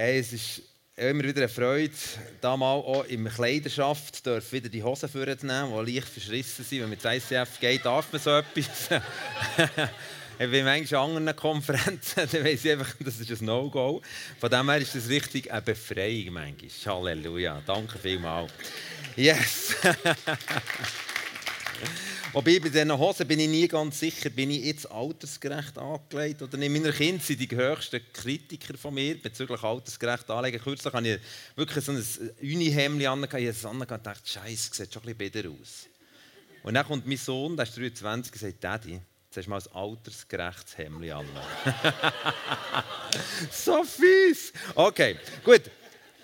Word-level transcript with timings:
Hey, 0.00 0.20
es 0.20 0.32
ist 0.32 0.62
immer 0.94 1.24
wieder 1.24 1.40
eine 1.40 1.48
Freude, 1.48 1.92
da 2.40 2.56
mal 2.56 2.74
auch 2.74 3.04
in 3.06 3.24
Kleiderschaft 3.24 4.24
wieder 4.52 4.68
die 4.68 4.80
Hosen 4.80 5.08
vorzunehmen, 5.08 5.84
die 5.84 5.94
leicht 5.94 6.06
verschrissen 6.06 6.64
sind. 6.64 6.82
Wenn 6.82 6.90
man 6.90 6.98
ins 6.98 7.30
ICF 7.32 7.58
geht, 7.58 7.84
darf 7.84 8.12
man 8.12 8.20
so 8.22 8.30
etwas. 8.30 8.90
Ich 10.38 10.48
bin 10.48 10.64
manchmal 10.64 11.02
an 11.02 11.16
anderen 11.16 11.36
Konferenzen, 11.36 12.14
dann 12.30 12.44
weiss 12.44 12.64
ich 12.64 12.70
einfach, 12.70 12.94
das 13.00 13.18
ist 13.18 13.40
ein 13.40 13.46
No-Go. 13.46 14.00
Von 14.38 14.48
dem 14.48 14.70
her 14.70 14.78
ist 14.78 14.94
das 14.94 15.08
richtig 15.08 15.50
eine 15.50 15.62
Befreiung 15.62 16.34
manchmal. 16.34 16.94
Halleluja. 16.94 17.60
Danke 17.66 17.98
vielmals. 17.98 18.52
Yes. 19.16 19.74
Wobei 22.32 22.60
bei 22.60 22.68
diesen 22.68 22.96
Hosen 22.96 23.26
bin 23.26 23.40
ich 23.40 23.48
nie 23.48 23.68
ganz 23.68 24.00
sicher, 24.00 24.28
bin 24.28 24.50
ich 24.50 24.64
jetzt 24.64 24.90
altersgerecht 24.90 25.78
angelegt 25.78 26.42
oder 26.42 26.58
nicht. 26.58 26.70
Meine 26.70 26.92
Kinder 26.92 27.22
sind 27.22 27.40
die 27.40 27.56
höchsten 27.56 28.00
Kritiker 28.12 28.76
von 28.76 28.92
mir 28.92 29.20
bezüglich 29.20 29.62
altersgerecht 29.62 30.28
anlegen. 30.28 30.60
Kürzlich 30.60 30.92
habe 30.92 31.08
ich 31.08 31.20
wirklich 31.56 31.84
so 31.84 31.92
ein 31.92 32.04
Unihemd 32.42 33.06
an. 33.06 33.24
Ich 33.24 33.32
habe 33.32 33.48
es 33.48 33.64
und 33.64 33.88
dachte, 33.88 34.20
Scheiße, 34.24 34.74
sieht 34.74 34.92
schon 34.92 35.02
ein 35.04 35.16
bisschen 35.16 35.32
besser 35.32 35.48
aus. 35.48 35.88
Und 36.62 36.74
dann 36.74 36.86
kommt 36.86 37.06
mein 37.06 37.16
Sohn, 37.16 37.56
der 37.56 37.66
ist 37.66 37.76
23, 37.76 38.32
und 38.32 38.38
sagt, 38.38 38.64
Daddy, 38.64 38.92
jetzt 38.92 39.36
hast 39.36 39.46
du 39.46 39.50
mal 39.50 39.62
ein 39.62 39.72
altersgerechtes 39.72 40.76
Hemd 40.76 41.10
an. 41.10 41.26
so 43.50 43.84
fies! 43.84 44.52
Okay, 44.74 45.16
gut. 45.42 45.62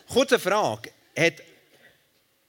Kurze 0.06 0.38
Frage. 0.38 0.90
Hat 1.16 1.40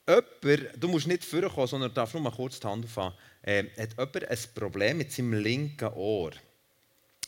jemand, 0.07 0.69
du 0.77 0.87
musst 0.87 1.07
nicht 1.07 1.23
vorkommen, 1.23 1.67
sondern 1.67 1.93
darfst 1.93 2.13
nur 2.13 2.23
mal 2.23 2.31
kurz 2.31 2.59
die 2.59 2.67
Hand 2.67 2.85
aufhaben, 2.85 3.15
äh, 3.45 3.63
hat 3.77 3.91
jemand 3.91 4.25
ein 4.25 4.37
Problem 4.55 4.97
mit 4.97 5.11
seinem 5.11 5.33
linken 5.33 5.89
Ohr? 5.93 6.31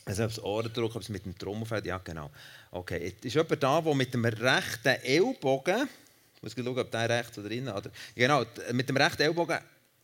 Also 0.04 0.24
ob 0.24 0.30
es 0.30 0.42
Ohrendruck, 0.42 0.96
ob 0.96 1.02
es 1.02 1.08
mit 1.10 1.24
dem 1.24 1.36
Trommelfell, 1.36 1.86
ja 1.86 1.98
genau. 1.98 2.30
Okay, 2.70 3.14
ist 3.22 3.34
jemand 3.34 3.62
da, 3.62 3.80
der 3.80 3.94
mit 3.94 4.12
dem 4.12 4.24
rechten 4.24 4.88
Ellbogen, 5.02 5.88
ich 6.36 6.42
muss 6.42 6.54
schauen, 6.54 6.78
ob 6.78 6.90
der 6.90 7.08
rechts 7.08 7.38
oder 7.38 7.50
innen, 7.50 7.74
oder, 7.74 7.90
genau, 8.14 8.44
mit 8.72 8.88
dem 8.88 8.96
rechten 8.96 9.22
Ellbogen 9.22 9.58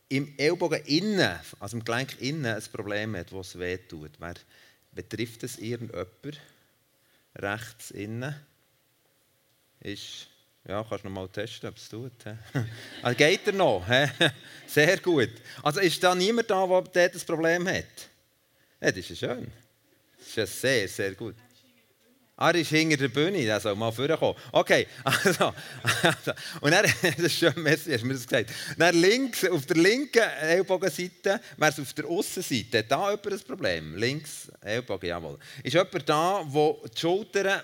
im 0.07 0.33
Ellbogen 0.37 0.85
innen, 0.85 1.39
also 1.59 1.77
im 1.77 1.83
Gelenk 1.83 2.21
innen, 2.21 2.45
ein 2.45 2.63
Problem 2.71 3.15
hat, 3.15 3.31
das 3.31 3.47
es 3.47 3.59
wehtut. 3.59 4.11
Wer 4.19 4.35
betrifft 4.91 5.43
es 5.43 5.57
irgendjemand? 5.57 6.39
Rechts 7.35 7.91
innen 7.91 8.35
ist 9.81 10.27
ja, 10.67 10.83
kannst 10.83 11.03
du 11.03 11.09
noch 11.09 11.15
mal 11.15 11.27
testen, 11.27 11.69
ob 11.69 11.77
es 11.77 11.87
tut. 11.87 12.11
also 13.01 13.17
geht 13.17 13.45
er 13.45 13.53
noch? 13.53 13.85
Sehr 14.67 14.97
gut. 14.97 15.29
Also 15.61 15.79
ist 15.79 16.03
da 16.03 16.15
niemand 16.15 16.49
da, 16.49 16.65
der 16.65 17.09
dort 17.09 17.21
ein 17.21 17.27
Problem 17.27 17.67
hat? 17.67 17.85
Ja, 18.81 18.91
das 18.91 19.09
ist 19.09 19.19
schön. 19.19 19.51
Das 20.17 20.27
ist 20.27 20.35
ja 20.35 20.45
sehr, 20.45 20.87
sehr 20.87 21.13
gut. 21.13 21.35
Ah, 22.37 22.49
er 22.49 22.55
ist 22.55 22.69
hinter 22.69 22.97
der 22.97 23.07
Bühne, 23.07 23.45
der 23.45 23.61
soll 23.61 23.75
mal 23.75 23.91
vorkommen. 23.91 24.37
Okay, 24.51 24.87
also, 25.05 25.53
also, 26.03 26.31
und 26.59 26.71
dann, 26.71 26.83
das 27.01 27.17
ist 27.17 27.37
schön, 27.37 27.53
merci, 27.55 27.93
hast 27.93 28.01
du 28.01 28.07
mir 28.07 28.13
das 28.13 28.27
gesagt. 28.27 28.49
Dann 28.77 28.99
links, 28.99 29.45
auf 29.45 29.65
der 29.65 29.77
linken 29.77 30.23
Ellbogenseite, 30.41 31.39
wäre 31.55 31.71
es 31.71 31.79
auf 31.79 31.93
der 31.93 32.05
Aussenseite, 32.05 32.83
da 32.83 33.11
jemand 33.11 33.31
ein 33.31 33.39
Problem? 33.39 33.95
Links, 33.95 34.51
Ellbogen, 34.59 35.07
jawohl. 35.07 35.37
Ist 35.63 35.73
jemand 35.73 36.09
da, 36.09 36.43
der 36.43 36.75
die 36.93 36.99
Schultern, 36.99 37.61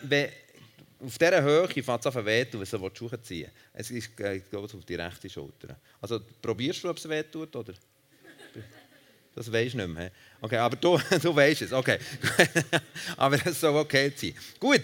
auf 1.03 1.17
dieser 1.17 1.41
Höhe 1.41 1.67
fängt 1.67 2.05
es 2.05 2.15
an 2.15 2.25
wehtun, 2.25 2.61
wenn 2.61 2.81
du 2.81 2.95
Schuhe 2.95 3.21
ziehen 3.21 3.51
Es 3.73 3.89
ist, 3.91 4.15
geht 4.15 4.53
auf 4.53 4.85
die 4.85 4.95
rechte 4.95 5.29
Schulter. 5.29 5.75
Also 5.99 6.21
probierst 6.41 6.83
du, 6.83 6.89
ob 6.89 6.97
es 6.97 7.07
wehtut, 7.07 7.55
oder? 7.55 7.73
Das 9.33 9.51
weisst 9.51 9.73
du 9.73 9.77
nicht 9.77 9.87
mehr. 9.87 10.11
Okay, 10.41 10.57
aber 10.57 10.75
du, 10.75 10.99
du 11.21 11.35
weißt 11.35 11.63
es. 11.63 11.73
Okay. 11.73 11.97
aber 13.17 13.45
es 13.45 13.59
soll 13.59 13.75
okay 13.77 14.11
sein. 14.15 14.33
Gut. 14.59 14.83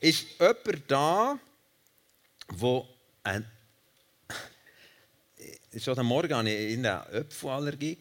Ist 0.00 0.26
jemand 0.38 0.90
da, 0.90 1.38
der 2.60 2.84
ein 3.22 3.50
schon 5.78 5.98
am 5.98 6.06
Morgen 6.06 6.34
hatte 6.34 6.50
ich 6.50 6.78
eine 6.78 7.06
Öpfelallergie. 7.08 7.98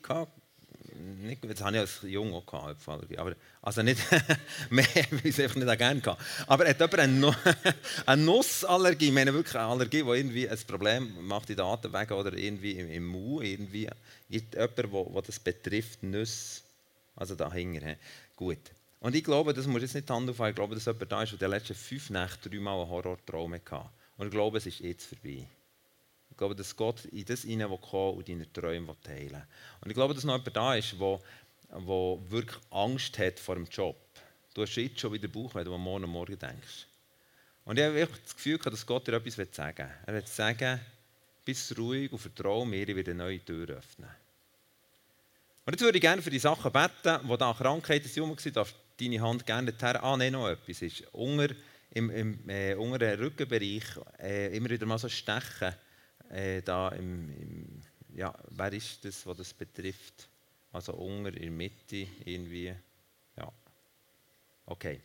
Nicht, 1.03 1.43
das 1.43 1.61
hatte 1.61 1.75
ich 1.75 1.81
als 1.81 1.99
Jung 2.03 2.33
auch, 2.33 2.69
Öpfelallergie. 2.69 3.17
Aber 3.17 3.35
also 3.61 3.81
nicht 3.81 3.99
mehr, 4.69 4.85
weil 4.93 5.19
ich 5.23 5.37
es 5.37 5.39
einfach 5.39 5.57
nicht 5.57 5.77
gerne 5.77 6.01
hatte. 6.01 6.17
Aber 6.47 6.67
hat 6.67 6.79
jemand 6.79 6.99
eine, 6.99 7.35
eine 8.05 8.23
Nussallergie, 8.23 9.07
ich 9.07 9.13
meine 9.13 9.33
wirklich 9.33 9.55
eine 9.55 9.65
Allergie, 9.65 10.03
die 10.03 10.09
irgendwie 10.09 10.49
ein 10.49 10.57
Problem 10.67 11.27
macht 11.27 11.49
in 11.49 11.57
den 11.57 11.65
Atemwegen 11.65 12.17
oder 12.17 12.33
irgendwie 12.33 12.71
im, 12.79 12.89
im 12.89 13.07
Mund, 13.07 13.45
irgendwie. 13.45 13.89
Jemand, 14.29 14.77
der 14.77 15.21
das 15.25 15.39
betrifft, 15.39 16.03
Nüsse, 16.03 16.61
also 17.15 17.35
dahinter. 17.35 17.95
Gut. 18.35 18.71
Und 18.99 19.15
ich 19.15 19.23
glaube, 19.23 19.53
das 19.53 19.67
muss 19.67 19.81
jetzt 19.81 19.95
nicht 19.95 20.07
die 20.07 20.13
Hand 20.13 20.29
aufhalten, 20.29 20.53
ich 20.53 20.55
glaube, 20.55 20.75
dass 20.75 20.85
jemand 20.85 21.11
da 21.11 21.23
ist, 21.23 21.31
der 21.33 21.49
die 21.49 21.53
letzten 21.53 21.75
fünf 21.75 22.09
Nächte 22.09 22.49
dreimal 22.49 22.79
einen 22.79 22.89
Horrortraum 22.89 23.53
hatte. 23.53 23.89
Und 24.17 24.27
ich 24.27 24.31
glaube, 24.31 24.59
es 24.59 24.65
ist 24.65 24.79
jetzt 24.79 25.05
vorbei. 25.05 25.45
Ich 26.33 26.37
glaube, 26.37 26.55
dass 26.55 26.75
Gott 26.75 27.05
in 27.05 27.25
das 27.25 27.43
hineinkommt 27.43 28.17
und 28.17 28.27
deine 28.27 28.51
Träume 28.51 28.95
teilen 29.03 29.33
will. 29.33 29.43
Und 29.81 29.89
ich 29.91 29.93
glaube, 29.93 30.15
dass 30.15 30.23
noch 30.23 30.33
jemand 30.33 30.57
da 30.57 30.73
ist, 30.73 30.91
der 30.99 31.19
der 31.69 32.31
wirklich 32.31 32.59
Angst 32.71 33.19
hat 33.19 33.39
vor 33.39 33.53
dem 33.53 33.65
Job. 33.65 33.95
Du 34.51 34.63
hast 34.63 34.75
jetzt 34.75 34.99
schon 34.99 35.13
wieder 35.13 35.27
Bauch, 35.27 35.53
wenn 35.53 35.63
du 35.63 35.77
Morgen, 35.77 36.09
Morgen 36.09 36.39
denkst. 36.39 36.87
Und 37.65 37.77
ich 37.77 37.85
habe 37.85 38.07
das 38.23 38.35
Gefühl, 38.35 38.57
dass 38.57 38.83
Gott 38.83 39.07
dir 39.07 39.13
etwas 39.13 39.35
sagen 39.55 39.77
will. 39.77 39.95
Er 40.07 40.13
will 40.15 40.25
sagen, 40.25 40.79
bist 41.45 41.77
ruhig 41.77 42.11
und 42.11 42.17
vertraue 42.17 42.65
mir, 42.65 42.89
ich 42.89 42.95
werde 42.95 43.13
neue 43.13 43.45
Tür 43.45 43.69
öffnen. 43.69 44.09
Und 45.65 45.73
jetzt 45.73 45.81
würde 45.81 45.99
ich 45.99 46.01
gerne 46.01 46.23
für 46.23 46.31
die 46.31 46.39
Sachen 46.39 46.71
beten, 46.71 47.19
wo 47.25 47.37
da 47.37 47.53
Krankheiten 47.53 48.07
sind, 48.07 48.55
darf 48.55 48.73
deine 48.99 49.21
Hand 49.21 49.45
gerne 49.45 49.71
dorthin. 49.71 50.01
Ah, 50.01 50.17
nein, 50.17 50.33
noch 50.33 50.49
etwas. 50.49 50.81
Ist 50.81 51.03
unter, 51.11 51.53
im, 51.91 52.09
im 52.09 52.49
äh, 52.49 52.73
unteren 52.73 53.19
Rückenbereich 53.19 53.83
äh, 54.19 54.57
immer 54.57 54.71
wieder 54.71 54.87
mal 54.87 54.97
so 54.97 55.07
Stechen. 55.07 55.75
Äh, 56.33 56.61
da 56.63 56.89
im, 56.89 57.29
im, 57.29 57.81
ja, 58.15 58.33
wer 58.49 58.73
ist 58.73 59.05
das, 59.05 59.25
was 59.27 59.37
das 59.37 59.53
betrifft? 59.53 60.27
Also 60.71 60.93
unter, 60.93 61.29
in 61.29 61.41
der 61.41 61.51
Mitte 61.51 62.07
irgendwie. 62.25 62.73
Ja. 63.37 63.51
Okay. 64.65 64.99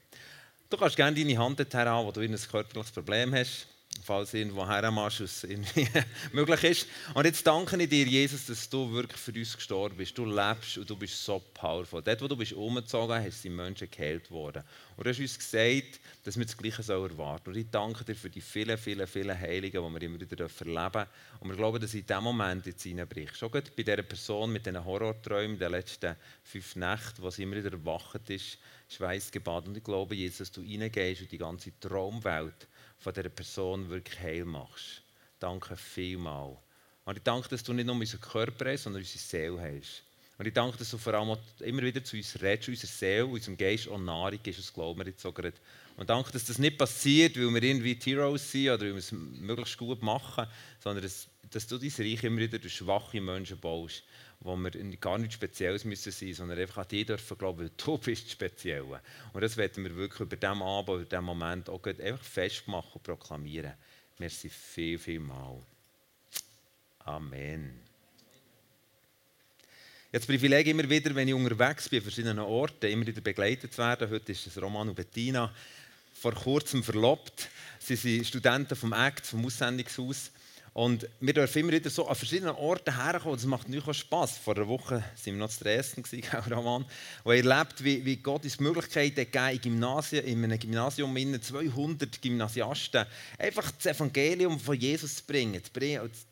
Du 0.71 0.77
kannst 0.77 0.97
gerne 0.97 1.17
deine 1.17 1.38
Hand 1.38 1.59
dorthin 1.59 1.81
haben, 1.81 2.06
wo 2.06 2.12
du 2.12 2.21
ein 2.21 2.34
körperliches 2.34 2.93
Problem 2.93 3.34
hast 3.34 3.67
falls 4.05 4.35
irgendwo 4.35 4.63
irgendwie 4.63 5.89
möglich 6.33 6.65
ist. 6.65 6.87
Und 7.15 7.25
jetzt 7.25 7.47
danke 7.47 7.81
ich 7.83 7.89
dir, 7.89 8.07
Jesus, 8.07 8.47
dass 8.47 8.69
du 8.69 8.91
wirklich 8.93 9.21
für 9.21 9.33
uns 9.33 9.57
gestorben 9.57 9.97
bist. 9.97 10.17
Du 10.17 10.25
lebst 10.25 10.79
und 10.79 10.89
du 10.89 10.97
bist 10.97 11.25
so 11.25 11.43
powerful. 11.55 12.03
Dort, 12.03 12.23
wo 12.23 12.29
du 12.29 12.37
bist 12.37 12.53
umgezogen 12.53 13.23
bist, 13.23 13.43
sind 13.43 13.57
Menschen 13.57 13.91
geheilt 13.91 14.31
worden. 14.31 14.63
Und 14.97 15.07
du 15.07 15.11
hast 15.11 15.21
uns 15.21 15.39
gesagt, 15.39 16.01
dass 16.25 16.37
wir 16.37 16.45
das 16.45 16.57
Gleiche 16.57 16.83
erwarten 16.93 17.17
sollen. 17.17 17.41
Und 17.47 17.57
ich 17.57 17.71
danke 17.71 18.05
dir 18.05 18.15
für 18.15 18.31
die 18.31 18.41
vielen, 18.41 18.79
vielen, 18.79 19.07
vielen 19.07 19.39
Heiligen, 19.39 19.83
die 19.83 19.95
wir 19.95 20.03
immer 20.03 20.21
wieder 20.21 20.41
erleben 20.41 20.93
dürfen. 20.93 21.07
Und 21.41 21.49
wir 21.51 21.57
glauben, 21.57 21.81
dass 21.81 21.95
in 21.95 22.07
diesem 22.07 22.25
Moment 22.25 22.67
jetzt 22.67 22.83
hineinbricht. 22.83 23.37
Schon 23.37 23.51
bei 23.51 23.61
dieser 23.61 24.03
Person 24.03 24.53
mit 24.53 24.67
diesen 24.67 24.85
Horrorträumen 24.85 25.59
der 25.59 25.71
letzten 25.71 26.17
fünf 26.43 26.77
Nächte, 26.77 27.31
sie 27.31 27.43
immer 27.43 27.57
wieder 27.57 27.73
erwacht 27.73 28.29
ist, 28.31 28.59
Schweißgebad. 28.89 29.69
Und 29.69 29.77
ich 29.77 29.85
glaube, 29.85 30.15
Jesus, 30.15 30.39
dass 30.39 30.53
du 30.53 30.61
reingehst 30.61 31.23
in 31.23 31.29
die 31.29 31.39
ganze 31.39 31.79
Traumwelt 31.79 32.67
von 32.99 33.13
dieser 33.15 33.29
Person 33.29 33.89
wirklich 33.89 34.19
heil 34.21 34.45
machst. 34.45 35.03
Danke 35.39 35.77
vielmal. 35.77 36.57
Und 37.05 37.17
ich 37.17 37.23
danke, 37.23 37.49
dass 37.49 37.63
du 37.63 37.73
nicht 37.73 37.87
nur 37.87 37.97
unseren 37.97 38.21
Körper 38.21 38.71
hast, 38.71 38.83
sondern 38.83 39.03
unsere 39.03 39.19
Seele 39.19 39.61
hast. 39.61 40.03
Und 40.39 40.47
ich 40.47 40.53
danke, 40.53 40.79
dass 40.79 40.91
du 40.91 40.99
vor 40.99 41.15
allem 41.15 41.37
immer 41.61 41.83
wieder 41.83 42.03
zu 42.05 42.17
uns 42.17 42.41
redest, 42.41 42.69
unserer 42.69 42.91
Seele, 42.91 43.27
unserem 43.27 43.57
Geist 43.57 43.89
auch 43.89 43.99
Nahrung 43.99 44.39
ist, 44.45 44.59
das 44.59 44.73
glauben 44.73 45.01
wir 45.01 45.07
jetzt 45.07 45.23
gerade. 45.23 45.53
Und 45.97 46.09
danke, 46.09 46.31
dass 46.31 46.45
das 46.45 46.59
nicht 46.59 46.79
passiert, 46.79 47.37
weil 47.37 47.53
wir 47.53 47.63
irgendwie 47.63 47.99
Heroes 48.05 48.53
sind 48.53 48.69
oder 48.69 48.83
weil 48.83 48.93
wir 48.93 48.99
es 48.99 49.11
möglichst 49.11 49.77
gut 49.79 50.01
machen, 50.01 50.47
sondern 50.79 51.03
dass, 51.03 51.27
dass 51.51 51.67
du 51.67 51.77
dein 51.77 51.91
Reich 51.91 52.23
immer 52.23 52.39
wieder 52.39 52.59
durch 52.59 52.77
schwache 52.77 53.21
Menschen 53.21 53.59
baust, 53.59 54.05
wo 54.41 54.56
wir 54.56 54.71
gar 55.00 55.19
nichts 55.19 55.34
Spezielles 55.34 55.84
müssen 55.84 56.12
sein 56.12 56.34
sondern 56.34 56.59
einfach 56.59 56.78
an 56.78 56.88
dich 56.88 57.06
dürfen 57.06 57.38
glauben, 57.38 57.60
weil 57.60 57.71
du 57.76 57.99
bist 58.04 58.31
speziell. 58.31 58.82
Und 59.32 59.41
das 59.41 59.56
werden 59.56 59.84
wir 59.84 59.94
wirklich 59.97 60.21
über 60.21 60.37
diesen 60.37 60.62
Abend, 60.62 60.88
über 60.88 61.04
diesen 61.04 61.25
Moment 61.25 61.69
auch 61.69 61.84
einfach 61.84 62.25
festmachen 62.25 62.93
und 62.94 63.03
proklamieren. 63.03 63.73
Merci 64.19 64.49
viel, 64.49 64.99
viel 64.99 65.20
mal. 65.20 65.61
Amen. 67.00 67.81
Jetzt 70.11 70.26
Privileg 70.26 70.67
immer 70.67 70.88
wieder, 70.88 71.14
wenn 71.14 71.29
ich 71.29 71.34
unterwegs 71.34 71.88
bin, 71.88 71.99
an 71.99 72.02
verschiedenen 72.02 72.38
Orten, 72.38 72.87
immer 72.87 73.06
wieder 73.06 73.20
begleitet 73.20 73.73
zu 73.73 73.79
werden. 73.79 74.08
Heute 74.11 74.32
ist 74.32 74.46
es 74.46 74.61
Roman 74.61 74.88
und 74.88 74.94
Bettina 74.94 75.52
vor 76.14 76.32
kurzem 76.32 76.82
verlobt. 76.82 77.49
Sie 77.79 77.94
sind 77.94 78.26
Studenten 78.26 78.75
vom 78.75 78.93
ACT, 78.93 79.26
vom 79.26 79.44
Aussendungshaus. 79.44 80.32
Und 80.79 81.09
wir 81.19 81.35
dürfen 81.35 81.59
immer 81.59 81.73
wieder 81.73 81.91
so 81.91 82.07
an 82.07 82.15
verschiedenen 82.15 82.55
Orten 82.55 83.03
herkommen. 83.03 83.37
Das 83.37 83.45
macht 83.47 83.67
auch 83.67 83.93
Spass. 83.93 84.39
Vor 84.39 84.55
einer 84.55 84.69
Woche 84.69 84.95
waren 84.95 85.05
wir 85.25 85.33
noch 85.33 85.51
zu 85.51 85.65
Dresden, 85.65 86.05
Roman, 86.53 86.85
wo 87.25 87.33
ihr 87.33 87.45
erlebt, 87.45 87.83
wie, 87.83 88.05
wie 88.05 88.19
Gott 88.19 88.45
uns 88.45 88.61
Möglichkeiten 88.61 89.17
gegeben 89.17 89.83
in, 90.13 90.19
in 90.21 90.45
einem 90.45 90.57
Gymnasium 90.57 91.17
in 91.17 91.43
200 91.43 92.23
Gymnasiasten 92.23 93.07
einfach 93.39 93.73
das 93.73 93.87
Evangelium 93.87 94.61
von 94.61 94.79
Jesus 94.79 95.17
zu 95.17 95.25
bringen, 95.25 95.61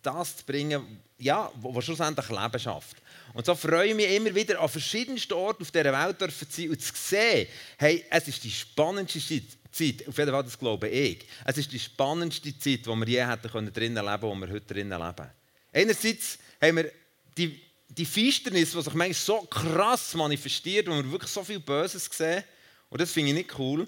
das 0.03 0.37
zu 0.37 0.45
bringen, 0.45 1.01
ja, 1.19 1.51
was 1.57 1.85
schlussendlich 1.85 2.29
Leben 2.29 2.61
schafft. 2.61 2.99
Und 3.33 3.47
so 3.47 3.57
freue 3.57 3.89
ich 3.89 3.97
mich 3.97 4.15
immer 4.15 4.33
wieder, 4.33 4.61
an 4.61 4.69
verschiedensten 4.69 5.33
Orten 5.33 5.65
auf 5.65 5.73
dieser 5.73 5.93
Welt 5.93 6.21
zu 6.21 6.47
sein 6.49 6.71
und 6.71 6.81
zu 6.81 6.93
sehen, 6.95 7.49
hey, 7.79 8.05
es 8.11 8.29
ist 8.29 8.45
die 8.45 8.53
spannendste 8.53 9.19
Zeit. 9.19 9.59
Auf 9.77 10.19
jeden 10.19 10.33
Fall, 10.33 10.43
das 10.43 10.59
glaube 10.59 10.89
ich. 10.89 11.27
Es 11.45 11.59
ist 11.59 11.73
die 11.73 11.79
spannendste 11.79 12.57
Zeit, 12.59 12.87
die 12.87 12.87
wir 12.87 13.07
je 13.07 13.27
hätten 13.27 13.51
können 13.51 13.73
drinnen 13.73 14.05
leben 14.05 14.21
können, 14.21 14.23
wo 14.23 14.47
wir 14.47 14.53
heute 14.53 14.75
drinnen 14.75 15.01
leben. 15.01 15.31
Einerseits 15.73 16.39
haben 16.61 16.77
wir 16.77 16.91
die, 17.37 17.61
die 17.89 18.07
Finsternis, 18.07 18.73
die 18.73 18.83
sich 18.83 18.95
manchmal 18.95 19.15
so 19.15 19.43
krass 19.43 20.15
manifestiert, 20.15 20.89
wo 20.89 20.93
wir 20.93 21.11
wirklich 21.11 21.31
so 21.31 21.45
viel 21.45 21.61
Böses 21.61 22.09
sehen. 22.11 22.43
Und 22.89 23.01
das 23.01 23.13
finde 23.13 23.31
ich 23.31 23.37
nicht 23.37 23.59
cool. 23.59 23.87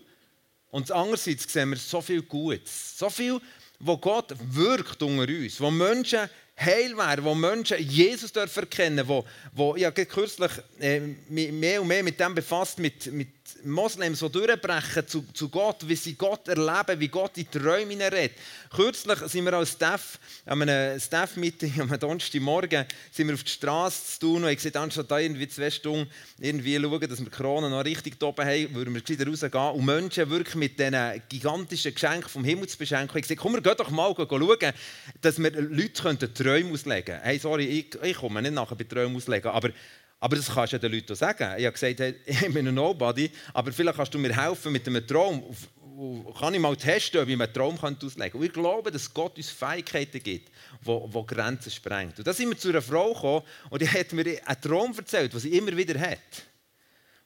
Und 0.70 0.90
andererseits 0.90 1.50
sehen 1.50 1.70
wir 1.70 1.76
so 1.78 2.00
viel 2.00 2.22
Gutes. 2.22 2.98
So 2.98 3.08
viel, 3.08 3.40
wo 3.78 3.96
Gott 3.96 4.34
wirkt 4.38 5.02
unter 5.02 5.32
uns. 5.32 5.60
Wo 5.60 5.70
Menschen 5.70 6.28
heil 6.58 6.96
werden, 6.96 7.24
wo 7.24 7.34
Menschen 7.34 7.78
Jesus 7.78 8.32
erkennen 8.32 8.96
dürfen, 8.96 9.08
wo, 9.08 9.24
wo 9.52 9.76
ich 9.76 9.84
habe 9.84 10.04
kürzlich 10.06 10.50
äh, 10.80 11.00
mehr 11.28 11.80
und 11.80 11.88
mehr 11.88 12.02
mit 12.02 12.18
dem 12.18 12.34
befasst, 12.34 12.78
mit, 12.78 13.06
mit 13.12 13.37
Moslems, 13.64 14.20
die 14.20 14.30
durchbrechen 14.30 15.06
zu, 15.06 15.24
zu 15.32 15.48
Gott, 15.48 15.86
wie 15.86 15.96
sie 15.96 16.14
Gott 16.14 16.48
erleben, 16.48 17.00
wie 17.00 17.08
Gott 17.08 17.36
in 17.36 17.46
die 17.50 17.58
Träume 17.58 17.98
redet. 17.98 18.32
Kürzlich 18.74 19.18
sind 19.20 19.44
wir 19.44 19.52
als 19.54 19.72
Staff, 19.72 20.18
an 20.46 20.62
einem 20.62 21.00
Staff-Meeting 21.00 21.80
am 21.80 21.98
Donnerstagmorgen, 21.98 22.86
sind 23.10 23.28
wir 23.28 23.34
auf 23.34 23.42
die 23.42 23.50
Straße 23.50 24.04
zu 24.14 24.20
tun 24.20 24.44
und 24.44 24.50
ich 24.50 24.56
gesagt, 24.56 24.76
anstatt 24.76 25.10
da 25.10 25.18
irgendwie 25.18 25.48
zwei 25.48 25.70
Stunden 25.70 26.10
irgendwie 26.38 26.78
schauen, 26.80 27.00
dass 27.00 27.20
wir 27.20 27.30
Corona 27.30 27.68
noch 27.68 27.84
richtig 27.84 28.22
oben 28.22 28.46
haben, 28.46 28.74
würden 28.74 28.94
wir 28.94 29.08
wieder 29.08 29.26
rausgehen 29.26 29.52
und 29.54 29.84
Menschen 29.84 30.30
wirklich 30.30 30.54
mit 30.54 30.78
diesen 30.78 31.22
gigantischen 31.28 31.94
Geschenken 31.94 32.28
vom 32.28 32.44
Himmel 32.44 32.68
zu 32.68 32.78
beschenken. 32.78 33.16
Ich 33.16 33.22
gesagt, 33.22 33.40
komm, 33.40 33.54
wir 33.54 33.62
gehen 33.62 33.74
doch 33.76 33.90
mal 33.90 34.14
schauen, 34.16 34.72
dass 35.20 35.38
wir 35.38 35.50
Leute 35.50 36.32
Träume 36.32 36.72
auslegen 36.72 37.04
können. 37.04 37.22
Hey, 37.22 37.38
sorry, 37.38 37.64
ich, 37.66 38.02
ich 38.02 38.16
komme 38.16 38.42
nicht 38.42 38.54
nachher 38.54 38.76
bei 38.76 38.84
Träumen 38.84 39.16
auslegen, 39.16 39.50
aber 39.50 39.70
aber 40.20 40.36
das 40.36 40.52
kannst 40.52 40.72
du 40.72 40.76
ja 40.76 40.80
den 40.80 40.92
Leuten 40.92 41.14
sagen. 41.14 41.54
Ich 41.58 41.64
habe 41.64 41.72
gesagt, 41.72 42.00
hey, 42.00 42.16
ich 42.26 42.52
bin 42.52 42.66
ein 42.66 42.74
Nobody, 42.74 43.30
aber 43.54 43.72
vielleicht 43.72 43.96
kannst 43.96 44.14
du 44.14 44.18
mir 44.18 44.34
helfen 44.34 44.72
mit 44.72 44.86
einem 44.86 45.06
Traum. 45.06 45.44
Kann 46.38 46.54
ich 46.54 46.60
mal 46.60 46.76
testen, 46.76 47.20
ob 47.20 47.28
ich 47.28 47.40
einen 47.40 47.52
Traum 47.52 47.76
auslegen 47.78 48.16
kann? 48.16 48.32
Und 48.32 48.46
ich 48.46 48.52
glaube, 48.52 48.90
dass 48.90 49.12
Gott 49.12 49.36
uns 49.36 49.50
Fähigkeiten 49.50 50.22
gibt, 50.22 50.50
die, 50.86 51.26
Grenzen 51.26 51.70
sprengt. 51.70 52.18
Und 52.18 52.26
da 52.26 52.32
sind 52.32 52.48
wir 52.48 52.58
zu 52.58 52.68
einer 52.68 52.82
Frau 52.82 53.12
gekommen 53.12 53.42
und 53.70 53.82
die 53.82 53.88
hat 53.88 54.12
mir 54.12 54.40
einen 54.44 54.60
Traum 54.60 54.96
erzählt, 54.96 55.32
den 55.32 55.40
sie 55.40 55.56
immer 55.56 55.76
wieder 55.76 55.98
hat. 55.98 56.18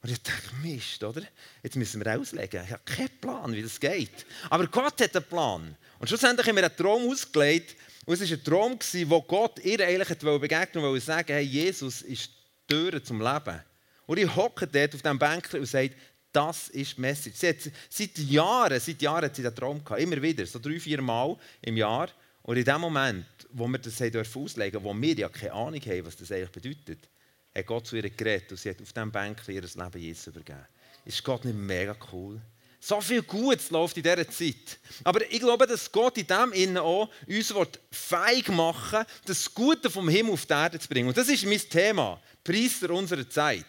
Und 0.03 0.11
ich 0.11 0.23
dachte, 0.23 0.55
Mist, 0.63 1.05
oder? 1.05 1.23
Jetzt 1.63 1.77
müssen 1.77 2.05
wir 2.05 2.19
auslegen. 2.19 2.65
Ich 2.65 2.73
habe 2.73 2.83
keinen 2.85 3.21
Plan, 3.21 3.53
wie 3.53 3.63
das 3.63 3.79
geht. 3.79 4.27
Aber 4.51 4.67
Gott 4.67 5.01
hat 5.01 5.15
einen 5.15 5.25
Plan. 5.25 5.77
Und 5.99 6.09
schlussendlich 6.09 6.47
haben 6.47 6.57
wir 6.57 6.65
einen 6.65 6.77
Traum 6.77 7.09
ausgelegt. 7.09 7.77
Und 8.05 8.15
es 8.15 8.29
war 8.29 8.37
ein 8.37 8.45
Traum, 8.45 8.79
wo 9.09 9.23
Gott 9.23 9.61
ihr 9.61 9.87
eigentlich 9.87 10.19
begegnen 10.19 10.83
wollte 10.83 10.87
und 10.89 11.03
sagen, 11.03 11.33
hey, 11.33 11.45
Jesus 11.45 12.03
ist 12.03 12.31
Türen 12.67 13.05
zum 13.05 13.21
Leben. 13.21 13.61
Und 14.07 14.19
ich 14.19 14.35
hocke 14.35 14.67
dort 14.67 14.95
auf 14.95 15.03
diesem 15.03 15.19
Bänkchen 15.19 15.61
und 15.61 15.67
sage, 15.67 15.95
das 16.33 16.69
ist 16.69 16.97
die 16.97 17.01
Message. 17.01 17.37
Sie 17.37 17.49
hat, 17.49 17.57
seit 17.89 18.19
Jahren, 18.19 18.81
seit 18.81 19.03
Jahren 19.03 19.25
hat 19.25 19.37
sie 19.37 19.43
diesen 19.43 19.55
Traum 19.55 19.85
gehabt. 19.85 20.01
Immer 20.01 20.21
wieder, 20.21 20.47
so 20.47 20.59
drei, 20.59 20.81
vier 20.81 21.03
Mal 21.03 21.37
im 21.61 21.77
Jahr. 21.77 22.09
Und 22.43 22.57
in 22.57 22.65
dem 22.65 22.81
Moment, 22.81 23.27
wo 23.53 23.69
wir 23.69 23.79
das 23.79 24.01
auslegen 24.01 24.83
wo 24.83 24.95
wir 24.95 25.15
ja 25.15 25.29
keine 25.29 25.53
Ahnung 25.53 25.81
haben, 25.81 26.07
was 26.07 26.17
das 26.17 26.33
eigentlich 26.33 26.51
bedeutet, 26.51 27.09
hat 27.55 27.67
Gott 27.67 27.87
zu 27.87 27.97
ihr 27.97 28.09
geredet 28.09 28.51
und 28.51 28.59
sie 28.59 28.71
hat 28.71 28.81
auf 28.81 28.93
diesem 28.93 29.13
Bänkchen 29.13 29.55
ihr 29.55 29.63
Leben 29.63 29.99
Jesus 29.99 30.27
übergeben. 30.27 30.67
Ist 31.05 31.23
Gott 31.23 31.45
nicht 31.45 31.57
mega 31.57 31.95
cool? 32.13 32.41
So 32.85 33.01
viel 33.01 33.23
Gutes 33.23 33.71
läuft 33.71 33.97
in 33.97 34.03
dieser 34.03 34.29
Zeit. 34.29 34.81
Aber 35.05 35.23
ich 35.31 35.39
glaube, 35.39 35.69
dass 35.69 35.91
Gott 35.93 36.19
in 36.19 36.27
dem 36.27 36.53
Innen 36.53 36.79
auch 36.79 37.09
uns 37.29 37.55
feig 37.93 38.49
machen 38.49 39.05
das 39.25 39.55
Gute 39.55 39.89
vom 39.89 40.09
Himmel 40.09 40.33
auf 40.33 40.45
die 40.45 40.53
Erde 40.53 40.81
zu 40.81 40.89
bringen. 40.89 41.07
Und 41.07 41.17
das 41.17 41.29
ist 41.29 41.47
mein 41.47 41.61
Thema. 41.61 42.21
Priester 42.43 42.91
unserer 42.91 43.29
Zeit. 43.31 43.67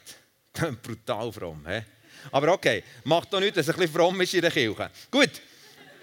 Brutal 0.81 1.31
fromm. 1.31 1.63
He? 1.67 1.81
Aber 2.31 2.53
okay, 2.53 2.83
macht 3.03 3.31
doch 3.31 3.39
nichts, 3.39 3.55
dass 3.55 3.67
es 3.67 3.75
ein 3.75 3.81
bisschen 3.81 3.95
fromm 3.95 4.19
ist 4.19 4.33
in 4.33 4.41
der 4.41 4.49
Kirche. 4.49 4.89
Gut, 5.11 5.29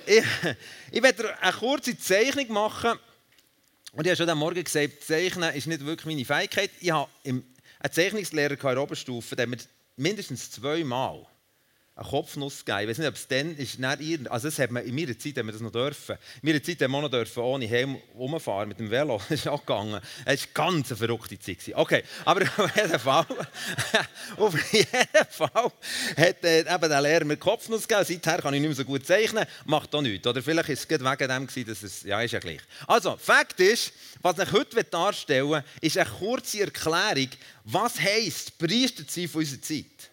ich, 0.06 0.24
ich 0.92 1.02
werde 1.02 1.36
eine 1.42 1.52
kurze 1.52 1.98
Zeichnung 1.98 2.52
machen. 2.52 2.96
Und 3.92 4.06
ich 4.06 4.10
habe 4.10 4.18
schon 4.18 4.28
am 4.28 4.38
Morgen 4.38 4.62
gesagt, 4.62 5.02
Zeichnen 5.02 5.52
ist 5.52 5.66
nicht 5.66 5.84
wirklich 5.84 6.06
meine 6.06 6.24
Fähigkeit. 6.24 6.70
Ich 6.78 6.92
habe 6.92 7.10
einen 7.24 7.42
Zeichnungslehrer 7.90 8.52
in 8.52 8.60
der 8.60 8.80
Oberstufe, 8.80 9.34
der 9.34 9.48
mir 9.48 9.58
mindestens 9.96 10.48
zweimal 10.52 11.26
eine 12.00 12.08
Kopfnuss 12.08 12.64
gegeben. 12.64 12.82
Ich 12.82 12.88
weiß 12.88 12.98
nicht, 12.98 13.08
ob 13.08 13.14
es 13.14 13.28
dann 13.28 13.56
ist, 13.56 13.78
nicht 13.78 14.30
also 14.30 14.48
das 14.48 14.58
hat 14.58 14.70
man, 14.70 14.84
in 14.84 14.94
meiner 14.94 15.18
Zeit 15.18 15.36
haben 15.36 15.46
wir 15.46 15.52
das 15.52 15.60
noch 15.60 15.70
dürfen. 15.70 16.16
In 16.42 16.48
meiner 16.48 16.62
Zeit 16.62 16.80
haben 16.80 16.92
wir 16.92 17.02
noch 17.02 17.10
dürfen, 17.10 17.42
ohne 17.42 17.66
Helm 17.66 17.98
rumfahren 18.16 18.68
mit 18.68 18.78
dem 18.78 18.90
Velo. 18.90 19.20
Das 19.30 19.40
ist 19.40 19.48
auch 19.48 19.60
gegangen. 19.60 20.00
Es 20.24 20.42
war 20.42 20.66
ganz 20.66 20.90
eine 20.90 20.96
verrückte 20.96 21.38
Zeit. 21.38 21.58
Okay, 21.74 22.02
aber 22.24 22.42
auf 22.56 22.76
jeden 22.76 22.98
Fall, 22.98 23.26
auf 24.36 24.72
jeden 24.72 25.26
Fall 25.30 25.72
hat 26.16 26.44
äh, 26.44 26.60
eben 26.60 26.88
der 26.88 27.00
Lehrer 27.00 27.24
mir 27.24 27.36
Kopfnuss 27.36 27.86
gegeben. 27.86 28.06
Seither 28.06 28.42
kann 28.42 28.54
ich 28.54 28.60
nicht 28.60 28.68
mehr 28.68 28.76
so 28.76 28.84
gut 28.84 29.06
zeichnen. 29.06 29.44
Macht 29.66 29.94
auch 29.94 30.02
nichts. 30.02 30.26
Oder 30.26 30.42
vielleicht 30.42 30.70
ist 30.70 30.90
es 30.90 30.90
wegen 30.90 31.28
dem 31.28 31.46
gewesen, 31.46 31.68
dass 31.68 31.82
es, 31.82 32.02
ja, 32.02 32.20
ist 32.22 32.32
ja 32.32 32.38
gleich. 32.38 32.60
Also, 32.86 33.16
Fakt 33.16 33.60
ist, 33.60 33.92
was 34.22 34.38
ich 34.38 34.50
heute 34.52 34.84
darstellen 34.84 35.50
will, 35.50 35.64
ist 35.80 35.98
eine 35.98 36.08
kurze 36.08 36.60
Erklärung, 36.62 37.28
was 37.64 38.00
heisst 38.00 38.58
Priester 38.58 39.04
sein 39.06 39.28
von 39.28 39.40
unserer 39.40 39.62
Zeit. 39.62 40.09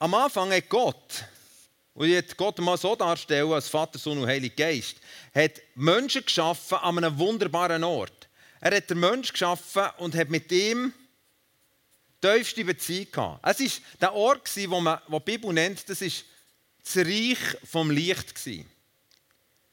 Am 0.00 0.14
Anfang 0.14 0.52
hat 0.52 0.68
Gott, 0.68 1.24
und 1.94 2.06
ich 2.06 2.12
jetzt 2.12 2.36
Gott 2.36 2.56
mal 2.60 2.78
so 2.78 2.94
darstellen 2.94 3.52
als 3.52 3.68
Vater, 3.68 3.98
Sohn 3.98 4.18
und 4.18 4.28
Heiliger 4.28 4.54
Geist, 4.54 4.96
hat 5.34 5.60
Menschen 5.74 6.24
geschaffen 6.24 6.78
an 6.78 6.98
einem 6.98 7.18
wunderbaren 7.18 7.82
Ort. 7.82 8.28
Er 8.60 8.76
hat 8.76 8.90
den 8.90 9.00
Menschen 9.00 9.32
geschaffen 9.32 9.88
und 9.96 10.14
hat 10.14 10.30
mit 10.30 10.52
ihm 10.52 10.92
tiefste 12.20 12.64
Beziehung 12.64 13.10
gehabt. 13.10 13.40
Es 13.42 13.58
war 13.58 13.82
der 14.00 14.14
Ort, 14.14 14.48
wo 14.68 14.80
man, 14.80 15.00
wo 15.08 15.18
die 15.18 15.24
Bibel 15.32 15.52
nennt, 15.52 15.88
das 15.88 16.00
ist 16.00 16.24
das 16.84 16.98
Reich 16.98 17.38
vom 17.64 17.90
Licht. 17.90 18.34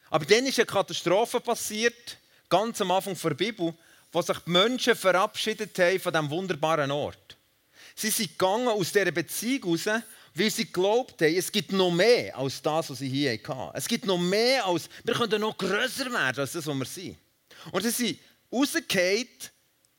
Aber 0.10 0.26
dann 0.26 0.48
ist 0.48 0.58
eine 0.58 0.66
Katastrophe 0.66 1.40
passiert, 1.40 2.18
ganz 2.50 2.82
am 2.82 2.90
Anfang 2.90 3.16
der 3.16 3.36
Bibel, 3.36 3.76
wo 4.12 4.22
sich 4.24 4.40
die 4.40 4.50
Menschen 4.50 4.96
verabschiedet 4.96 5.78
haben 5.78 6.00
von 6.00 6.14
diesem 6.14 6.30
wunderbaren 6.32 6.90
Ort. 6.90 7.38
Sie 7.94 8.10
sind 8.10 8.32
gegangen 8.32 8.68
aus 8.68 8.92
dieser 8.92 9.12
Beziehung 9.12 9.78
heraus 9.78 10.04
weil 10.36 10.52
sie 10.52 10.66
glaubt 10.66 11.22
haben, 11.22 11.34
es 11.34 11.52
gibt 11.52 11.72
noch 11.72 11.92
mehr 11.92 12.38
als 12.38 12.62
das, 12.62 12.90
was 12.90 13.00
sie 13.00 13.08
hier 13.08 13.32
hatten. 13.32 13.72
Es 13.74 13.88
gibt 13.88 14.06
noch 14.06 14.18
mehr 14.18 14.66
als, 14.66 14.90
wir 15.04 15.14
können 15.14 15.40
noch 15.40 15.58
grösser 15.58 16.12
werden 16.12 16.40
als 16.40 16.52
das, 16.52 16.68
was 16.68 16.76
wir 16.76 16.86
sind. 16.86 17.18
Und 17.72 17.84
sie 17.84 17.90
sind 17.90 18.20
rausgefallen 18.52 19.28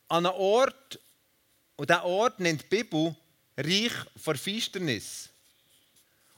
an 0.09 0.27
einen 0.27 0.35
Ort, 0.37 1.01
und 1.77 1.89
dieser 1.89 2.05
Ort 2.05 2.39
nennt 2.39 2.63
die 2.63 2.77
Bibel 2.77 3.17
Reich 3.57 3.93
vor 4.17 4.35
Finsternis. 4.35 5.31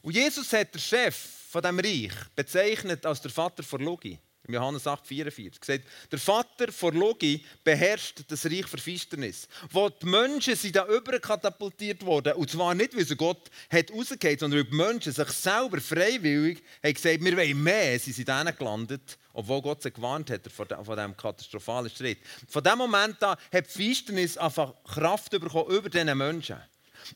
Und 0.01 0.15
Jesus 0.15 0.53
hat 0.53 0.73
den 0.73 0.81
Chef 0.81 1.17
von 1.51 1.61
diesem 1.61 1.81
Reich 1.81 2.29
bezeichnet 2.37 3.05
als 3.05 3.21
der 3.21 3.31
Vater 3.33 3.65
vor 3.65 3.81
Logi. 3.81 4.19
Im 4.49 4.55
Johannes 4.55 4.87
8, 4.87 5.07
44. 5.07 5.61
Gesagt, 5.61 5.85
der 6.11 6.19
Vater 6.19 6.73
vor 6.73 6.93
Logi 6.93 7.45
beherrscht 7.63 8.25
das 8.29 8.47
Reich 8.47 8.67
für 8.67 8.79
Finsternis. 8.79 9.47
Wo 9.71 9.91
die 9.91 10.07
Menschen 10.07 10.57
sind 10.57 10.75
da 10.75 10.87
überkatapultiert 10.87 12.03
worden. 12.07 12.33
Und 12.33 12.51
zwar 12.51 12.75
nicht, 12.75 12.97
weil 12.97 13.05
sie 13.05 13.15
Gott 13.15 13.51
hat 13.71 13.93
rausgegeben, 13.93 14.39
sondern 14.39 14.61
weil 14.61 14.71
die 14.71 14.75
Menschen 14.75 15.13
sich 15.13 15.29
selber 15.29 15.79
freiwillig 15.83 16.63
haben 16.83 16.95
gesagt, 16.95 17.23
wir 17.23 17.37
wollen 17.37 17.63
mehr. 17.63 17.99
Sie 17.99 18.13
sind 18.13 18.27
dann 18.31 18.57
gelandet, 18.57 19.19
obwohl 19.35 19.61
Gott 19.61 19.83
sie 19.83 19.91
gewarnt 19.91 20.31
hat 20.31 20.51
von 20.51 20.67
diesem 20.67 21.15
katastrophalen 21.15 21.91
Schritt. 21.91 22.21
Von 22.49 22.65
dem 22.65 22.79
Moment 22.79 23.23
an 23.23 23.37
hat 23.53 23.67
die 23.67 23.71
Finsternis 23.71 24.39
einfach 24.39 24.73
Kraft 24.83 25.31
bekommen 25.31 25.69
über 25.69 25.91
diesen 25.91 26.17
Menschen. 26.17 26.57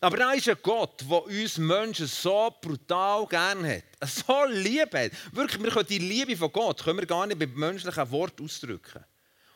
Aber 0.01 0.17
da 0.17 0.33
ist 0.33 0.49
ein 0.49 0.57
Gott, 0.63 1.03
der 1.09 1.25
uns 1.25 1.59
Menschen 1.59 2.07
so 2.07 2.55
brutal 2.61 3.27
gerne 3.27 3.77
hat, 3.77 4.09
so 4.09 4.45
lieb 4.49 4.95
hat. 4.95 5.13
Wirklich, 5.33 5.63
wir 5.63 5.71
können 5.71 5.87
die 5.89 5.99
Liebe 5.99 6.37
von 6.37 6.53
Gott 6.53 6.83
können 6.83 6.99
wir 6.99 7.07
gar 7.07 7.27
nicht 7.27 7.39
mit 7.39 7.57
menschlichen 7.57 8.11
Worten 8.11 8.45
ausdrücken. 8.45 9.05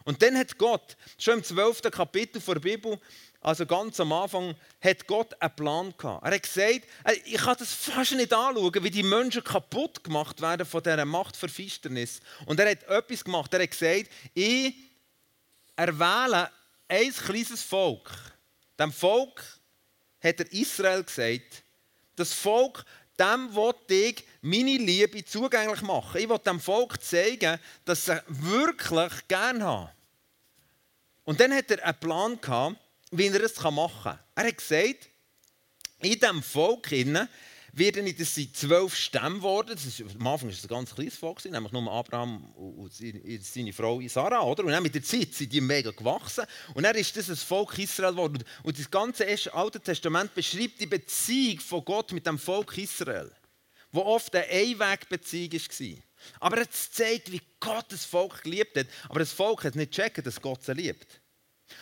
Und 0.05 0.23
dann 0.23 0.39
hat 0.39 0.57
Gott, 0.57 0.97
schon 1.19 1.39
im 1.39 1.45
12. 1.45 1.83
Kapitel 1.91 2.41
der 2.41 2.61
Bibel, 2.61 2.99
also 3.41 3.67
ganz 3.67 3.99
am 3.99 4.13
Anfang, 4.13 4.55
hat 4.81 5.07
Gott 5.07 5.41
einen 5.41 5.57
Plan 5.57 5.95
gehabt. 5.99 6.25
Er 6.25 6.35
hat 6.35 6.43
gesagt, 6.43 6.83
ich 7.25 7.37
kann 7.37 7.57
das 7.59 7.73
fast 7.73 8.13
nicht 8.13 8.33
anschauen, 8.33 8.85
wie 8.85 8.91
die 8.91 9.03
Menschen 9.03 9.43
kaputt 9.43 10.05
gemacht 10.05 10.41
werden 10.41 10.65
von 10.65 10.83
dieser 10.83 11.05
Machtverfinsternis. 11.05 12.21
Und 12.47 12.61
er 12.61 12.71
hat 12.71 12.85
etwas 12.85 13.25
gemacht. 13.25 13.53
Er 13.53 13.63
hat 13.63 13.71
gesagt, 13.71 14.11
ich 14.33 14.75
erwähle 15.75 16.51
ein 16.89 17.13
kleines 17.13 17.63
Volk. 17.63 18.11
Dem 18.79 18.93
Volk 18.93 19.43
hat 20.21 20.41
er 20.41 20.53
Israel 20.53 21.05
gesagt, 21.05 21.63
das 22.17 22.33
Volk, 22.33 22.85
dem 23.19 23.55
wollte 23.55 23.95
ich 23.95 24.25
meine 24.41 24.77
Liebe 24.77 25.25
zugänglich 25.25 25.83
machen. 25.83 26.21
Ich 26.21 26.29
will 26.29 26.39
dem 26.39 26.61
Volk 26.61 27.03
zeigen, 27.03 27.59
dass 27.85 28.07
sie 28.07 28.23
wirklich 28.29 29.13
gerne 29.29 29.65
haben. 29.65 29.91
Und 31.25 31.41
dann 31.41 31.53
hat 31.53 31.71
er 31.71 31.85
einen 31.85 31.99
Plan 31.99 32.41
gehabt, 32.41 32.77
wie 33.11 33.27
er 33.29 33.43
es 33.43 33.61
machen 33.61 34.03
kann. 34.03 34.19
Er 34.35 34.47
hat 34.47 34.59
gesagt, 34.59 35.09
in 36.01 36.13
diesem 36.13 36.43
Volk 36.43 36.91
werden 37.79 38.15
das 38.17 38.35
sind 38.35 38.57
zwölf 38.57 38.95
Stämme 38.97 39.37
geworden. 39.37 39.71
Das 39.75 39.85
ist, 39.85 40.01
am 40.01 40.27
Anfang 40.27 40.49
war 40.49 40.55
es 40.55 40.65
ein 40.65 40.69
ganz 40.69 40.95
kleines 40.95 41.17
Volk, 41.17 41.45
nämlich 41.45 41.73
nur 41.73 41.93
Abraham 41.93 42.45
und 42.55 42.93
seine 42.93 43.73
Frau 43.73 44.01
Sarah. 44.09 44.43
Oder? 44.43 44.65
Und 44.65 44.73
dann 44.73 44.83
mit 44.83 44.95
der 44.95 45.03
Zeit 45.03 45.35
sind 45.35 45.53
die 45.53 45.61
mega 45.61 45.91
gewachsen. 45.91 46.45
Und 46.75 46.85
dann 46.85 46.97
ist 46.97 47.17
das 47.17 47.29
ein 47.29 47.37
Volk 47.37 47.79
Israel 47.79 48.13
geworden. 48.13 48.45
Und 48.63 48.79
das 48.79 48.91
ganze 48.91 49.27
Alte 49.53 49.81
Testament 49.81 50.35
beschreibt 50.35 50.81
die 50.81 50.87
Beziehung 50.87 51.61
von 51.61 51.85
Gott 51.85 52.13
mit 52.13 52.27
dem 52.27 52.39
Volk 52.39 52.79
Israel, 52.79 53.31
wo 53.93 54.01
oft 54.01 54.35
eine 54.35 54.47
Einwegbeziehung 54.47 55.53
war. 55.53 56.03
Aber 56.41 56.59
es 56.59 56.91
zeigt, 56.91 57.31
wie 57.31 57.43
Gott 57.61 57.87
das 57.91 58.05
Volk 58.05 58.43
geliebt 58.43 58.77
hat. 58.77 58.87
Aber 59.09 59.19
das 59.19 59.33
Volk 59.33 59.65
hat 59.65 59.77
nicht 59.77 59.95
gecheckt, 59.95 60.27
dass 60.27 60.41
Gott 60.41 60.65
sie 60.65 60.73
liebt. 60.73 61.21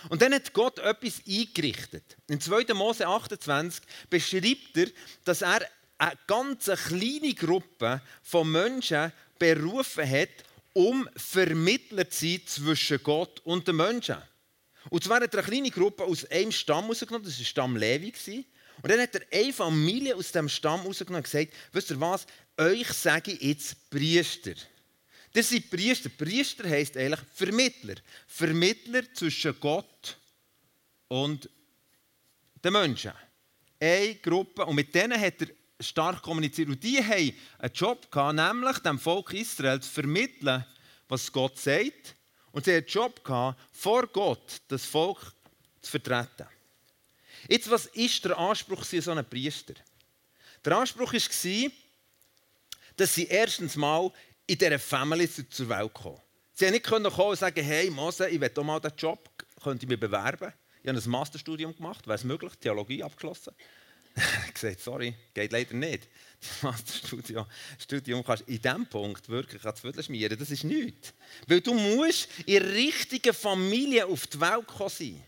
Und 0.09 0.23
dann 0.23 0.35
hat 0.35 0.53
Gott 0.53 0.79
etwas 0.79 1.23
eingerichtet. 1.29 2.17
In 2.29 2.41
2. 2.41 2.73
Mose 2.75 3.07
28 3.07 3.85
beschreibt 4.09 4.77
er, 4.77 4.87
dass 5.25 5.43
er 5.43 5.61
eine 5.99 6.19
ganz 6.27 6.65
kleine 6.65 7.35
Gruppe 7.35 8.01
von 8.23 8.51
Menschen 8.51 9.13
berufen 9.39 10.09
hat, 10.09 10.45
um 10.73 11.09
Vermittler 11.17 12.09
zu 12.11 12.27
sein 12.27 12.41
zwischen 12.47 13.03
Gott 13.03 13.41
und 13.45 13.69
den 13.69 13.77
Menschen. 13.77 14.17
Und 14.91 15.05
zwar 15.05 15.21
hat 15.21 15.33
er 15.35 15.41
eine 15.41 15.49
kleine 15.49 15.71
Gruppe 15.71 16.05
aus 16.05 16.25
einem 16.27 16.53
Stamm 16.53 16.87
rausgenommen, 16.87 17.25
das 17.25 17.39
war 17.39 17.45
Stamm 17.45 17.77
Levi. 17.77 18.45
Und 18.83 18.91
dann 18.91 19.01
hat 19.01 19.15
er 19.15 19.23
eine 19.33 19.53
Familie 19.53 20.17
aus 20.17 20.33
diesem 20.33 20.49
Stamm 20.49 20.81
rausgenommen 20.81 21.19
und 21.19 21.25
gesagt, 21.25 21.53
wisst 21.73 21.91
ihr 21.91 22.01
was, 22.01 22.27
euch 22.59 22.89
sage 22.89 23.33
ich 23.33 23.41
jetzt 23.41 23.91
Priester. 23.91 24.55
Das 25.33 25.49
sind 25.49 25.71
Priester. 25.71 26.11
Priester 26.11 26.69
heisst 26.69 26.97
eigentlich 26.97 27.21
Vermittler. 27.35 27.97
Vermittler 28.27 29.03
zwischen 29.15 29.59
Gott 29.59 30.17
und 31.09 31.49
den 32.63 32.73
Menschen. 32.73 33.13
Eine 33.81 34.15
Gruppe. 34.17 34.65
Und 34.65 34.77
mit 34.77 34.95
denen 34.95 35.21
hat 35.21 35.41
er 35.41 35.49
stark 35.85 36.23
kommuniziert. 36.23 36.69
Und 36.69 36.83
die 36.83 37.03
haben 37.03 37.35
einen 37.59 37.73
Job 37.73 38.11
gehabt, 38.11 38.37
nämlich 38.37 38.79
dem 38.79 38.99
Volk 38.99 39.33
Israel 39.33 39.81
zu 39.81 39.91
vermitteln, 39.91 40.65
was 41.09 41.31
Gott 41.31 41.59
sagt. 41.59 42.15
Und 42.53 42.65
sie 42.65 42.73
hatten 42.73 42.85
einen 42.85 42.87
Job 42.87 43.25
gehabt, 43.25 43.61
vor 43.73 44.07
Gott 44.07 44.61
das 44.69 44.85
Volk 44.85 45.19
zu 45.81 45.91
vertreten. 45.91 46.47
Jetzt, 47.49 47.71
was 47.71 47.87
ist 47.87 48.25
der 48.25 48.39
Anspruch 48.39 48.85
so 48.85 49.11
einem 49.11 49.25
Priester? 49.25 49.75
Der 50.65 50.77
Anspruch 50.77 51.13
war, 51.13 51.71
dass 52.97 53.15
sie 53.15 53.27
erstens 53.27 53.77
mal 53.77 54.11
in 54.47 54.59
dieser 54.59 54.79
Family 54.79 55.29
zur 55.29 55.69
Welt 55.69 55.93
kommen. 55.93 56.21
Sie 56.55 56.71
nicht 56.71 56.85
kommen 56.85 57.07
und 57.07 57.39
sagen, 57.39 57.65
hey 57.65 57.91
Mose, 57.91 58.29
ich 58.29 58.41
will 58.41 58.51
auch 58.57 58.63
mal 58.63 58.81
diesen 58.81 58.97
Job, 58.97 59.29
könnte 59.63 59.85
ich 59.85 59.89
mich 59.89 59.99
bewerben? 59.99 60.53
Ich 60.83 60.89
habe 60.89 60.99
ein 60.99 61.11
Masterstudium 61.11 61.75
gemacht, 61.75 62.07
wäre 62.07 62.17
es 62.17 62.25
möglich, 62.25 62.53
Theologie 62.61 63.03
abgeschlossen. 63.03 63.55
ich 64.49 64.55
gesagt, 64.55 64.81
sorry, 64.81 65.15
geht 65.33 65.53
leider 65.53 65.75
nicht. 65.75 66.09
Das 66.45 66.63
Masterstudium 66.63 67.47
Studium 67.79 68.23
kannst 68.23 68.47
in 68.47 68.61
diesem 68.61 68.87
Punkt 68.87 69.31
wirklich 69.31 69.65
ans 69.65 69.81
Viertel 69.81 70.05
schmieren, 70.05 70.39
das 70.39 70.51
ist 70.51 70.65
nichts. 70.65 71.15
Weil 71.47 71.63
du 71.63 71.73
musst 71.73 72.29
in 72.45 72.63
der 72.63 72.75
richtigen 72.75 73.33
Familie 73.33 74.05
auf 74.05 74.27
die 74.27 74.39
Welt 74.39 74.67
kommen 74.67 74.91
sein. 74.91 75.23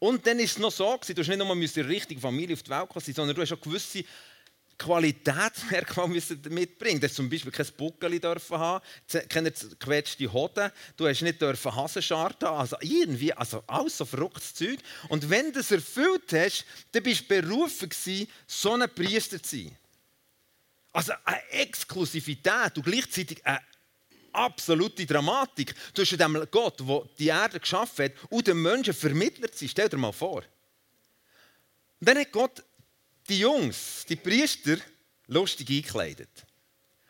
Und 0.00 0.26
dann 0.26 0.40
ist 0.40 0.52
es 0.52 0.58
noch 0.58 0.72
so, 0.72 0.98
du 1.06 1.14
musst 1.14 1.28
nicht 1.28 1.38
nur 1.38 1.52
in 1.52 1.70
der 1.72 1.88
richtigen 1.88 2.20
Familie 2.20 2.54
auf 2.54 2.64
die 2.64 2.70
Welt 2.70 2.88
kommen 2.88 3.04
sein, 3.04 3.14
sondern 3.14 3.36
du 3.36 3.42
hast 3.42 3.52
auch 3.52 3.60
gewisse 3.60 4.04
Qualitätsmerkmal 4.78 6.08
mitbringen. 6.50 7.00
Du 7.00 7.10
zum 7.10 7.30
Beispiel 7.30 7.52
kein 7.52 7.66
Buckeli 7.76 8.20
dürfen 8.20 8.58
haben, 8.58 8.84
keine 9.28 9.50
gequetschte 9.50 10.32
Hoden, 10.32 10.70
du 10.96 11.08
hast 11.08 11.22
nicht 11.22 11.40
dürfen 11.40 11.74
Hasenscharte 11.74 12.46
haben, 12.46 12.58
also 12.58 12.76
irgendwie, 12.80 13.32
also 13.32 13.62
alles 13.66 13.96
so 13.96 14.04
verrücktes 14.04 14.54
Zeug. 14.54 14.78
Und 15.08 15.28
wenn 15.30 15.46
du 15.46 15.52
das 15.60 15.70
erfüllt 15.70 16.32
hast, 16.32 16.64
dann 16.92 17.02
bist 17.02 17.30
du 17.30 17.40
berufen 17.40 17.88
gewesen, 17.88 18.28
so 18.46 18.74
ein 18.74 18.88
Priester 18.94 19.42
zu 19.42 19.56
sein. 19.56 19.76
Also 20.92 21.12
eine 21.24 21.50
Exklusivität 21.50 22.76
und 22.76 22.84
gleichzeitig 22.84 23.44
eine 23.44 23.60
absolute 24.32 25.06
Dramatik 25.06 25.74
zwischen 25.94 26.18
dem 26.18 26.46
Gott, 26.50 26.80
der 26.80 27.02
die 27.18 27.28
Erde 27.28 27.60
geschaffen 27.60 28.06
hat, 28.06 28.12
und 28.30 28.46
dem 28.46 28.62
Menschen 28.62 28.94
vermittelt 28.94 29.56
sie. 29.56 29.68
Stell 29.68 29.88
dir 29.88 29.96
mal 29.96 30.12
vor. 30.12 30.42
Und 32.00 32.08
dann 32.08 32.18
hat 32.18 32.32
Gott 32.32 32.62
die 33.28 33.40
Jungs, 33.40 34.04
die 34.08 34.16
Priester, 34.16 34.76
lustig 35.26 35.70
eingekleidet. 35.70 36.28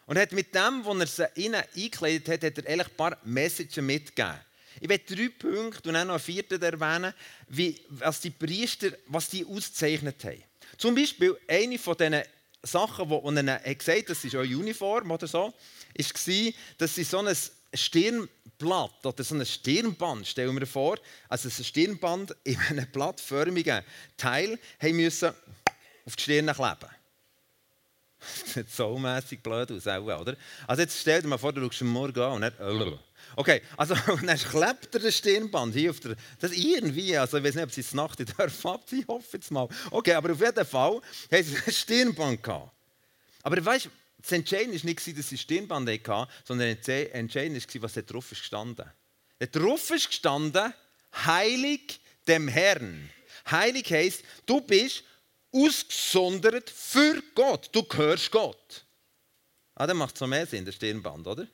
Und 0.07 0.19
hat 0.19 0.33
mit 0.33 0.55
dem, 0.55 0.85
was 0.85 1.19
er 1.19 1.29
sie 1.35 1.43
ihnen 1.43 1.63
eingekleidet 1.75 2.29
hat, 2.29 2.45
hat 2.45 2.65
er 2.65 2.81
ein 2.81 2.97
paar 2.97 3.19
Messages 3.25 3.83
mitgegeben. 3.83 4.41
Ich 4.81 4.89
werde 4.89 5.15
drei 5.15 5.29
Punkte 5.29 5.89
und 5.89 5.95
dann 5.95 6.07
noch 6.07 6.15
einen 6.15 6.23
vierten 6.23 6.63
erwähnen, 6.63 7.13
wie, 7.49 7.81
was 7.89 8.21
die 8.21 8.31
Priester 8.31 8.91
was 9.07 9.29
die 9.31 9.45
ausgezeichnet 9.45 10.23
haben. 10.25 10.43
Zum 10.77 10.95
Beispiel 10.95 11.37
eine 11.49 11.79
von 11.79 11.97
diesen 11.97 12.23
Sachen, 12.63 13.09
die 13.09 13.49
er 13.49 13.75
gesagt 13.75 13.99
hat, 13.99 14.11
das 14.11 14.25
ist 14.25 14.35
eure 14.35 14.57
Uniform 14.57 15.11
oder 15.11 15.27
so, 15.27 15.53
war, 15.97 16.53
dass 16.79 16.95
sie 16.95 17.05
so 17.05 17.19
ein 17.19 17.37
Stirnblatt 17.73 19.07
oder 19.07 19.25
so 19.25 19.35
ein 19.35 19.47
Stirnband, 19.47 20.27
stellen 20.27 20.59
wir 20.59 20.67
vor, 20.67 20.99
also 21.29 21.49
ein 21.49 21.65
Stirnband 21.65 22.37
in 22.45 22.59
einem 22.59 22.87
blattförmigen 22.93 23.83
Teil, 24.17 24.59
haben 24.81 24.97
müssen 24.97 25.33
auf 26.07 26.17
die 26.17 26.23
Stirn 26.23 26.47
kleben. 26.47 26.91
Das 28.19 28.55
sieht 28.55 28.71
so 28.71 28.99
blöd 29.43 29.71
aus, 29.71 29.87
oder? 29.87 30.37
Also 30.67 30.83
jetzt 30.83 31.01
stell 31.01 31.23
dir 31.23 31.29
mal 31.29 31.39
vor, 31.39 31.53
du 31.53 31.61
schaust 31.63 31.83
am 31.83 31.89
Morgen 31.89 32.21
an 32.21 32.33
und 32.33 32.41
dann... 32.43 32.99
Okay, 33.35 33.61
also 33.77 33.95
dann 34.25 34.39
klebt 34.39 34.95
er 34.95 35.01
das 35.01 35.17
Stirnband 35.17 35.75
hier 35.75 35.91
auf 35.91 36.01
der... 36.01 36.17
Das 36.39 36.53
irgendwie, 36.53 37.17
also 37.19 37.39
ich 37.39 37.45
weiß 37.45 37.57
nicht, 37.57 37.65
ob 37.65 37.73
sie 37.73 37.81
es 37.81 37.93
Nacht 37.93 38.21
in 38.21 38.27
der 38.27 38.51
abziehen, 38.65 39.01
ich 39.01 39.09
hoffe 39.09 39.29
jetzt 39.37 39.51
mal. 39.51 39.69
Okay, 39.91 40.13
aber 40.13 40.33
auf 40.33 40.41
jeden 40.41 40.65
Fall 40.65 40.95
haben 40.95 41.43
sie 41.43 41.57
ein 41.57 41.73
Stirnband 41.73 42.43
gehabt. 42.43 42.71
Aber 43.43 43.63
weißt 43.63 43.87
du, 43.87 43.91
das 44.23 44.33
Entscheidende 44.33 44.79
war 44.79 44.85
nicht, 44.85 45.19
dass 45.19 45.29
sie 45.29 45.39
Stirnband 45.39 45.89
hatten, 45.89 46.31
sondern 46.45 46.77
das 46.77 46.89
Entscheidende 46.89 47.61
war, 47.61 47.83
was 47.83 47.95
drauf 48.07 48.33
ist 48.33 48.41
gestanden. 48.41 48.87
Da 49.39 49.47
drauf 49.47 49.91
ist 49.91 50.09
gestanden, 50.09 50.73
heilig 51.25 52.01
dem 52.27 52.49
Herrn. 52.49 53.11
Heilig 53.51 53.91
heisst, 53.93 54.23
du 54.47 54.61
bist 54.61 55.05
ausgesondert 55.57 56.71
für 56.71 57.23
Gott. 57.35 57.69
Du 57.73 57.83
gehörst 57.83 58.31
Gott. 58.31 58.85
Ah, 59.75 59.87
dann 59.87 59.97
macht 59.97 60.15
es 60.15 60.21
noch 60.21 60.29
mehr 60.29 60.47
Sinn, 60.47 60.65
der 60.65 60.73
Stirnband, 60.73 61.27
oder? 61.27 61.47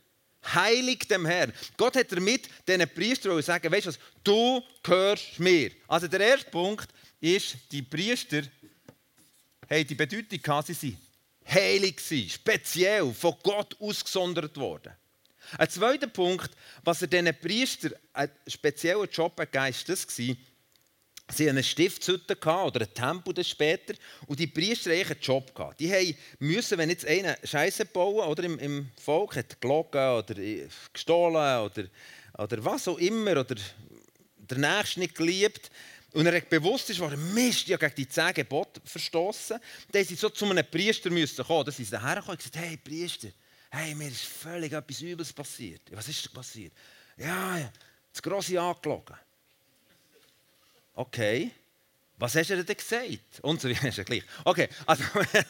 Heilig 0.55 1.07
dem 1.09 1.27
Herrn. 1.27 1.53
Gott 1.77 1.97
hat 1.97 2.11
damit 2.11 2.49
diesen 2.67 2.89
Priester 2.89 3.41
sagen, 3.43 3.71
weißt 3.71 3.87
du 3.87 3.91
was, 3.91 3.99
du 4.25 4.63
gehörst 4.83 5.39
mir. 5.39 5.71
Also 5.87 6.09
der 6.09 6.21
erste 6.21 6.51
Punkt 6.51 6.89
ist, 7.21 7.57
die 7.71 7.83
Priester 7.83 8.43
haben 9.71 9.87
die 9.87 9.95
Bedeutung 9.95 10.43
gehabt, 10.43 10.67
sie 10.67 10.75
sind 10.75 10.99
heilig 11.49 12.01
speziell 12.33 13.13
von 13.13 13.37
Gott 13.43 13.77
ausgesondert 13.81 14.57
worden. 14.57 14.93
Ein 15.59 15.69
zweiter 15.69 16.07
Punkt, 16.07 16.51
was 16.85 17.03
er 17.03 17.09
diesen 17.09 17.35
Priester 17.41 17.91
einen 18.13 18.33
speziellen 18.47 19.09
Job 19.11 19.37
gegeben 19.37 19.65
hat, 19.65 19.89
war 19.89 20.37
Sie 21.35 21.45
hatten 21.45 21.57
eine 21.57 21.63
Stiftshütte 21.63 22.37
oder 22.37 22.81
ein 22.83 22.95
Tempel 22.95 23.45
später 23.45 23.95
und 24.27 24.39
die 24.39 24.47
Priester 24.47 24.91
hatten 24.91 25.13
einen 25.13 25.21
Job. 25.21 25.77
Die 25.79 26.17
mussten, 26.41 26.79
wenn 26.79 26.91
jetzt 26.91 27.07
einer 27.07 27.37
Scheiße 27.43 27.87
bauen 27.87 28.29
oder 28.29 28.45
im, 28.45 28.59
im 28.59 28.89
Volk 29.03 29.37
hat 29.37 29.61
gelogen 29.61 30.19
oder 30.19 30.35
gestohlen 30.93 31.61
oder, 31.61 31.85
oder 32.39 32.65
was 32.65 32.89
auch 32.89 32.99
immer 32.99 33.33
oder 33.33 33.57
der 34.37 34.59
Nächste 34.59 35.01
nicht 35.01 35.15
geliebt 35.15 35.71
und 36.13 36.27
er 36.27 36.41
bewusst 36.43 36.91
ist, 36.91 37.01
war 37.01 37.17
Mist, 37.17 37.69
ja 37.69 37.79
gegen 37.79 37.95
die 37.95 38.09
zehn 38.09 38.35
Gebote 38.35 38.81
verstoßen, 38.85 39.59
dann 39.91 40.05
sie 40.05 40.15
so 40.15 40.29
zu 40.29 40.45
einem 40.45 40.67
Priester 40.71 41.11
müssen 41.11 41.45
kommen. 41.45 41.65
Dann 41.65 41.75
sind 41.75 41.87
sie 41.87 42.01
hergekommen 42.01 42.33
und 42.33 42.39
gesagt, 42.39 42.57
hey 42.57 42.77
Priester, 42.77 43.29
hey, 43.71 43.95
mir 43.95 44.09
ist 44.09 44.25
völlig 44.25 44.73
etwas 44.73 45.01
Übles 45.01 45.33
passiert. 45.33 45.81
Was 45.93 46.09
ist 46.09 46.33
passiert? 46.33 46.73
Ja, 47.17 47.59
ja, 47.59 47.73
das 48.13 48.23
Grosse 48.23 48.61
angelogen. 48.61 49.17
Okay, 50.95 51.51
was 52.19 52.37
hast 52.37 52.51
du 52.51 52.63
denn 52.63 52.77
gesagt? 52.77 53.41
Und 53.41 53.61
so 53.61 53.69
weiter, 53.71 53.89
ist 53.89 53.99
ja 53.99 54.05
gleich. 54.05 54.23
Okay, 54.45 54.69
also, 54.87 55.03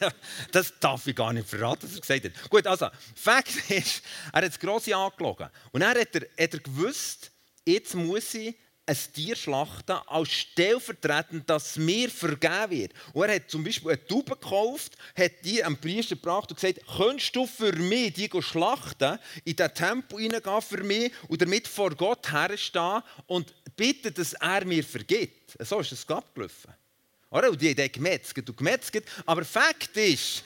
das 0.53 0.73
darf 0.81 1.07
ich 1.07 1.15
gar 1.15 1.33
nicht 1.33 1.49
verraten, 1.49 1.83
was 1.83 1.97
er 1.97 2.01
gesagt 2.01 2.25
hat. 2.25 2.51
Gut, 2.51 2.67
also, 2.67 2.89
Fakt 3.15 3.55
ist, 3.71 4.03
er 4.33 4.41
hat 4.41 4.45
das 4.45 4.59
Grosse 4.59 4.97
angelogen. 4.97 5.51
Und 5.73 5.83
dann 5.83 5.91
hat 5.91 6.15
er, 6.15 6.23
hat 6.23 6.55
er 6.55 6.61
gewusst, 6.61 7.31
jetzt 7.67 7.95
muss 7.95 8.33
ich 8.35 8.55
ein 8.85 8.97
Tier 9.15 9.37
schlachten, 9.37 9.99
als 10.07 10.31
stellvertretend, 10.31 11.49
dass 11.49 11.77
mir 11.77 12.11
vergeben 12.11 12.71
wird. 12.71 12.93
Und 13.13 13.29
er 13.29 13.37
hat 13.37 13.51
zum 13.51 13.63
Beispiel 13.63 13.93
eine 13.93 14.07
Taube 14.07 14.33
gekauft, 14.33 14.97
hat 15.17 15.33
die 15.45 15.63
einem 15.63 15.77
Priester 15.77 16.17
gebracht 16.17 16.51
und 16.51 16.61
gesagt, 16.61 16.81
könntest 16.97 17.37
du 17.37 17.47
für 17.47 17.73
mich 17.73 18.15
die 18.15 18.31
schlachten, 18.41 19.19
in 19.45 19.57
den 19.57 19.75
Tempel 19.75 20.21
hineingehen 20.21 20.63
für 20.63 20.83
mich 20.83 21.13
und 21.29 21.41
damit 21.41 21.69
vor 21.69 21.91
Gott 21.91 22.33
herstehen 22.33 23.03
und 23.27 23.55
bitten, 23.77 24.13
dass 24.15 24.33
er 24.35 24.65
mir 24.65 24.85
vergibt. 24.85 25.57
So 25.61 25.81
ist 25.81 25.93
es 25.93 26.09
abgelaufen. 26.09 26.73
Oder? 27.31 27.51
Und 27.51 27.61
die 27.61 27.71
haben 27.71 27.93
gemetzelt 27.93 28.49
und 28.49 28.57
gemetzelt. 28.57 29.05
Aber 29.25 29.45
Fakt 29.45 29.97
ist, 29.97 30.45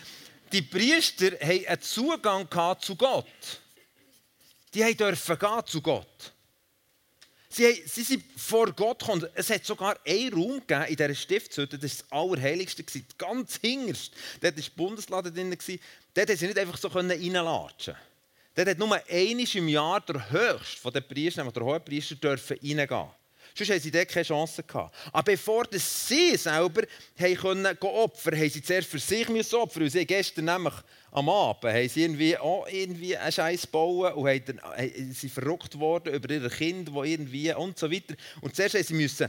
die 0.53 0.63
Priester 0.63 1.33
hatten 1.33 1.67
einen 1.67 1.81
Zugang 1.81 2.49
zu 2.81 2.97
Gott. 2.97 3.27
Die 4.73 4.81
gehen 4.81 5.17
zu 5.67 5.83
Gott. 5.83 6.33
Sie, 7.49 7.83
sie 7.87 8.03
sind 8.03 8.23
vor 8.37 8.71
Gott 8.73 8.99
gekommen. 8.99 9.27
Es 9.35 9.49
hat 9.49 9.65
sogar 9.65 9.99
einen 10.07 10.33
Raum 10.33 10.61
gegeben 10.61 10.85
in 10.89 10.97
dieser 10.97 11.15
Stiftshütte, 11.15 11.79
das 11.79 11.91
war 11.91 11.99
das 11.99 12.13
Allerheiligste, 12.13 12.85
ganz 13.17 13.57
hinterst. 13.57 14.13
Dort 14.43 14.57
war 14.57 14.63
die 14.63 14.71
Bundeslade 14.71 15.33
drin. 15.33 15.51
Dort 15.51 15.65
konnten 16.15 16.37
sie 16.37 16.47
nicht 16.47 16.59
einfach 16.59 16.77
so 16.77 16.89
reinlatschen. 16.89 17.95
Dort 18.57 18.69
hat 18.71 18.79
nur 18.79 18.95
einmal 18.95 19.47
im 19.55 19.69
Jahr 19.69 20.01
der 20.01 20.31
Höchste 20.31 20.81
von 20.81 20.91
den 20.91 21.07
Priestern, 21.07 21.45
nämlich 21.45 21.55
der 21.55 21.65
Hohepriester, 21.65 22.15
dürfen 22.15 22.57
reingehen. 22.57 23.11
Sonst 23.55 23.71
haben 23.71 23.81
sie 23.81 23.91
dort 23.91 24.09
keine 24.09 24.25
Chance 24.25 24.63
gehabt. 24.63 24.95
Aber 25.13 25.23
bevor 25.23 25.65
sie 25.71 26.37
selber 26.37 26.83
haben 27.19 27.37
können 27.37 27.79
opfern 27.81 28.39
haben 28.39 28.51
sie 28.51 28.63
zuerst 28.63 28.89
für 28.89 28.99
sich 28.99 29.29
müssen 29.29 29.57
opfern 29.57 29.83
weil 29.83 29.91
sie 29.91 30.07
gestern 30.07 30.47
nämlich 30.47 30.75
am 31.11 31.29
Abend 31.29 31.65
haben 31.65 31.89
sie 31.89 32.03
irgendwie 32.03 32.37
auch 32.37 32.67
irgendwie 32.67 33.17
einen 33.17 33.33
Scheiß 33.33 33.67
bauen 33.67 34.13
und 34.15 34.27
haben, 34.27 34.61
haben, 34.63 35.13
sind 35.13 35.33
verrückt 35.33 35.79
worden 35.79 36.15
über 36.15 36.31
ihre 36.31 36.51
Kinder, 36.51 36.93
die 36.93 37.13
irgendwie 37.13 37.55
und 37.55 37.79
so 37.79 37.91
weiter. 37.91 38.15
Und 38.41 38.57
zuerst 38.57 38.75
haben 38.75 38.85
sie 38.85 38.95
müssen 38.95 39.29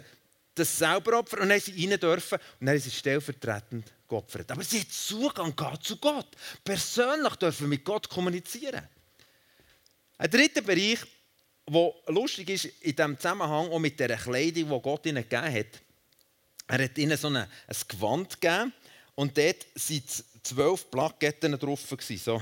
das 0.55 0.77
selber 0.77 1.19
opfern 1.19 1.41
und 1.41 1.50
dann 1.50 1.60
sind 1.60 1.75
sie 1.75 1.88
rein 1.88 2.00
dürfen 2.00 2.39
und 2.60 2.65
dann 2.65 2.75
haben 2.75 2.81
sie 2.81 2.91
stellvertretend 2.91 3.93
geopfert. 4.07 4.51
Aber 4.51 4.63
sie 4.63 4.79
haben 4.79 4.89
Zugang 4.89 5.53
zu 5.81 5.98
Gott. 5.98 6.27
Persönlich 6.63 7.36
dürfen 7.36 7.69
mit 7.69 7.86
Gott 7.86 8.10
kommunizieren. 8.10 8.88
Ein 10.17 10.31
dritter 10.31 10.62
Bereich 10.62 11.00
was 11.67 11.93
lustig 12.07 12.50
ist 12.50 12.65
in 12.81 12.95
diesem 12.95 13.17
Zusammenhang, 13.17 13.69
auch 13.69 13.79
mit 13.79 14.00
der 14.00 14.15
Kleidung, 14.15 14.69
die 14.69 14.81
Gott 14.81 15.05
ihnen 15.05 15.27
gegeben 15.27 15.53
hat. 15.53 15.81
Er 16.67 16.83
hat 16.83 16.97
ihnen 16.97 17.17
so 17.17 17.27
ein, 17.27 17.36
ein 17.36 17.47
Gewand 17.88 18.39
gegeben 18.39 18.74
und 19.15 19.38
dort 19.38 19.65
waren 19.75 20.03
zwölf 20.43 20.89
Plaketten 20.89 21.59
drauf. 21.59 21.81
So 21.81 22.41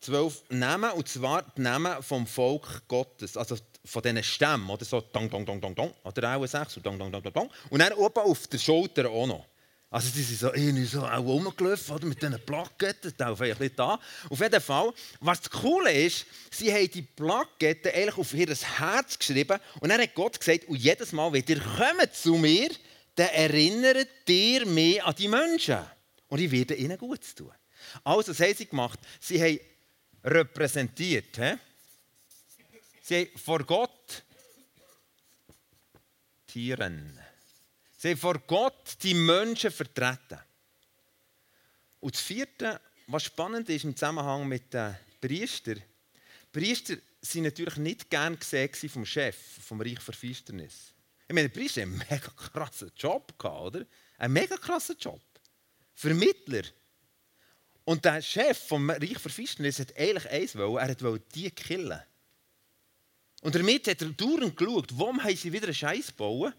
zwölf 0.00 0.42
Namen, 0.50 0.90
und 0.92 1.08
zwar 1.08 1.42
die 1.56 1.62
Namen 1.62 2.02
vom 2.02 2.26
Volk 2.26 2.86
Gottes, 2.86 3.36
also 3.36 3.56
von 3.84 4.02
diesen 4.02 4.22
Stämmen, 4.22 4.68
oder 4.70 4.84
so, 4.84 5.00
dong, 5.00 5.30
dong, 5.30 5.44
dong, 5.44 5.60
dong, 5.60 5.74
dong, 5.74 5.94
oder 6.04 6.36
auch 6.36 6.46
sechs, 6.46 6.76
und 6.76 6.86
dong, 6.86 6.98
dong, 6.98 7.10
dong, 7.10 7.32
dong, 7.32 7.50
und 7.70 7.80
dann 7.80 7.92
oben 7.94 8.20
auf 8.20 8.46
der 8.46 8.58
Schulter 8.58 9.08
auch 9.08 9.26
noch. 9.26 9.46
Also 9.94 10.10
die 10.10 10.22
sind 10.22 10.40
so 10.40 10.52
irgendwie 10.52 10.86
so 10.86 11.06
auch 11.06 11.24
rumgelaufen 11.24 11.94
oder, 11.94 12.06
mit 12.06 12.20
diesen 12.20 12.44
Plaketten, 12.44 13.14
da 13.16 13.30
auf 13.30 13.40
ein 13.40 13.70
da. 13.76 14.00
Auf 14.28 14.40
jeden 14.40 14.60
Fall, 14.60 14.92
was 15.20 15.42
das 15.42 15.50
Coole 15.52 15.92
ist, 15.92 16.26
sie 16.50 16.74
haben 16.74 16.90
die 16.90 17.02
Plaketten 17.02 17.92
eigentlich 17.92 18.18
auf 18.18 18.34
ihr 18.34 18.48
Herz 18.48 19.16
geschrieben 19.16 19.56
und 19.78 19.90
dann 19.90 20.00
hat 20.00 20.12
Gott 20.16 20.40
gesagt, 20.40 20.64
und 20.64 20.78
jedes 20.78 21.12
Mal, 21.12 21.32
wenn 21.32 21.44
ihr 21.46 21.60
kommt 21.60 22.12
zu 22.12 22.34
mir, 22.34 22.70
dann 23.14 23.28
erinnert 23.28 24.08
ihr 24.28 24.66
mich 24.66 25.00
an 25.00 25.14
die 25.14 25.28
Menschen 25.28 25.78
und 26.26 26.40
ich 26.40 26.50
werde 26.50 26.74
ihnen 26.74 26.98
gut 26.98 27.20
tun. 27.36 27.52
Also, 28.02 28.32
was 28.32 28.40
haben 28.40 28.54
sie 28.56 28.66
gemacht? 28.66 28.98
Sie 29.20 29.40
haben 29.40 29.60
repräsentiert. 30.24 31.36
He? 31.36 31.52
Sie 33.00 33.16
haben 33.16 33.38
vor 33.38 33.60
Gott 33.60 34.24
Tieren 36.48 37.20
Sie 38.04 38.10
haben 38.10 38.18
vor 38.18 38.38
Gott 38.40 39.02
die 39.02 39.14
Menschen 39.14 39.70
vertreten. 39.70 40.38
Und 42.00 42.14
das 42.14 42.20
vierte, 42.20 42.78
was 43.06 43.24
spannend 43.24 43.70
ist 43.70 43.84
im 43.84 43.96
Zusammenhang 43.96 44.46
mit 44.46 44.74
den 44.74 44.94
Priestern, 45.22 45.82
Priester 46.52 46.96
waren 46.96 47.42
natürlich 47.44 47.76
nicht 47.78 48.10
gern 48.10 48.38
gesehen 48.38 48.90
vom 48.90 49.06
Chef 49.06 49.34
vom 49.66 49.80
Reich 49.80 50.02
Finsternis. 50.02 50.92
Ich 51.26 51.34
meine, 51.34 51.48
Priester 51.48 51.80
hatten 51.80 51.92
einen 51.92 52.04
mega 52.10 52.28
krassen 52.52 52.92
Job, 52.94 53.42
oder? 53.42 53.86
Einen 54.18 54.34
mega 54.34 54.58
krassen 54.58 54.98
Job. 54.98 55.22
Vermittler. 55.94 56.64
Und 57.84 58.04
der 58.04 58.20
Chef 58.20 58.68
vom 58.68 58.90
Reich 58.90 59.18
Finsternis 59.18 59.78
hat 59.78 59.96
eigentlich 59.96 60.28
eins 60.30 60.54
wollen, 60.56 60.76
er 60.76 61.00
wollte 61.00 61.24
die 61.34 61.50
killen. 61.50 62.02
Und 63.40 63.54
damit 63.54 63.88
hat 63.88 64.02
er 64.02 64.08
dauernd 64.10 64.54
geschaut, 64.54 64.90
warum 64.92 65.24
haben 65.24 65.34
sie 65.34 65.50
wieder 65.50 65.68
einen 65.68 65.74
Scheiß 65.74 66.12
bauen 66.12 66.52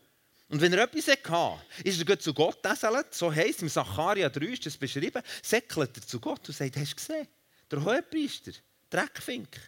und 0.50 0.62
wenn 0.62 0.74
er 0.74 0.84
etwas 0.84 1.08
hatte, 1.08 1.60
ist 1.84 2.08
er 2.08 2.20
zu 2.20 2.34
Gott 2.34 2.64
gesäckelt, 2.64 3.14
so 3.14 3.34
heisst 3.34 3.58
es 3.58 3.62
im 3.64 3.70
Sacharja 3.70 4.30
3 4.30 4.46
ist 4.46 4.66
das 4.66 4.78
beschrieben, 4.78 5.24
säckelt 5.42 5.98
er 5.98 6.08
zu 6.08 6.20
Gott 6.20 6.48
und 6.48 6.56
sagt, 6.56 6.78
hast 6.78 6.92
du 6.92 6.96
gesehen, 6.96 7.28
der 7.72 7.84
Hohepriester, 7.84 8.52
Dreckfink, 8.90 9.60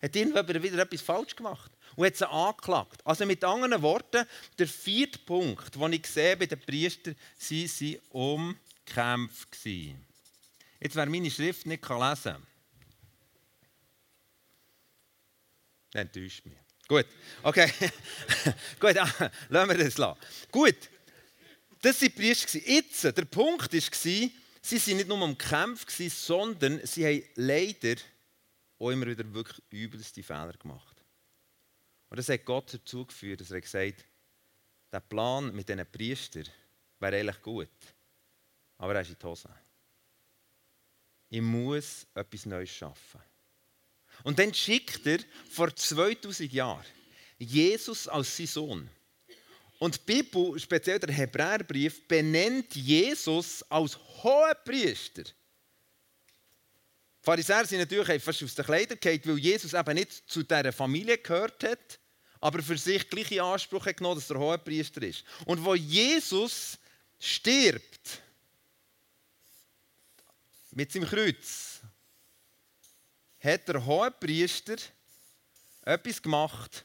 hat 0.00 0.16
irgendwann 0.16 0.62
wieder 0.62 0.82
etwas 0.82 1.02
falsch 1.02 1.34
gemacht 1.34 1.70
und 1.96 2.06
hat 2.06 2.16
sie 2.16 2.28
angeklagt. 2.28 3.04
Also 3.04 3.26
mit 3.26 3.42
anderen 3.44 3.82
Worten, 3.82 4.24
der 4.56 4.68
vierte 4.68 5.18
Punkt, 5.18 5.74
den 5.74 5.92
ich 5.92 6.06
sehe 6.06 6.36
bei 6.36 6.46
den 6.46 6.60
Priestern, 6.60 7.16
sie 7.36 7.66
waren 8.10 8.54
umkämpft. 8.86 9.56
Jetzt, 9.64 10.96
wer 10.96 11.06
meine 11.06 11.30
Schrift 11.30 11.66
nicht 11.66 11.86
lesen 11.86 12.22
kann, 12.22 12.46
enttäuscht 15.92 16.46
mich. 16.46 16.69
Gut, 16.90 17.06
okay. 17.44 17.70
Gut, 18.80 18.96
ah, 18.98 19.30
lassen 19.48 19.70
wir 19.70 19.78
das 19.78 19.96
lassen. 19.96 20.18
Gut, 20.50 20.74
das 21.82 22.02
waren 22.02 22.08
die 22.08 22.20
Priester. 22.20 22.58
Jetzt, 22.58 23.04
der 23.04 23.24
Punkt 23.26 23.72
war, 23.72 23.80
sie 23.80 24.32
waren 24.60 24.96
nicht 24.96 25.06
nur 25.06 25.22
am 25.22 25.38
Kampf, 25.38 25.86
sondern 26.12 26.84
sie 26.84 27.06
haben 27.06 27.22
leider 27.36 27.94
auch 28.80 28.90
immer 28.90 29.06
wieder 29.06 29.32
wirklich 29.32 29.62
übelste 29.70 30.24
Fehler 30.24 30.54
gemacht. 30.54 30.96
Und 32.08 32.16
das 32.18 32.28
hat 32.28 32.44
Gott 32.44 32.74
dazu 32.74 33.06
geführt, 33.06 33.40
dass 33.40 33.52
er 33.52 33.60
gesagt 33.60 33.98
hat, 33.98 34.04
der 34.92 34.98
Plan 34.98 35.54
mit 35.54 35.68
diesen 35.68 35.86
Priestern 35.92 36.48
wäre 36.98 37.18
eigentlich 37.18 37.40
gut, 37.40 37.68
aber 38.78 38.96
er 38.96 39.02
ist 39.02 39.10
in 39.10 39.16
die 39.16 39.26
Hose. 39.26 39.48
Ich 41.28 41.40
muss 41.40 42.04
etwas 42.16 42.46
Neues 42.46 42.70
schaffen. 42.70 43.20
Und 44.22 44.38
dann 44.38 44.52
schickt 44.52 45.06
er 45.06 45.18
vor 45.50 45.74
2000 45.74 46.52
Jahren 46.52 46.84
Jesus 47.38 48.06
als 48.06 48.36
sein 48.36 48.46
Sohn. 48.46 48.90
Und 49.78 49.96
die 49.96 50.12
Bibel, 50.12 50.58
speziell 50.60 50.98
der 50.98 51.14
Hebräerbrief, 51.14 52.06
benennt 52.06 52.76
Jesus 52.76 53.62
als 53.70 53.96
Hohepriester. 54.22 55.22
Die 55.22 55.32
Pharisäer 57.22 57.64
sind 57.64 57.78
natürlich 57.78 58.22
fast 58.22 58.42
aus 58.42 58.54
den 58.54 58.64
Kleidern 58.64 58.98
gefallen, 59.00 59.20
weil 59.24 59.38
Jesus 59.38 59.72
eben 59.72 59.94
nicht 59.94 60.30
zu 60.30 60.42
dieser 60.42 60.72
Familie 60.72 61.16
gehört 61.16 61.64
hat, 61.64 61.98
aber 62.40 62.62
für 62.62 62.76
sich 62.76 63.08
gleiche 63.08 63.42
Anspruch 63.42 63.86
hat 63.86 63.98
genommen, 63.98 64.16
dass 64.16 64.30
er 64.30 64.38
Hohepriester 64.38 65.02
ist. 65.02 65.24
Und 65.46 65.64
wo 65.64 65.74
Jesus 65.74 66.78
stirbt, 67.18 68.22
mit 70.72 70.92
seinem 70.92 71.08
Kreuz, 71.08 71.79
hat 73.40 73.68
der 73.68 73.84
Hohepriester 73.84 74.76
etwas 75.82 76.22
gemacht, 76.22 76.84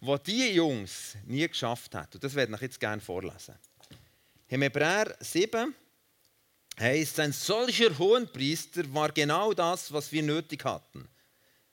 was 0.00 0.22
die 0.22 0.50
Jungs 0.50 1.16
nie 1.24 1.48
geschafft 1.48 1.94
haben. 1.94 2.08
Und 2.14 2.22
das 2.22 2.34
werde 2.34 2.54
ich 2.54 2.60
jetzt 2.60 2.78
gerne 2.80 3.00
vorlesen. 3.00 3.54
Im 4.48 4.62
Hebräer 4.62 5.16
7 5.18 5.74
heißt, 6.78 7.20
ein 7.20 7.32
solcher 7.32 7.96
Hohenpriester 7.98 8.92
war 8.92 9.10
genau 9.12 9.54
das, 9.54 9.92
was 9.92 10.12
wir 10.12 10.22
nötig 10.22 10.64
hatten. 10.64 11.08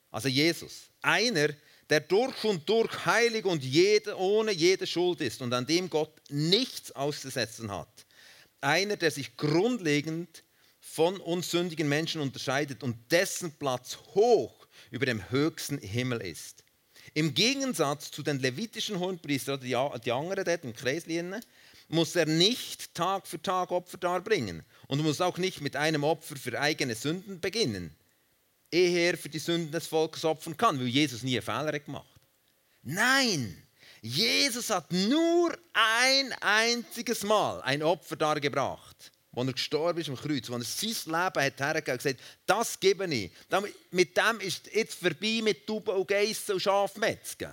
Also 0.10 0.30
Jesus. 0.30 0.90
Einer, 1.02 1.50
der 1.90 2.00
durch 2.00 2.44
und 2.46 2.68
durch 2.70 3.06
heilig 3.06 3.46
und 3.46 3.64
jede, 3.64 4.18
ohne 4.18 4.52
jede 4.52 4.88
Schuld 4.88 5.20
ist 5.22 5.42
und 5.42 5.54
an 5.54 5.66
dem 5.66 5.90
Gott 5.90 6.14
nichts 6.30 6.92
auszusetzen 6.94 7.70
hat. 7.70 8.06
Einer, 8.62 8.96
der 8.96 9.12
sich 9.12 9.36
grundlegend 9.36 10.44
von 10.94 11.22
uns 11.22 11.50
sündigen 11.50 11.88
Menschen 11.88 12.20
unterscheidet 12.20 12.84
und 12.84 12.98
dessen 13.12 13.54
Platz 13.54 13.98
hoch 14.14 14.68
über 14.90 15.06
dem 15.06 15.30
höchsten 15.32 15.78
Himmel 15.78 16.22
ist. 16.22 16.66
Im 17.14 17.34
Gegensatz 17.34 18.12
zu 18.12 18.24
den 18.24 18.40
levitischen 18.40 19.00
Hohenpriestern, 19.00 19.62
die, 19.62 19.78
die 20.04 20.12
anderen 20.12 20.44
dort 20.44 20.64
im 20.66 20.74
Kreislinie, 20.74 21.40
muss 21.88 22.16
er 22.18 22.26
nicht 22.26 22.94
Tag 22.94 23.26
für 23.26 23.42
Tag 23.42 23.72
Opfer 23.72 23.98
darbringen 23.98 24.64
und 24.88 25.02
muss 25.02 25.22
auch 25.22 25.38
nicht 25.38 25.62
mit 25.62 25.78
einem 25.78 26.04
Opfer 26.04 26.36
für 26.36 26.60
eigene 26.60 26.96
Sünden 26.96 27.40
beginnen, 27.40 27.96
ehe 28.70 29.12
er 29.12 29.18
für 29.18 29.30
die 29.30 29.40
Sünden 29.40 29.72
des 29.72 29.88
Volkes 29.88 30.26
opfern 30.26 30.58
kann, 30.58 30.78
weil 30.78 30.88
Jesus 30.88 31.24
nie 31.24 31.40
Fehler 31.40 31.74
hat 31.74 31.86
gemacht. 31.86 32.20
Nein, 32.84 33.64
Jesus 34.02 34.70
hat 34.70 34.92
nur 34.92 35.58
ein 35.74 36.34
einziges 36.42 37.24
Mal 37.24 37.62
ein 37.62 37.82
Opfer 37.82 38.18
dargebracht 38.18 39.12
wo 39.32 39.44
er 39.44 39.54
gestorben 39.54 40.00
ist 40.00 40.10
am 40.10 40.16
Kreuz, 40.16 40.50
wo 40.50 40.56
er 40.56 40.64
sein 40.64 40.90
Leben 41.06 41.16
hat 41.16 41.60
hergegeben 41.60 41.94
und 41.94 42.04
gesagt 42.04 42.20
das 42.46 42.80
gebe 42.80 43.06
ich. 43.14 43.32
Mit 43.92 44.18
dem 44.18 44.40
ist 44.42 44.70
jetzt 44.74 45.00
vorbei 45.00 45.42
mit 45.42 45.66
Tauben 45.66 45.96
und 45.96 46.08
Geissen 46.08 46.54
und 46.54 46.62
Schafmetzgen. 46.62 47.52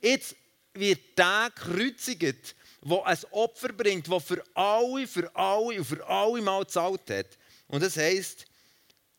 Jetzt 0.00 0.34
wird 0.74 1.16
der 1.16 1.52
gekreuzigt, 1.54 2.54
der 2.82 3.06
ein 3.06 3.18
Opfer 3.30 3.72
bringt, 3.72 4.10
das 4.10 4.24
für 4.24 4.44
alle, 4.54 5.06
für 5.06 5.34
alle 5.36 5.78
und 5.78 5.84
für 5.84 6.04
alle 6.06 6.42
mal 6.42 6.64
gezahlt 6.64 7.08
hat. 7.10 7.38
Und 7.68 7.82
das 7.82 7.96
heisst, 7.96 8.46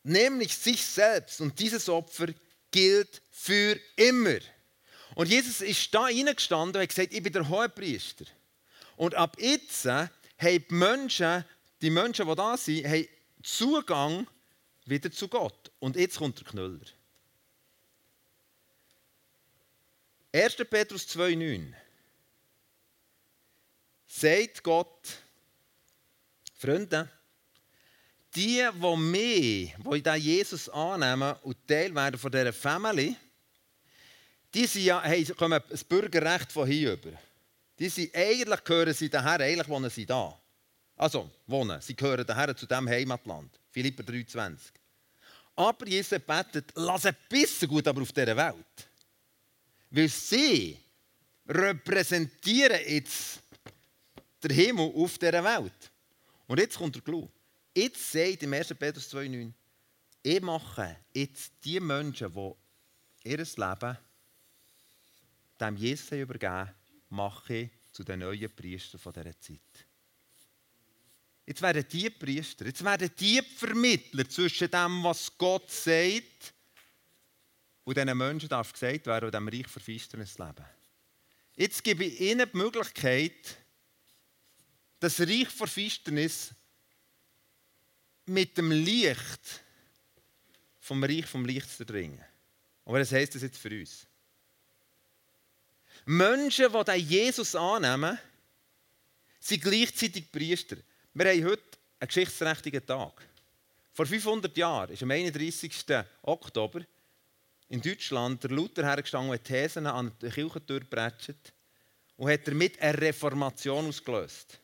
nämlich 0.02 0.54
sich 0.56 0.84
selbst. 0.84 1.40
Und 1.40 1.58
dieses 1.58 1.88
Opfer 1.88 2.26
gilt 2.70 3.22
für 3.30 3.78
immer. 3.96 4.38
Und 5.14 5.28
Jesus 5.28 5.60
ist 5.60 5.94
da 5.94 6.02
reingestanden 6.02 6.76
und 6.76 6.82
hat 6.82 6.88
gesagt, 6.88 7.14
ich 7.14 7.22
bin 7.22 7.32
der 7.32 7.48
Hohepriester. 7.48 8.24
Und 8.96 9.14
ab 9.14 9.36
jetzt 9.38 9.86
haben 9.86 10.10
die 10.38 10.64
Menschen 10.68 11.44
die 11.82 11.90
Menschen, 11.90 12.26
die 12.26 12.34
da 12.34 12.56
sind, 12.56 12.86
haben 12.86 13.08
Zugang 13.42 14.26
wieder 14.86 15.10
zu 15.10 15.28
Gott. 15.28 15.70
Und 15.78 15.96
jetzt 15.96 16.18
kommt 16.18 16.38
der 16.38 16.46
Knüller. 16.46 16.80
1. 20.32 20.56
Petrus 20.68 21.06
2,9 21.08 21.72
sagt 24.06 24.62
Gott, 24.62 25.18
Freunde, 26.56 27.08
die, 28.34 28.66
die 28.72 28.96
mich, 28.96 29.74
die 29.76 30.02
diesen 30.02 30.16
Jesus 30.16 30.68
annehmen 30.68 31.36
und 31.42 31.66
Teil 31.68 31.94
werden 31.94 32.18
von 32.18 32.32
dieser 32.32 32.52
Family, 32.52 33.14
die 34.52 34.66
sind 34.66 34.84
ja, 34.84 35.02
hey, 35.02 35.24
kommen 35.24 35.60
das 35.68 35.84
Bürgerrecht 35.84 36.50
von 36.50 36.66
hier 36.66 36.92
über. 36.94 37.12
Die 37.78 37.88
sind, 37.88 38.14
eigentlich 38.14 38.64
gehören 38.64 38.94
sie 38.94 39.10
daher, 39.10 39.40
eigentlich 39.40 39.68
wohnen 39.68 39.90
sie 39.90 40.06
da. 40.06 40.38
Also, 40.96 41.30
wohnen, 41.46 41.80
sie 41.80 41.96
gehören 41.96 42.26
daher 42.26 42.56
zu 42.56 42.66
diesem 42.66 42.88
Heimatland. 42.88 43.58
Philipper 43.70 44.04
3,20. 44.04 44.58
Aber 45.56 45.86
Jesus 45.86 46.18
betet, 46.20 46.72
lass 46.74 47.06
ein 47.06 47.16
bisschen 47.28 47.68
gut 47.68 47.86
aber 47.86 48.02
auf 48.02 48.12
dieser 48.12 48.36
Welt. 48.36 48.88
Weil 49.90 50.08
sie 50.08 50.78
repräsentieren 51.48 52.80
jetzt 52.86 53.40
den 54.42 54.50
Himmel 54.50 54.92
auf 54.94 55.18
dieser 55.18 55.44
Welt. 55.44 55.92
Und 56.46 56.58
jetzt 56.58 56.76
kommt 56.76 56.94
der 56.94 57.02
Clou. 57.02 57.28
Jetzt 57.74 58.12
sagt 58.12 58.42
im 58.42 58.52
1. 58.52 58.74
Petrus 58.74 59.12
2,9, 59.12 59.52
ich 60.22 60.40
mache 60.40 60.96
jetzt 61.12 61.52
die 61.64 61.80
Menschen, 61.80 62.32
die 62.32 63.30
ihr 63.30 63.38
Leben 63.38 63.98
dem 65.60 65.76
Jesus 65.76 66.12
übergeben 66.12 66.70
mache 67.10 67.70
zu 67.92 68.02
den 68.02 68.20
neuen 68.20 68.54
Priestern 68.54 69.12
dieser 69.12 69.40
Zeit. 69.40 69.86
Jetzt 71.46 71.60
werden 71.60 71.86
die 71.90 72.08
Priester, 72.08 72.64
jetzt 72.64 72.82
werden 72.84 73.10
die 73.18 73.42
Vermittler 73.42 74.28
zwischen 74.28 74.70
dem, 74.70 75.04
was 75.04 75.36
Gott 75.36 75.70
sagt, 75.70 76.54
und 77.84 77.96
diesen 77.96 78.16
Menschen 78.16 78.48
darf 78.48 78.72
gesagt 78.72 79.06
werden, 79.06 79.26
in 79.26 79.30
diesem 79.30 79.48
Reich 79.48 79.68
Verfinsternis 79.68 80.38
leben. 80.38 80.64
Jetzt 81.56 81.84
gebe 81.84 82.04
ich 82.04 82.18
ihnen 82.18 82.48
die 82.50 82.56
Möglichkeit, 82.56 83.58
das 85.00 85.20
Reich 85.20 85.48
Verfinsternis 85.48 86.52
mit 88.26 88.56
dem 88.56 88.70
Licht 88.70 89.60
vom 90.80 91.04
Reich 91.04 91.26
vom 91.26 91.44
Licht 91.44 91.70
zu 91.70 91.84
dringen. 91.84 92.22
Aber 92.84 93.00
was 93.00 93.12
heisst 93.12 93.34
das 93.34 93.42
jetzt 93.42 93.58
für 93.58 93.70
uns? 93.70 94.06
Menschen, 96.06 96.70
die 96.72 96.92
Jesus 96.92 97.54
annehmen, 97.54 98.18
sind 99.40 99.62
gleichzeitig 99.62 100.30
Priester. 100.30 100.76
Wir 101.16 101.26
haben 101.30 101.44
heute 101.44 101.62
einen 102.00 102.08
geschichtsträchtigen 102.08 102.84
Tag. 102.84 103.12
Vor 103.92 104.04
500 104.04 104.56
Jahren, 104.56 104.90
ist 104.90 105.04
am 105.04 105.12
31. 105.12 105.72
Oktober, 106.22 106.80
in 107.68 107.80
Deutschland 107.80 108.42
der 108.42 108.50
Luther 108.50 108.84
hergestanden 108.84 109.30
und 109.30 109.44
Thesen 109.44 109.86
an 109.86 110.10
der 110.20 110.32
Kirchentür 110.32 110.80
gebretscht 110.80 111.52
und 112.16 112.28
hat 112.28 112.48
damit 112.48 112.80
eine 112.80 113.00
Reformation 113.00 113.86
ausgelöst. 113.86 114.58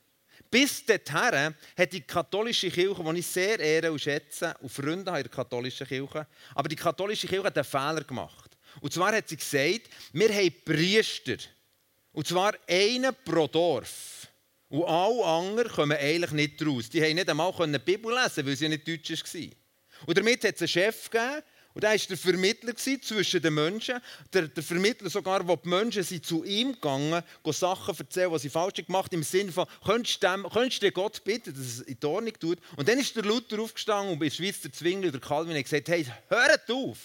Bis 0.51 0.85
dahin 0.85 1.55
hat 1.79 1.93
die 1.93 2.01
katholische 2.01 2.69
Kirche, 2.69 3.05
die 3.05 3.19
ich 3.21 3.27
sehr 3.29 3.61
ehre 3.61 3.93
und 3.93 4.01
schätze, 4.01 4.53
und 4.61 4.73
Freunde 4.73 5.09
in 5.13 5.23
der 5.23 5.29
katholischen 5.29 5.87
Kirche, 5.87 6.27
aber 6.57 6.69
die 6.69 6.75
katholische 6.75 7.29
Kirche 7.29 7.45
hat 7.45 7.59
einen 7.59 7.65
Fehler 7.65 8.03
gemacht. 8.03 8.59
Und 8.81 8.93
zwar 8.93 9.15
hat 9.15 9.29
sie 9.29 9.37
gesagt, 9.37 9.89
wir 10.13 10.35
haben 10.35 10.65
Priester. 10.65 11.37
Und 12.11 12.27
zwar 12.27 12.55
einen 12.67 13.15
pro 13.25 13.47
Dorf. 13.47 14.20
Und 14.71 14.85
alle 14.85 15.25
anderen 15.25 15.71
kommen 15.71 15.99
eigentlich 15.99 16.31
nicht 16.31 16.65
raus. 16.65 16.89
Die 16.89 17.03
haben 17.03 17.17
nicht 17.17 17.29
einmal 17.29 17.53
die 17.53 17.79
Bibel 17.79 18.15
lesen 18.15 18.47
weil 18.47 18.57
sie 18.57 18.69
nicht 18.69 18.87
Deutsch 18.87 19.11
war. 19.11 19.51
Und 20.07 20.17
damit 20.17 20.45
hat 20.45 20.55
es 20.55 20.63
einen 20.63 20.69
Chef 20.69 21.11
gegeben, 21.11 21.43
und 21.73 21.85
er 21.85 21.91
war 21.91 21.99
der 21.99 22.17
Vermittler 22.17 22.75
zwischen 22.77 23.43
den 23.43 23.55
Menschen. 23.55 24.01
Der, 24.33 24.49
der, 24.49 24.63
Vermittler 24.63 25.09
sogar, 25.09 25.47
wo 25.47 25.55
die 25.55 25.69
Menschen 25.69 26.03
sind 26.03 26.27
zu 26.27 26.43
ihm 26.43 26.73
gegangen, 26.73 27.23
Sachen 27.47 27.97
erzählen, 27.97 28.33
die 28.33 28.39
sie 28.41 28.51
falsch 28.51 28.85
gemacht 28.85 29.13
haben, 29.13 29.19
im 29.19 29.23
Sinne 29.23 29.53
von, 29.53 29.67
könntest 29.85 30.23
du, 30.23 30.49
könntest 30.49 30.83
du 30.83 30.91
Gott 30.91 31.23
bitten, 31.23 31.55
dass 31.55 31.65
es 31.65 31.81
in 31.83 31.99
die 32.01 32.07
Ordnung 32.07 32.35
tut? 32.41 32.59
Und 32.77 32.89
dann 32.89 32.99
ist 32.99 33.15
der 33.15 33.23
Luther 33.23 33.61
aufgestanden 33.61 34.15
und 34.15 34.23
in 34.23 34.29
der 34.29 34.35
Schweiz 34.35 34.61
der 34.61 34.73
Zwingli 34.73 35.09
oder 35.09 35.21
Calvin 35.21 35.57
hat 35.57 35.63
gesagt, 35.63 35.89
hey, 35.89 36.07
hört 36.29 36.71
auf! 36.71 36.99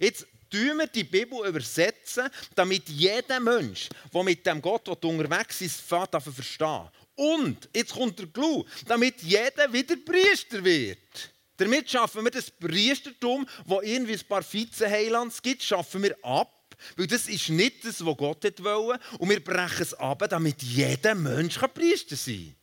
Jetzt 0.00 0.26
tun 0.50 0.78
wir 0.78 0.86
die 0.86 1.04
Bibel 1.04 1.46
übersetzen, 1.46 2.28
damit 2.54 2.88
jeder 2.88 3.40
Mensch, 3.40 3.88
der 4.12 4.22
mit 4.22 4.46
dem 4.46 4.62
Gott 4.62 4.86
der 4.86 5.04
unterwegs 5.04 5.60
ist, 5.60 5.80
Vater 5.82 6.20
verstehen 6.20 6.88
Und, 7.18 7.68
jetzt 7.74 7.94
kommt 7.94 8.16
der 8.20 8.28
Clou, 8.28 8.64
damit 8.86 9.20
jeder 9.22 9.72
wieder 9.72 9.96
Priester 9.96 10.64
wird. 10.64 11.34
Damit 11.56 11.90
schaffen 11.90 12.22
wir 12.22 12.30
das 12.30 12.48
Priestertum, 12.48 13.44
wo 13.64 13.80
irgendwie 13.80 14.12
ein 14.12 14.28
paar 14.28 14.44
Vizeheilands 14.44 15.42
gibt, 15.42 15.64
schaffen 15.64 16.04
wir 16.04 16.16
ab. 16.22 16.76
Weil 16.96 17.08
das 17.08 17.28
ist 17.28 17.48
nicht 17.48 17.84
das, 17.84 18.06
was 18.06 18.16
Gott 18.16 18.44
wollte. 18.62 19.00
Und 19.18 19.30
wir 19.30 19.42
brechen 19.42 19.82
es 19.82 19.94
ab, 19.94 20.24
damit 20.30 20.62
jeder 20.62 21.16
Mensch 21.16 21.58
Priester 21.58 22.14
sein 22.14 22.54
kann. 22.54 22.57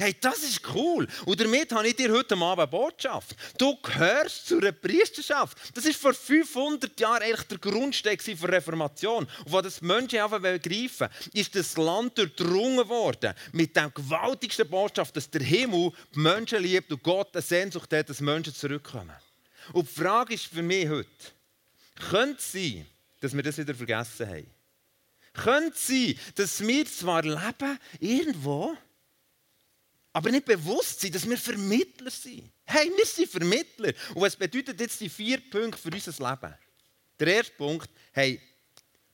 Hey, 0.00 0.16
das 0.18 0.38
ist 0.38 0.62
cool. 0.74 1.06
Und 1.26 1.38
damit 1.38 1.72
habe 1.72 1.86
ich 1.86 1.94
dir 1.94 2.10
heute 2.10 2.34
Abend 2.34 2.58
eine 2.58 2.66
Botschaft. 2.68 3.36
Du 3.58 3.76
gehörst 3.82 4.46
zu 4.46 4.56
einer 4.56 4.72
Priesterschaft. 4.72 5.58
Das 5.74 5.84
ist 5.84 6.00
vor 6.00 6.14
500 6.14 6.98
Jahren 6.98 7.22
eigentlich 7.22 7.46
der 7.48 7.58
Grundstein 7.58 8.18
für 8.18 8.48
Reformation. 8.48 9.28
Und 9.44 9.54
als 9.54 9.64
das 9.64 9.82
Menschen 9.82 10.18
begreifen 10.30 11.10
ist 11.34 11.54
das 11.54 11.76
Land 11.76 12.16
durchdrungen 12.16 12.88
worden 12.88 13.34
mit 13.52 13.76
der 13.76 13.90
gewaltigsten 13.90 14.66
Botschaft, 14.70 15.14
dass 15.18 15.28
der 15.28 15.42
Himmel 15.42 15.92
die 16.14 16.20
Menschen 16.20 16.62
liebt 16.62 16.90
und 16.90 17.02
Gott 17.02 17.34
eine 17.34 17.42
Sehnsucht 17.42 17.92
hat, 17.92 18.08
dass 18.08 18.22
Menschen 18.22 18.54
zurückkommen. 18.54 19.12
Und 19.74 19.86
die 19.86 20.00
Frage 20.00 20.32
ist 20.32 20.46
für 20.46 20.62
mich 20.62 20.88
heute, 20.88 21.10
könnte 22.08 22.38
es 22.38 22.52
sein, 22.52 22.86
dass 23.20 23.34
wir 23.34 23.42
das 23.42 23.58
wieder 23.58 23.74
vergessen 23.74 24.26
haben? 24.26 24.50
Könnte 25.34 25.76
es 25.76 25.86
sein, 25.86 26.18
dass 26.36 26.66
wir 26.66 26.86
zwar 26.86 27.22
leben, 27.22 27.78
irgendwo, 28.00 28.78
aber 30.12 30.30
nicht 30.30 30.44
bewusst 30.44 31.00
sein, 31.00 31.12
dass 31.12 31.28
wir 31.28 31.38
Vermittler 31.38 32.10
sind. 32.10 32.50
Hey, 32.64 32.90
wir 32.96 33.06
sind 33.06 33.30
Vermittler. 33.30 33.92
Und 34.14 34.22
was 34.22 34.36
bedeutet 34.36 34.80
jetzt 34.80 35.00
die 35.00 35.08
vier 35.08 35.38
Punkte 35.50 35.80
für 35.80 35.90
unser 35.90 36.30
Leben? 36.30 36.54
Der 37.18 37.26
erste 37.28 37.52
Punkt, 37.52 37.90
hey, 38.12 38.40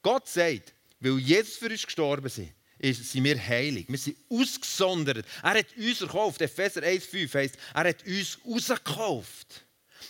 Gott 0.01 0.27
sagt, 0.27 0.73
weil 0.99 1.19
Jesus 1.19 1.57
für 1.57 1.69
uns 1.69 1.85
gestorben 1.85 2.31
ist, 2.79 3.11
sind 3.11 3.23
wir 3.23 3.39
heilig. 3.39 3.85
Wir 3.89 3.97
sind 3.97 4.17
ausgesondert. 4.29 5.25
Er 5.43 5.59
hat 5.59 5.65
uns 5.77 5.99
gekauft. 5.99 6.41
Epheser 6.41 6.81
1,5 6.81 7.33
heisst, 7.33 7.57
er 7.73 7.89
hat 7.89 8.05
uns 8.05 8.39
rausgekauft. 8.45 9.63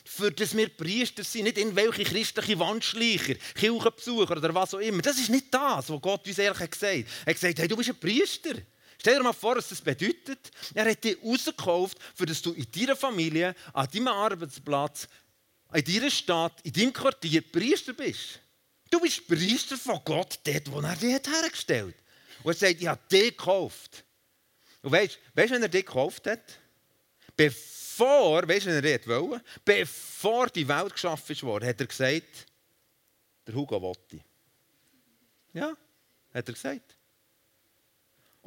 Für 0.06 0.32
dass 0.32 0.56
wir 0.56 0.70
Priester 0.70 1.24
sind, 1.24 1.46
nicht 1.46 1.58
irgendwelche 1.58 2.04
christliche 2.04 2.60
Wandschleicher, 2.60 3.36
Kirchenbesucher 3.56 4.38
oder 4.38 4.54
was 4.54 4.74
auch 4.74 4.80
immer. 4.80 5.02
Das 5.02 5.18
ist 5.18 5.30
nicht 5.30 5.54
das, 5.54 5.90
was 5.90 6.02
Gott 6.02 6.28
uns 6.28 6.38
ehrlich 6.38 6.70
gesagt 6.70 6.84
hat. 6.84 7.06
Er 7.26 7.32
hat 7.32 7.36
gesagt, 7.36 7.60
hey, 7.60 7.68
du 7.68 7.76
bist 7.76 7.90
ein 7.90 8.00
Priester. 8.00 8.56
Stell 9.00 9.18
dir 9.18 9.24
mal 9.24 9.34
vor, 9.34 9.56
was 9.56 9.70
das 9.70 9.82
bedeutet. 9.82 10.52
Er 10.74 10.90
hat 10.90 11.04
dich 11.04 11.18
rausgekauft, 11.24 11.98
für 12.16 12.26
dass 12.26 12.42
du 12.42 12.54
in 12.54 12.70
deiner 12.72 12.96
Familie, 12.96 13.56
an 13.74 13.88
deinem 13.94 14.08
Arbeitsplatz, 14.08 15.08
in 15.74 15.84
deiner 15.84 16.10
Stadt, 16.10 16.60
in 16.64 16.74
deinem 16.74 16.94
Quartier 16.94 17.42
Priester 17.42 17.94
bist. 17.94 18.40
Du 18.90 19.00
bist 19.00 19.28
Priester 19.28 19.78
von 19.78 20.00
Gott, 20.04 20.40
dort, 20.44 20.72
wo 20.72 20.80
er 20.80 20.96
dich 20.96 21.12
hergestellt 21.12 21.96
hat. 21.96 22.44
Und 22.44 22.52
er 22.52 22.54
sagt, 22.56 22.82
ich 22.82 22.88
habe 22.88 23.02
dich 23.12 23.38
gekauft. 23.38 24.04
Und 24.82 24.92
weißt 24.92 25.16
du, 25.16 25.20
wenn 25.34 25.62
er 25.62 25.70
dich 25.70 25.86
gekauft 25.86 26.26
hat? 26.28 26.60
Bevor, 27.36 28.48
weißt 28.48 28.66
du, 28.66 28.70
er 28.72 28.82
das 28.82 29.08
wollte? 29.08 29.44
Bevor 29.64 30.48
die 30.48 30.68
Welt 30.68 30.94
geschaffen 30.94 31.42
wurde, 31.42 31.68
hat 31.68 31.80
er 31.80 31.88
gesagt, 31.88 32.48
der 33.46 33.54
Hugo 33.54 33.82
Wotti. 33.82 34.22
Ja, 35.54 35.76
hat 36.34 36.48
er 36.48 36.54
gesagt. 36.54 36.97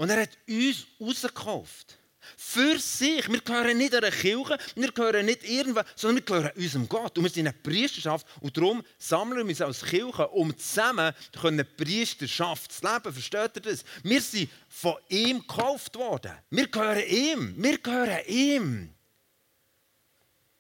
Und 0.01 0.09
er 0.09 0.23
hat 0.23 0.31
uns 0.49 0.87
rausgekauft. 0.99 1.99
Für 2.35 2.79
sich. 2.79 3.29
Wir 3.29 3.43
gehören 3.43 3.77
nicht 3.77 3.95
einer 3.95 4.11
Kirche, 4.11 4.57
wir 4.75 4.93
gehören 4.93 5.27
nicht 5.27 5.45
irgendwo, 5.45 5.83
sondern 5.95 6.17
wir 6.17 6.25
gehören 6.25 6.57
unserem 6.57 6.89
Gott. 6.89 7.19
Und 7.19 7.25
wir 7.25 7.31
sind 7.31 7.47
eine 7.47 7.59
Priesterschaft. 7.59 8.27
Und 8.41 8.57
darum 8.57 8.83
sammeln 8.97 9.47
wir 9.47 9.51
uns 9.51 9.61
als 9.61 9.85
Kirche, 9.85 10.27
um 10.29 10.57
zusammen 10.57 11.13
eine 11.43 11.65
Priesterschaft 11.67 12.73
zu 12.73 12.83
leben. 12.83 13.13
Versteht 13.13 13.57
ihr 13.57 13.61
das? 13.61 13.85
Wir 14.03 14.23
sind 14.23 14.51
von 14.71 14.95
ihm 15.11 15.41
gekauft 15.41 15.95
worden. 15.97 16.33
Wir 16.49 16.69
gehören 16.69 17.07
ihm. 17.07 17.63
Wir 17.63 17.77
gehören 17.77 18.25
ihm. 18.27 18.95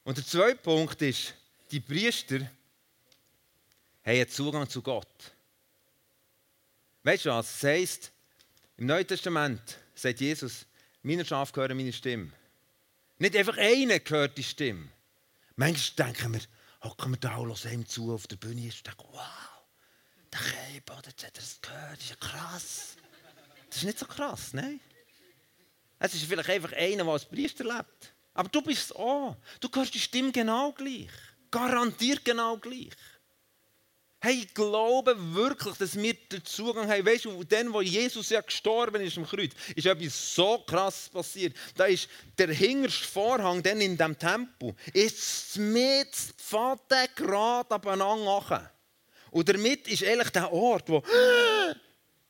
Und 0.04 0.18
der 0.18 0.26
zweite 0.26 0.56
Punkt 0.56 1.00
ist, 1.00 1.32
die 1.70 1.80
Priester 1.80 2.40
haben 4.04 4.28
Zugang 4.28 4.68
zu 4.68 4.82
Gott. 4.82 5.32
Weißt 7.02 7.24
du 7.24 7.30
was? 7.30 7.46
Das 7.46 7.64
heisst, 7.64 8.12
im 8.80 8.86
Neuen 8.86 9.06
Testament 9.06 9.60
sagt 9.94 10.20
Jesus, 10.20 10.64
meine 11.02 11.22
Schafe 11.24 11.60
hören 11.60 11.76
meine 11.76 11.92
Stimme. 11.92 12.32
Nicht 13.18 13.36
einfach 13.36 13.58
einer 13.58 14.00
hört 14.08 14.38
die 14.38 14.42
Stimme. 14.42 14.88
Manchmal 15.56 16.06
denken 16.06 16.32
wir, 16.32 16.40
hocken 16.82 17.12
wir 17.12 17.18
da 17.18 17.36
und 17.36 17.62
hören 17.62 17.74
ihm 17.74 17.86
zu 17.86 18.10
auf 18.10 18.26
der 18.26 18.36
Bühne 18.36 18.62
und 18.62 18.86
denken, 18.86 19.04
wow, 19.12 19.22
der 20.32 20.40
Keib, 20.40 21.06
jetzt 21.06 21.26
hat 21.26 21.36
er 21.36 21.68
gehört, 21.68 21.92
das 21.92 22.04
ist 22.04 22.10
ja 22.10 22.16
krass. 22.16 22.96
Das 23.68 23.76
ist 23.76 23.84
nicht 23.84 23.98
so 23.98 24.06
krass, 24.06 24.54
nein. 24.54 24.80
Es 25.98 26.14
ist 26.14 26.24
vielleicht 26.24 26.48
einfach 26.48 26.72
einer, 26.72 27.04
der 27.04 27.12
als 27.12 27.26
Priester 27.26 27.64
lebt. 27.64 28.14
Aber 28.32 28.48
du 28.48 28.62
bist 28.62 28.84
es 28.84 28.92
auch. 28.92 29.36
Du 29.60 29.68
hörst 29.74 29.92
die 29.92 30.00
Stimme 30.00 30.32
genau 30.32 30.72
gleich. 30.72 31.10
Garantiert 31.50 32.24
genau 32.24 32.56
gleich. 32.56 32.88
Hey, 34.22 34.40
ich 34.42 34.52
glaube 34.52 35.16
wirklich, 35.34 35.78
dass 35.78 35.96
wir 35.96 36.12
den 36.12 36.44
Zugang 36.44 36.90
haben. 36.90 37.06
Weißt 37.06 37.24
du, 37.24 37.42
dann, 37.42 37.72
wo 37.72 37.80
Jesus 37.80 38.28
ja 38.28 38.42
gestorben 38.42 39.00
ist 39.00 39.16
am 39.16 39.26
Kreuz, 39.26 39.52
ist 39.74 39.86
etwas 39.86 40.34
so 40.34 40.58
krass 40.58 41.08
passiert. 41.08 41.56
Da 41.74 41.86
ist 41.86 42.06
der 42.36 42.48
hinterste 42.48 43.06
Vorhang 43.06 43.62
dann 43.62 43.80
in 43.80 43.96
dem 43.96 44.18
Tempel, 44.18 44.74
ist 44.92 45.56
mit 45.56 46.14
Pfaden 46.36 47.08
gerade 47.16 47.70
abeinander. 47.70 48.70
Und 49.30 49.48
damit 49.48 49.88
ist 49.88 50.04
eigentlich 50.04 50.30
der 50.30 50.52
Ort, 50.52 50.90
wo, 50.90 51.02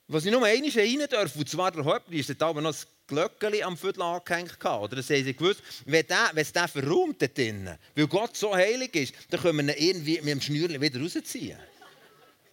was 0.07 0.25
ich 0.25 0.31
nur 0.31 0.45
einmal 0.45 0.71
rein 0.71 1.07
darf, 1.11 1.35
und 1.35 1.49
zwar 1.49 1.73
der 1.73 1.85
Hauptpriester, 1.85 2.35
da 2.35 2.51
aber 2.51 2.61
noch 2.61 2.71
das 2.71 2.87
Glöckchen 3.09 3.65
am 3.65 3.77
Viertel 3.77 4.03
angehängt. 4.03 4.65
Oder 4.65 4.95
das 4.95 5.11
haben 5.11 5.25
sie 5.25 5.35
gewusst, 5.35 5.61
wenn, 5.87 6.07
der, 6.07 6.31
wenn 6.35 6.43
es 6.43 6.53
den 6.53 6.69
verräumt 6.69 7.21
dort 7.21 7.37
drinnen, 7.37 7.77
weil 7.97 8.07
Gott 8.07 8.37
so 8.37 8.55
heilig 8.55 8.95
ist, 8.95 9.15
dann 9.31 9.41
können 9.41 9.67
wir 9.67 9.77
ihn 9.77 9.89
irgendwie 9.89 10.21
mit 10.21 10.29
dem 10.29 10.41
Schnürchen 10.41 10.81
wieder 10.81 11.01
rausziehen. 11.01 11.59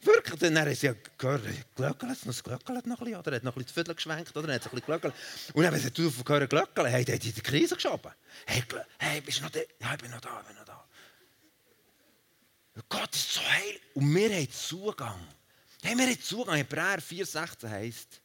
Wirklich, 0.01 0.39
dann 0.39 0.57
haben 0.59 0.75
sie 0.75 0.87
ja 0.87 0.95
gehört, 1.17 1.41
glöckelt, 1.75 2.25
noch 2.25 2.43
Glöckelt 2.43 2.85
noch 2.85 2.99
ein 2.99 3.05
bisschen, 3.05 3.19
oder? 3.19 3.31
Er 3.31 3.35
hat 3.37 3.43
noch 3.43 3.55
ein 3.55 3.63
bisschen 3.63 3.73
Viertel 3.73 3.95
geschwenkt, 3.95 4.37
oder? 4.37 4.47
Er 4.47 4.55
hat 4.55 4.65
ein 4.65 4.69
bisschen 4.69 4.85
glöckelt. 4.85 5.13
Und 5.53 5.63
dann 5.63 5.73
haben 5.73 5.91
sie 5.95 6.05
auf 6.05 6.23
gehört, 6.23 6.49
Glöckelt, 6.49 6.87
hey, 6.87 7.03
der 7.03 7.15
hat 7.15 7.25
in 7.25 7.33
die 7.33 7.41
Krise 7.41 7.75
geschoben. 7.75 8.11
Hey, 8.45 8.63
hey, 8.99 9.21
bist 9.21 9.39
du 9.39 9.43
noch 9.43 9.49
da? 9.49 9.59
Ja, 9.81 9.93
ich 9.93 10.01
bin 10.01 10.11
noch 10.11 10.21
da, 10.21 10.39
ich 10.41 10.47
bin 10.47 10.55
noch 10.55 10.65
da. 10.65 10.85
Gott 12.89 13.15
ist 13.15 13.33
so 13.33 13.41
heilig. 13.41 13.81
Und 13.95 14.13
wir 14.13 14.29
haben 14.29 14.51
Zugang. 14.51 15.27
Hey, 15.81 15.97
wir 15.97 16.05
haben 16.05 16.21
Zugang. 16.21 16.57
Hebräer 16.57 16.99
4,16 16.99 17.69
heisst, 17.69 18.21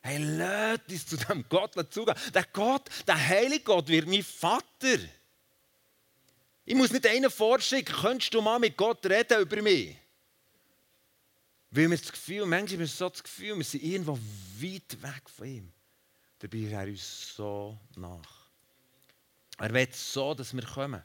hey, 0.00 0.18
lasst 0.18 0.90
uns 0.90 1.06
zu 1.06 1.16
diesem 1.16 1.48
Gott 1.48 1.72
Zugang. 1.90 2.16
Der 2.34 2.44
Gott, 2.52 2.88
der 3.06 3.28
heilige 3.28 3.64
Gott 3.64 3.88
wird 3.88 4.06
mein 4.06 4.22
Vater. 4.22 4.98
Ich 6.64 6.74
muss 6.74 6.90
nicht 6.90 7.06
einen 7.06 7.30
vorschicken, 7.30 7.94
könntest 7.94 8.34
du 8.34 8.42
mal 8.42 8.58
mit 8.58 8.76
Gott 8.76 9.04
reden 9.06 9.40
über 9.40 9.62
mich? 9.62 9.96
Weil 11.70 11.90
wir 11.90 11.98
das 11.98 12.10
Gefühl, 12.10 12.46
manchmal 12.46 12.72
haben 12.72 12.78
wir 12.80 12.86
so 12.86 13.08
das 13.08 13.22
Gefühl, 13.22 13.56
wir 13.56 13.64
sind 13.64 13.82
irgendwo 13.82 14.18
weit 14.58 15.02
weg 15.02 15.28
von 15.28 15.46
ihm. 15.46 15.72
Dabei 16.38 16.58
ist 16.58 16.72
er 16.72 16.86
uns 16.86 17.34
so 17.34 17.78
nach. 17.96 18.48
Er 19.58 19.74
will 19.74 19.88
so, 19.92 20.34
dass 20.34 20.54
wir 20.54 20.62
kommen. 20.62 21.02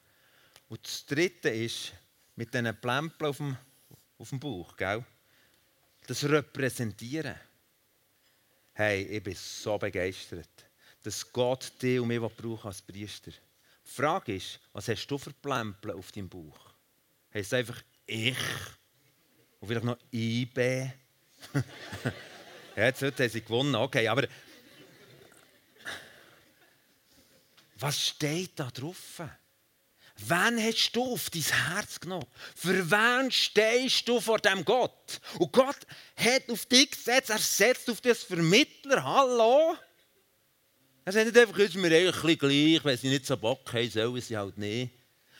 Und 0.70 0.86
das 0.86 1.06
Dritte 1.06 1.50
ist, 1.50 1.92
mit 2.36 2.54
diesen 2.54 2.80
Plämpeln 2.80 3.30
auf 3.30 3.38
dem, 3.38 3.58
auf 4.18 4.30
dem 4.30 4.40
Bauch, 4.40 4.76
gell? 4.78 5.04
das 6.08 6.24
Repräsentieren. 6.24 7.36
Hey, 8.74 9.04
ich 9.04 9.24
bin 9.24 9.36
so 9.36 9.78
begeistert, 9.78 10.50
dass 11.02 11.32
Gott 11.32 11.72
dich 11.82 12.00
und 12.00 12.08
mich 12.08 12.20
braucht 12.20 12.66
als 12.66 12.82
Priester. 12.82 13.32
Die 13.32 13.90
Frage 13.90 14.36
ist, 14.36 14.60
was 14.72 14.88
hast 14.88 15.08
du 15.08 15.18
für 15.18 15.34
Plämpeln 15.34 15.96
auf 15.96 16.12
deinem 16.12 16.30
Bauch? 16.30 16.74
Heißt 17.34 17.54
einfach 17.54 17.82
ich? 18.06 18.38
Und 19.64 19.70
vielleicht 19.70 19.86
noch 19.86 19.98
IB? 20.12 20.58
ja, 22.76 22.84
jetzt 22.84 23.02
haben 23.02 23.30
sie 23.30 23.42
gewonnen, 23.42 23.76
okay, 23.76 24.10
aber 24.10 24.28
was 27.78 28.08
steht 28.08 28.60
da 28.60 28.70
drauf? 28.72 29.22
Wen 30.18 30.62
hast 30.62 30.92
du 30.92 31.14
auf 31.14 31.30
dein 31.30 31.44
Herz 31.44 31.98
genommen? 31.98 32.28
Für 32.58 32.92
wen 32.92 33.32
stehst 33.32 34.06
du 34.06 34.20
vor 34.20 34.40
dem 34.40 34.66
Gott? 34.66 35.22
Und 35.40 35.54
Gott 35.54 35.80
hat 36.18 36.50
auf 36.50 36.66
dich 36.66 36.92
gesetzt, 36.92 37.30
er 37.30 37.40
setzt 37.40 37.90
auf 37.90 38.02
das 38.02 38.22
Vermittler. 38.22 39.02
Hallo? 39.02 39.78
Er 41.06 41.14
sagt 41.14 41.28
nicht 41.28 41.38
einfach, 41.38 41.58
ist 41.60 41.76
mir 41.76 41.88
eigentlich 41.88 42.38
gleich, 42.38 42.84
wenn 42.84 42.98
sie 42.98 43.08
nicht 43.08 43.26
so 43.26 43.38
Bock 43.38 43.72
haben, 43.72 43.90
sollen 43.90 44.20
sie 44.20 44.36
halt 44.36 44.58
nicht. 44.58 44.92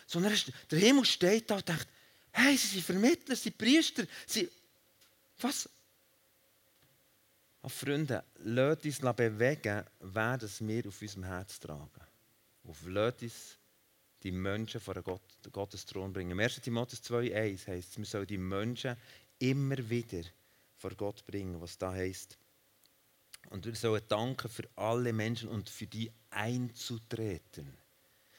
Sondern 0.08 0.34
der 0.72 0.80
Himmel 0.80 1.04
steht 1.04 1.52
da 1.52 1.56
und 1.56 1.68
denkt, 1.68 1.88
hey, 2.34 2.58
sie 2.58 2.68
sind 2.68 2.84
Vermittler, 2.84 3.36
sie 3.36 3.44
sind 3.44 3.58
Priester, 3.58 4.06
sie... 4.26 4.50
Was? 5.40 5.70
Oh, 7.62 7.70
Freunde, 7.70 8.24
lasst 8.40 8.86
uns 8.86 9.00
bewegen, 9.00 9.86
wer 10.00 10.38
das 10.38 10.60
wir 10.60 10.88
auf 10.88 11.02
unserem 11.02 11.24
Herz 11.24 11.60
tragen. 11.60 12.02
Auf 12.68 12.86
lasst 12.86 13.22
uns 13.22 13.58
die 14.22 14.32
Menschen 14.32 14.82
vor 14.82 14.96
Gott, 14.96 15.22
Gottes 15.52 15.86
Thron 15.86 16.12
bringen. 16.12 16.32
Im 16.32 16.40
1. 16.40 16.62
Timotheus 16.62 17.04
2,1 17.04 17.68
heißt 17.68 17.92
es, 17.92 17.98
wir 17.98 18.06
sollen 18.06 18.28
die 18.28 18.38
Menschen 18.38 18.96
immer 19.40 19.78
wieder 19.90 20.24
vor 20.78 20.92
Gott 20.92 21.26
bringen, 21.26 21.60
was 21.60 21.78
da 21.78 21.92
heißt. 21.92 22.38
Und 23.50 23.66
wir 23.66 23.76
sollen 23.76 24.02
danken 24.08 24.50
für 24.50 24.68
alle 24.76 25.14
Menschen 25.14 25.50
und 25.50 25.70
für 25.70 25.88
die 25.88 26.12
einzutreten. 26.30 27.78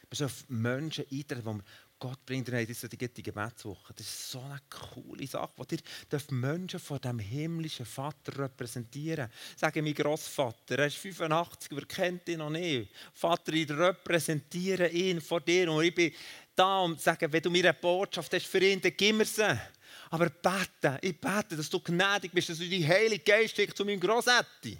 Wir 0.08 0.16
sollen 0.16 0.30
auf 0.30 0.48
Menschen 0.48 1.04
eintreten, 1.10 1.62
die 1.62 1.62
Gott 2.04 2.26
bringt 2.26 2.48
ihr 2.48 2.60
jetzt 2.60 2.86
die, 2.92 3.22
Gebetswoche. 3.22 3.94
Das 3.94 4.06
ist 4.06 4.30
so 4.30 4.38
eine 4.38 4.60
coole 4.68 5.26
Sache, 5.26 5.66
die 5.66 5.76
ihr 6.12 6.20
Menschen 6.34 6.78
von 6.78 7.00
dem 7.00 7.18
himmlischen 7.18 7.86
Vater 7.86 8.40
repräsentieren 8.40 9.30
Sagen 9.56 9.82
mein 9.82 9.94
Großvater, 9.94 10.80
er 10.80 10.86
ist 10.88 10.98
85, 10.98 11.70
wer 11.72 11.86
kennt 11.86 12.28
ihn 12.28 12.40
noch 12.40 12.50
nicht? 12.50 12.90
Vater, 13.14 13.54
ich 13.54 13.70
repräsentiere 13.70 14.90
ihn 14.90 15.18
vor 15.22 15.40
dir 15.40 15.72
und 15.72 15.82
ich 15.82 15.94
bin 15.94 16.12
da 16.54 16.80
und 16.80 17.00
sage, 17.00 17.32
wenn 17.32 17.42
du 17.42 17.48
mir 17.48 17.70
eine 17.70 17.72
Botschaft 17.72 18.34
hast 18.34 18.48
für 18.48 18.62
ihn, 18.62 18.82
dann 18.82 18.92
gib 18.94 19.16
mir 19.16 19.24
sie. 19.24 19.58
Aber 20.10 20.28
bete, 20.28 20.98
ich 21.00 21.18
bete, 21.18 21.56
dass 21.56 21.70
du 21.70 21.80
gnädig 21.80 22.32
bist, 22.32 22.50
dass 22.50 22.58
du 22.58 22.68
die 22.68 22.86
Heilige 22.86 23.24
Geist 23.24 23.56
schickst 23.56 23.78
zu 23.78 23.84
meinem 23.86 23.98
Grossetti. 23.98 24.78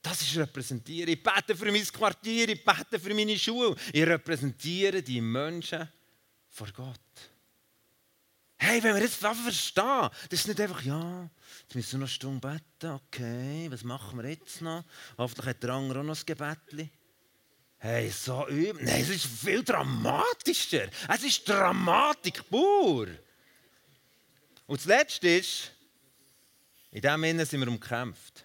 Das 0.00 0.22
ist 0.22 0.36
repräsentieren. 0.36 1.08
Ich 1.10 1.20
bete 1.20 1.56
für 1.56 1.72
mein 1.72 1.84
Quartier, 1.84 2.48
ich 2.50 2.64
bete 2.64 3.00
für 3.00 3.12
meine 3.14 3.36
Schule. 3.36 3.74
Ich 3.92 4.06
repräsentiere 4.06 5.02
die 5.02 5.20
Menschen 5.20 5.88
vor 6.50 6.68
Gott. 6.72 6.98
Hey, 8.58 8.82
wenn 8.82 8.94
wir 8.94 9.02
jetzt 9.02 9.16
verstehen, 9.16 10.10
das 10.28 10.40
ist 10.40 10.48
nicht 10.48 10.60
einfach, 10.60 10.82
ja, 10.82 11.30
jetzt 11.62 11.74
müssen 11.74 11.92
wir 11.92 11.98
noch 12.00 12.06
eine 12.06 12.14
Stunde 12.14 12.46
beten, 12.46 12.92
okay, 12.92 13.66
was 13.70 13.84
machen 13.84 14.22
wir 14.22 14.28
jetzt 14.28 14.60
noch? 14.60 14.84
Hoffentlich 15.16 15.46
hat 15.46 15.62
der 15.62 15.70
andere 15.70 16.00
auch 16.00 16.04
noch 16.04 16.18
ein 16.18 16.26
Gebetchen. 16.26 16.90
Hey, 17.78 18.10
so 18.10 18.46
üben. 18.48 18.84
Nein, 18.84 19.00
es 19.00 19.08
ist 19.08 19.24
viel 19.24 19.64
dramatischer. 19.64 20.90
Es 21.08 21.24
ist 21.24 21.48
Dramatik 21.48 22.46
pur. 22.50 23.08
Und 24.66 24.78
das 24.78 24.84
Letzte 24.84 25.28
ist, 25.28 25.72
in 26.90 27.00
diesem 27.00 27.22
Sinne 27.22 27.46
sind 27.46 27.60
wir 27.60 27.68
umkämpft. 27.68 28.44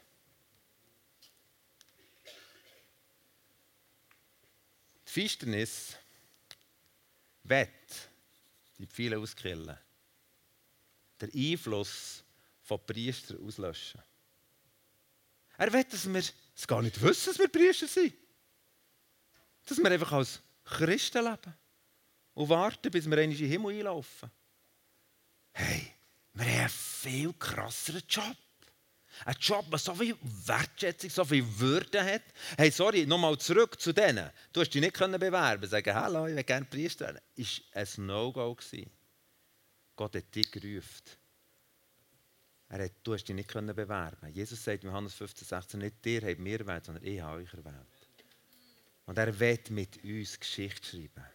Die 5.06 5.12
Finsternis 5.12 5.98
wird 7.44 7.70
die 8.78 8.88
Pfeile 8.88 9.18
auskillen. 9.18 9.78
Der 11.20 11.30
Einfluss 11.34 12.24
von 12.62 12.86
Priestern 12.86 13.46
auslöschen. 13.46 14.02
Er 15.58 15.72
will, 15.72 15.84
dass 15.86 16.12
wir 16.12 16.20
es 16.56 16.68
gar 16.68 16.82
nicht 16.82 17.02
wissen, 17.02 17.30
dass 17.30 17.40
wir 17.40 17.48
Priester 17.48 17.88
sind. 17.88 18.14
Dass 19.66 19.78
wir 19.78 19.90
einfach 19.90 20.12
als 20.12 20.42
Christen 20.66 21.24
leben 21.24 21.54
und 22.34 22.50
warten, 22.50 22.92
bis 22.92 23.10
wir 23.10 23.18
in 23.20 23.32
den 23.32 23.48
Himmel 23.48 23.78
einlaufen. 23.78 24.30
Hey, 25.54 25.94
wir 26.34 26.46
haben 26.46 26.60
einen 26.60 26.70
viel 26.70 27.34
krasseren 27.34 28.04
Job. 28.10 28.36
Ein 29.24 29.36
Job, 29.40 29.70
der 29.70 29.80
so 29.80 29.96
viel 29.96 30.16
Wertschätzung, 30.22 31.10
so 31.10 31.24
viel 31.24 31.46
Würde 31.58 32.04
hat. 32.04 32.24
Hey, 32.58 32.72
sorry, 32.72 33.06
nochmal 33.06 33.38
zurück 33.38 33.80
zu 33.80 33.94
denen. 33.94 34.30
Du 34.52 34.62
hast 34.62 34.72
dich 34.72 34.82
nicht 34.82 34.98
bewerben 34.98 35.70
sagen, 35.70 35.96
hallo, 35.96 36.28
ich 36.28 36.36
will 36.36 36.44
gerne 36.44 36.66
Priester 36.66 37.06
werden. 37.06 37.22
War 37.38 37.82
ein 37.82 38.06
No-Go. 38.06 38.58
Gott 39.96 40.16
hat 40.16 40.36
dich 40.36 40.52
gerufen. 40.52 41.04
Er 42.68 42.84
hat, 42.86 42.92
du 43.04 43.14
hast 43.14 43.26
dich 43.26 43.36
nicht 43.36 43.54
bewerben 43.54 44.34
Jesus 44.34 44.64
sagt 44.64 44.84
in 44.84 44.90
Johannes 44.90 45.14
15, 45.14 45.48
16, 45.48 45.80
nicht 45.80 46.04
dir 46.04 46.22
habt 46.22 46.40
mir 46.40 46.60
erwählt, 46.60 46.86
sondern 46.86 47.04
ich 47.04 47.22
habe 47.22 47.42
euch 47.42 47.54
erwählt. 47.54 47.86
Und 49.06 49.18
er 49.18 49.40
wird 49.40 49.70
mit 49.70 50.04
uns 50.04 50.40
Geschichte 50.40 50.88
schreiben. 50.88 51.26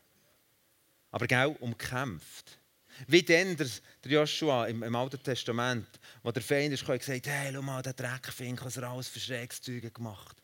Aber 1.13 1.27
genau 1.27 1.53
umkämpft. 1.61 2.60
Wie 3.07 3.23
dann 3.23 3.57
der, 3.57 3.69
der 4.05 4.13
Joshua 4.13 4.67
im, 4.67 4.83
im, 4.83 4.95
Alten 4.95 5.23
Testament, 5.23 5.89
wo 6.23 6.31
der 6.31 6.43
Feind 6.43 6.75
ist, 6.75 6.85
gesagt 6.85 7.27
hey, 7.27 7.51
schau 7.53 7.63
mal, 7.63 7.83
der 7.83 7.93
Dreckfink, 7.93 8.65
was 8.65 8.77
er 8.77 8.91
alles 8.91 9.09
für 9.09 9.21
Schrägszeuge 9.21 9.91
gemacht 9.91 10.37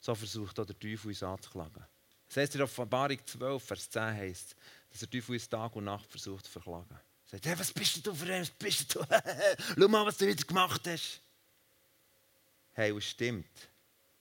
So 0.00 0.14
versucht 0.14 0.58
auch 0.60 0.66
der 0.66 0.78
Teufel 0.78 1.08
uns 1.08 1.22
anzuklagen. 1.22 1.84
Das 2.26 2.36
heißt 2.36 2.54
in 2.56 2.62
Offenbarung 2.62 3.18
12, 3.24 3.62
Vers 3.62 3.90
10 3.90 4.02
heißt 4.02 4.56
dass 4.94 5.00
der 5.00 5.10
Teufel 5.10 5.32
uns 5.32 5.48
Tag 5.48 5.74
und 5.74 5.84
Nacht 5.84 6.08
versucht 6.08 6.44
zu 6.44 6.52
verklagen. 6.52 6.86
Er 6.90 7.30
sagt, 7.30 7.46
hey, 7.46 7.58
was 7.58 7.72
bist 7.72 8.06
du 8.06 8.14
für 8.14 8.32
ein, 8.32 8.42
was 8.42 8.50
bist 8.50 8.94
du? 8.94 9.04
schau 9.76 9.88
mal, 9.88 10.06
was 10.06 10.18
du 10.18 10.26
wieder 10.26 10.44
gemacht 10.44 10.86
hast. 10.86 11.20
Hey, 12.74 12.96
es 12.96 13.04
stimmt. 13.04 13.68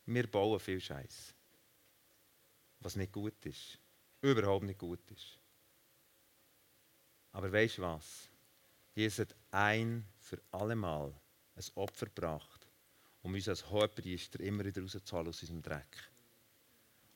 Wir 0.07 0.25
bauen 0.25 0.59
viel 0.59 0.81
Scheiß. 0.81 1.33
Was 2.79 2.95
nicht 2.95 3.11
gut 3.11 3.45
ist. 3.45 3.77
Überhaupt 4.21 4.65
nicht 4.65 4.79
gut 4.79 4.99
ist. 5.11 5.37
Aber 7.33 7.51
weißt 7.51 7.79
du 7.79 7.81
was? 7.81 8.29
Jesus 8.95 9.19
hat 9.19 9.35
ein 9.51 10.05
für 10.19 10.41
allemal 10.51 11.13
ein 11.55 11.63
Opfer 11.75 12.05
gebracht, 12.05 12.67
um 13.21 13.33
uns 13.33 13.49
als 13.49 13.69
Hohepriester 13.69 14.39
immer 14.39 14.63
wieder 14.63 14.81
rauszuholen 14.81 15.27
aus 15.27 15.41
unserem 15.41 15.61
Dreck. 15.61 16.09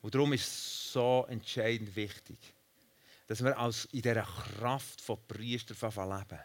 Und 0.00 0.14
darum 0.14 0.32
ist 0.32 0.46
es 0.46 0.92
so 0.92 1.26
entscheidend 1.28 1.94
wichtig, 1.96 2.38
dass 3.26 3.42
wir 3.42 3.58
als 3.58 3.86
in 3.86 4.02
dieser 4.02 4.22
Kraft 4.22 5.00
von 5.00 5.18
Priester 5.26 5.74
leben. 5.74 6.40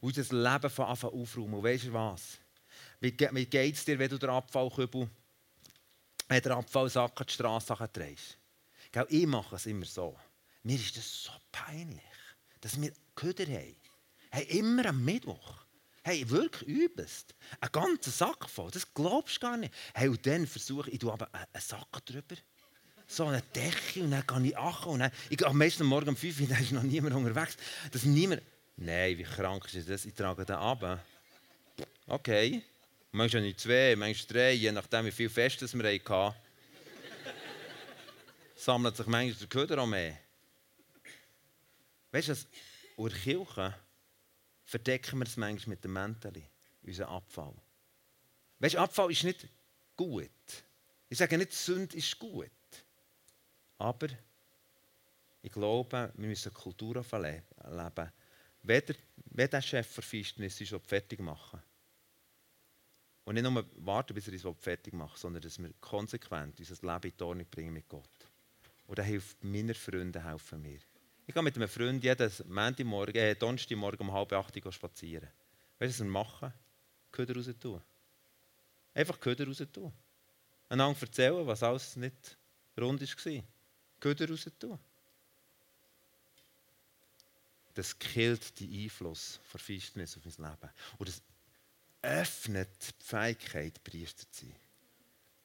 unser 0.00 0.34
Leben 0.34 0.70
von 0.70 0.86
Anfang 0.86 1.10
aufräumen. 1.10 1.54
Und 1.54 1.64
weißt 1.64 1.84
du 1.84 1.92
was? 1.92 2.38
Wie, 3.00 3.12
geht 3.12 3.74
es 3.74 3.84
dir, 3.84 3.98
wenn 3.98 4.08
du 4.08 4.18
den 4.18 4.30
Abfallkübel, 4.30 5.08
wenn 6.28 6.42
der 6.42 6.56
Abfallsack 6.56 7.20
an 7.20 7.26
die 7.26 7.32
Straße 7.32 7.88
trägst? 7.92 8.38
Ich 9.08 9.26
mache 9.26 9.56
es 9.56 9.66
immer 9.66 9.84
so. 9.84 10.16
Mir 10.62 10.76
ist 10.76 10.96
das 10.96 11.24
so 11.24 11.32
peinlich, 11.50 12.00
dass 12.60 12.80
wir 12.80 12.92
Köder 13.20 13.44
haben. 13.46 13.76
Hey, 14.30 14.44
immer 14.58 14.86
am 14.86 15.04
Mittwoch. 15.04 15.66
Hey, 16.02 16.28
wirklich 16.30 16.68
übelst. 16.68 17.34
Ein 17.60 17.68
ganzer 17.70 18.10
Sack 18.10 18.48
voll, 18.48 18.70
das 18.70 18.94
glaubst 18.94 19.36
du 19.36 19.40
gar 19.40 19.56
nicht. 19.58 19.74
Hey, 19.92 20.08
und 20.08 20.24
dann 20.26 20.46
versuche 20.46 20.88
ich, 20.88 21.02
ich 21.02 21.08
aber 21.08 21.28
einen 21.34 21.46
Sack 21.58 22.04
drüber. 22.06 22.36
So 23.06 23.26
eine 23.26 23.42
Decke 23.42 24.02
und 24.02 24.12
dann 24.12 24.26
gehe 24.26 24.50
ich 24.50 24.56
achen 24.56 25.10
ich 25.28 25.46
am 25.46 25.58
meisten 25.58 25.84
Morgen 25.84 26.10
um 26.10 26.16
5 26.16 26.40
Uhr, 26.40 26.46
dann 26.48 26.62
ist 26.62 26.72
noch 26.72 26.82
niemand 26.82 27.14
unterwegs. 27.14 27.56
Dass 27.90 28.04
niemand, 28.04 28.40
nein, 28.76 29.18
wie 29.18 29.24
krank 29.24 29.66
ist 29.74 29.88
das? 29.88 30.06
Ich 30.06 30.14
trage 30.14 30.46
den 30.46 30.56
ab. 30.56 31.04
Okay. 32.06 32.62
Manchmal 33.12 33.42
nicht 33.42 33.60
zwei, 33.60 33.96
manchmal 33.96 34.26
drei, 34.28 34.52
je 34.52 34.72
nachdem 34.72 35.04
wie 35.04 35.10
viel 35.10 35.28
Festes 35.28 35.74
wir 35.74 35.84
hatten. 35.92 36.34
Sammelt 38.56 38.96
sich 38.96 39.06
manchmal 39.06 39.34
der 39.34 39.48
Köder 39.48 39.82
auch 39.82 39.86
mehr. 39.86 40.16
Weißt 42.12 42.28
du, 42.28 42.36
in 43.06 43.12
der 43.12 43.18
Kirche 43.18 43.74
verdecken 44.64 45.18
wir 45.18 45.26
es 45.26 45.36
manchmal 45.36 45.74
mit 45.74 45.84
dem 45.84 45.92
Mäntel, 45.94 46.42
unseren 46.82 47.08
Abfall. 47.08 47.54
Weißt 48.58 48.74
du, 48.74 48.78
Abfall 48.78 49.10
ist 49.10 49.24
nicht 49.24 49.48
gut. 49.96 50.30
Ich 51.08 51.18
sage 51.18 51.38
nicht, 51.38 51.52
Sünde 51.52 51.96
ist 51.96 52.18
gut. 52.18 52.50
Aber 53.78 54.08
ich 55.42 55.52
glaube, 55.52 56.12
wir 56.14 56.28
müssen 56.28 56.50
eine 56.50 56.58
Kultur 56.58 56.94
leben. 56.94 58.12
Wenn 58.62 58.82
der, 58.84 59.48
der 59.48 59.62
Chef 59.62 59.94
der 59.94 60.04
Finsternis 60.04 60.60
ist, 60.60 60.74
fertig 60.84 61.20
machen 61.20 61.62
Und 63.24 63.34
nicht 63.34 63.44
nur 63.44 63.64
warten, 63.76 64.14
bis 64.14 64.28
er 64.28 64.46
uns 64.46 64.62
fertig 64.62 64.92
macht, 64.92 65.18
sondern 65.18 65.42
dass 65.42 65.58
wir 65.58 65.72
konsequent 65.80 66.58
unser 66.58 66.74
Leben 66.86 67.10
in 67.10 67.16
die 67.16 67.24
Ordnung 67.24 67.46
bringen 67.50 67.72
mit 67.72 67.88
Gott. 67.88 68.28
Und 68.86 68.98
das 68.98 69.06
hilft 69.06 69.42
meinen 69.42 69.74
Freunden, 69.74 70.22
helfen 70.22 70.60
mir. 70.60 70.80
Ich 71.30 71.34
gehe 71.34 71.44
mit 71.44 71.54
einem 71.54 71.68
Freund 71.68 72.02
jeden 72.02 72.32
Montagmorgen, 72.48 73.14
äh, 73.14 73.36
Donnerstagmorgen 73.36 74.00
um 74.00 74.12
halb 74.12 74.32
acht 74.32 74.52
spazieren. 74.74 75.28
Weißt 75.78 76.00
du, 76.00 76.02
was 76.02 76.06
wir 76.08 76.10
machen? 76.10 76.52
Köder 77.12 77.36
raus 77.36 77.48
tun. 77.60 77.80
Einfach 78.92 79.20
Köder 79.20 79.46
raus 79.46 79.62
tun. 79.72 79.92
Einander 80.68 81.00
erzählen, 81.00 81.46
was 81.46 81.62
alles 81.62 81.94
nicht 81.94 82.36
rund 82.76 83.00
war. 83.00 83.42
Köder 84.00 84.28
raus 84.28 84.50
tun. 84.58 84.76
Das 87.74 87.96
killt 87.96 88.58
den 88.58 88.82
Einfluss 88.82 89.38
von 89.44 89.60
Finsternis 89.60 90.16
auf 90.16 90.24
mein 90.36 90.50
Leben. 90.50 90.72
Und 90.98 91.08
das 91.08 91.22
öffnet 92.02 93.00
die 93.00 93.04
Fähigkeit, 93.04 93.84
Priester 93.84 94.28
zu 94.32 94.46
sein. 94.46 94.56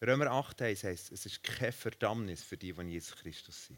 Römer 0.01 0.31
8 0.31 0.61
heißt, 0.61 1.11
es 1.11 1.25
ist 1.27 1.43
keine 1.43 1.71
Verdammnis 1.71 2.41
für 2.41 2.57
die, 2.57 2.73
die 2.73 2.81
Jesus 2.81 3.15
Christus 3.15 3.67
sind. 3.67 3.77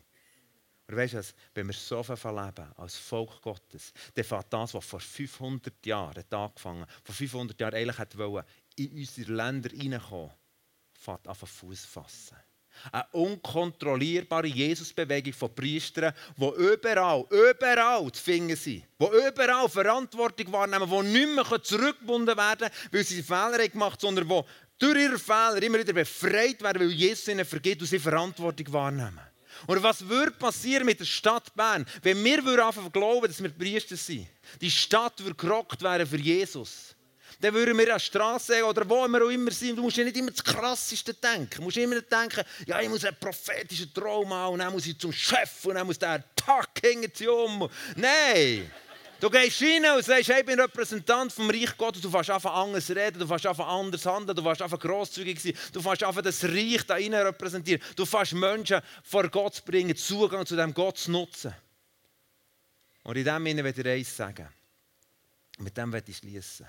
Und 0.88 0.96
weißt 0.96 1.16
du, 1.16 1.22
wenn 1.54 1.68
wir 1.68 1.74
so 1.74 2.02
viel 2.02 2.16
leben 2.16 2.72
als 2.78 2.96
Volk 2.96 3.42
Gottes, 3.42 3.92
dann 4.14 4.24
fängt 4.24 4.46
das, 4.52 4.74
was 4.74 4.86
vor 4.86 5.02
500 5.02 5.86
Jahren 5.86 6.16
hat 6.16 6.34
angefangen 6.34 6.86
vor 7.04 7.14
500 7.14 7.60
Jahren 7.60 7.76
eigentlich 7.76 7.98
hat 7.98 8.18
wollen, 8.18 8.46
in 8.78 8.92
unsere 8.92 9.34
Länder 9.34 9.70
hineinkommen, 9.70 10.32
fängt 10.94 11.28
an 11.28 11.36
Fuß 11.36 11.86
fassen. 11.86 12.38
Eine 12.92 13.08
unkontrollierbare 13.12 14.48
Jesusbewegung 14.48 15.34
von 15.34 15.54
Priestern, 15.54 16.14
die 16.38 16.46
überall, 16.46 17.26
überall 17.32 18.12
zu 18.12 18.24
finden 18.24 18.56
sind. 18.56 18.84
Die 19.02 19.06
überall 19.28 19.68
Verantwortung 19.68 20.52
wahrnehmen, 20.52 20.90
die 20.90 21.26
nicht 21.26 21.36
mehr 21.36 21.64
zurückgebunden 21.64 22.38
werden 22.38 22.70
können, 22.70 22.92
weil 22.92 23.04
sie 23.04 23.24
Fehler 23.24 23.68
gemacht 23.68 24.04
haben, 24.04 24.16
sondern 24.16 24.30
die 24.30 24.42
durch 24.78 25.00
ihre 25.00 25.18
Fehler 25.18 25.62
immer 25.64 25.80
wieder 25.80 25.94
befreit 25.94 26.62
werden, 26.62 26.82
weil 26.82 26.92
Jesus 26.92 27.28
ihnen 27.28 27.46
vergeht 27.46 27.82
und 27.82 27.88
sie 27.88 28.00
Verantwortung 28.00 28.72
wahrnehmen. 28.72 29.27
Und 29.66 29.82
was 29.82 30.08
würde 30.08 30.32
passieren 30.32 30.86
mit 30.86 31.00
der 31.00 31.06
Stadt 31.06 31.54
Bern, 31.56 31.86
wenn 32.02 32.24
wir 32.24 32.66
anfangen 32.66 32.92
glauben, 32.92 33.28
dass 33.28 33.42
wir 33.42 33.50
Priester 33.50 33.98
sind? 33.98 34.28
Die 34.62 34.72
Stadt 34.72 35.20
würde 35.24 35.36
gerockt 35.36 35.82
werden 35.82 36.06
für 36.06 36.18
Jesus. 36.18 36.96
Dann 37.40 37.54
würden 37.54 37.78
wir 37.78 37.84
an 37.84 37.90
der 37.94 38.00
Straße 38.00 38.64
oder 38.64 38.90
wo 38.90 39.08
wir 39.08 39.24
auch 39.24 39.30
immer 39.30 39.52
sind. 39.52 39.78
Du 39.78 39.84
musst 39.84 39.98
ja 39.98 40.04
nicht 40.04 40.18
immer 40.18 40.32
das 40.32 40.44
Krasseste 40.44 41.14
denken. 41.14 41.58
Du 41.58 41.62
musst 41.64 41.78
immer 41.78 42.02
denken, 42.02 42.44
ja, 42.66 42.82
ich 42.82 42.90
muss 42.90 43.06
einen 43.06 43.18
prophetischen 43.20 43.94
Traum 43.94 44.34
haben 44.34 44.54
und 44.54 44.60
dann 44.60 44.74
muss 44.74 44.88
ich 44.88 44.98
zum 44.98 45.12
Chef 45.12 45.66
und 45.66 45.76
dann 45.76 45.86
muss 45.86 46.00
der 46.00 46.24
Tag 46.36 46.70
hängen 46.82 47.12
um. 47.28 47.70
Nein! 47.96 48.72
Du 49.20 49.32
gehst 49.32 49.62
rein 49.64 49.84
und 49.96 50.06
sagst, 50.06 50.30
ich 50.30 50.46
bin 50.46 50.60
Repräsentant 50.60 51.34
vom 51.34 51.50
Reich 51.50 51.76
Gottes. 51.76 52.02
Du 52.02 52.10
fährst 52.10 52.30
einfach 52.30 52.54
anders 52.54 52.90
reden, 52.90 53.20
du 53.20 53.26
fährst 53.26 53.48
einfach 53.48 53.68
anders 53.68 54.06
handeln, 54.06 54.36
du 54.36 54.44
fährst 54.44 54.62
einfach 54.62 54.80
grosszügig 54.80 55.40
sein, 55.40 55.54
du 55.74 55.82
fährst 55.82 56.04
einfach 56.04 56.22
das 56.22 56.44
Reich 56.44 56.86
da 56.86 56.94
rein 56.94 57.14
repräsentieren. 57.16 57.82
Du 57.96 58.06
fährst 58.06 58.34
Menschen 58.34 58.80
vor 59.04 59.28
Gott 59.30 59.66
bringen, 59.66 59.96
Zugang 59.96 60.46
zu 60.46 60.56
dem 60.56 60.72
Gott 60.72 61.00
zu 61.00 61.12
nutzen. 61.12 61.54
Und 63.04 63.18
in 63.18 63.26
dem 63.26 63.46
Sinne 63.46 63.64
werde 63.64 63.82
ich 63.82 63.88
eins 64.08 64.16
sagen. 64.16 64.48
Mit 65.58 65.76
dem 65.76 65.92
werde 65.92 66.12
ich 66.12 66.18
schließen. 66.18 66.68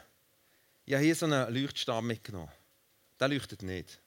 Ich 0.86 0.94
habe 0.94 1.04
hier 1.04 1.14
so 1.14 1.26
einen 1.26 1.52
Leuchtstab 1.52 2.02
mitgenommen. 2.02 2.52
Der 3.20 3.28
leuchtet 3.28 3.62
nicht. 3.62 4.00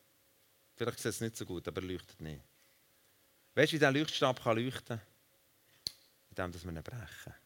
Vielleicht 0.75 0.97
sieht 0.97 1.12
es 1.12 1.21
nicht 1.21 1.38
so 1.38 1.45
gut, 1.45 1.67
aber 1.67 1.82
er 1.82 1.88
leuchtet 1.88 2.19
nicht. 2.21 2.41
Weißt 3.54 3.71
du, 3.71 3.75
wie 3.75 3.80
dieser 3.80 3.91
Leuchtstab 3.91 4.43
kann 4.43 4.58
leuchten 4.58 4.97
kann? 4.97 6.47
Indem 6.47 6.63
wir 6.63 6.71
ihn 6.71 6.84
brechen. 6.84 7.40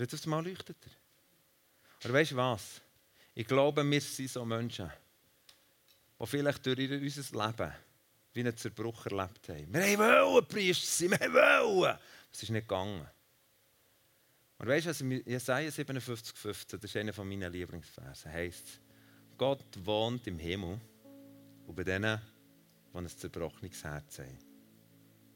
Und 0.00 0.10
jetzt 0.10 0.24
einmal 0.24 0.42
leuchtet 0.42 0.78
er. 0.82 2.04
Aber 2.04 2.14
weißt 2.14 2.30
du 2.30 2.36
was? 2.36 2.80
Ich 3.34 3.46
glaube, 3.46 3.84
wir 3.84 4.00
sind 4.00 4.30
so 4.30 4.46
Menschen, 4.46 4.90
die 6.18 6.26
vielleicht 6.26 6.64
durch 6.64 6.90
unser 6.90 7.46
Leben 7.46 7.72
wie 8.32 8.40
einen 8.40 8.56
Zerbruch 8.56 9.04
erlebt 9.04 9.46
haben. 9.50 9.74
Wir 9.74 9.98
wollen 9.98 10.46
Priester 10.46 10.86
sein, 10.86 11.10
wir 11.20 11.32
wollen. 11.34 11.98
Es 12.32 12.42
ist 12.42 12.48
nicht 12.48 12.66
gegangen. 12.66 13.06
Und 14.56 14.68
weißt 14.68 14.86
du, 14.86 14.88
also 14.88 15.04
Jesaja 15.04 15.70
57, 15.70 16.34
15, 16.34 16.80
das 16.80 16.90
ist 16.90 16.96
einer 16.96 17.24
meiner 17.24 17.50
Lieblingsverse, 17.50 18.30
heißt, 18.30 18.80
Gott 19.36 19.66
wohnt 19.84 20.26
im 20.26 20.38
Himmel 20.38 20.80
und 21.66 21.74
bei 21.74 21.84
denen, 21.84 22.18
die 22.90 22.96
ein 22.96 23.06
zerbrochenes 23.06 23.84
Herz 23.84 24.20
haben. 24.20 24.38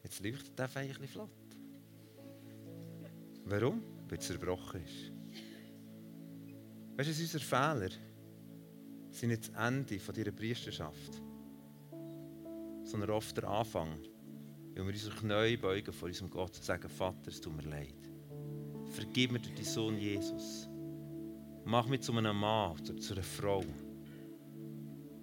Jetzt 0.02 0.20
leuchtet 0.20 0.58
der 0.58 0.70
ein 0.74 0.88
bisschen 0.88 1.08
flott. 1.08 1.30
Warum? 3.44 3.93
Weil 4.08 4.18
es 4.18 4.26
zerbrochen 4.26 4.82
ist. 4.84 5.12
Weißt 6.96 7.18
du, 7.18 7.22
unsere 7.22 7.44
Fehler 7.44 7.90
sind 9.10 9.30
nicht 9.30 9.48
das 9.48 9.66
Ende 9.66 9.98
von 9.98 10.14
dieser 10.14 10.32
Priesterschaft, 10.32 11.22
sondern 12.84 13.10
oft 13.10 13.36
der 13.36 13.48
Anfang, 13.48 13.98
weil 14.74 14.86
wir 14.86 14.92
unsere 14.92 15.16
Knie 15.16 15.56
beugen 15.56 15.92
vor 15.92 16.08
unserem 16.08 16.30
Gott 16.30 16.56
und 16.56 16.64
sagen, 16.64 16.88
Vater, 16.88 17.28
es 17.28 17.40
tut 17.40 17.56
mir 17.56 17.68
leid. 17.68 17.96
Vergib 18.90 19.32
mir 19.32 19.40
deinen 19.40 19.64
Sohn 19.64 19.98
Jesus. 19.98 20.68
Mach 21.64 21.88
mich 21.88 22.02
zu 22.02 22.12
einem 22.12 22.36
Mann 22.36 22.72
oder 22.72 22.96
zu 22.96 23.14
einer 23.14 23.22
Frau, 23.22 23.64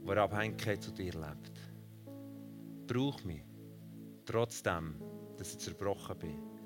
der 0.05 0.17
Abhängigkeit 0.17 0.81
zu 0.81 0.91
dir 0.91 1.13
lebt. 1.13 1.51
Brauch 2.87 3.23
mich, 3.23 3.43
trotzdem, 4.25 4.95
dass 5.37 5.53
ich 5.53 5.59
zerbrochen 5.59 6.17
bin 6.17 6.60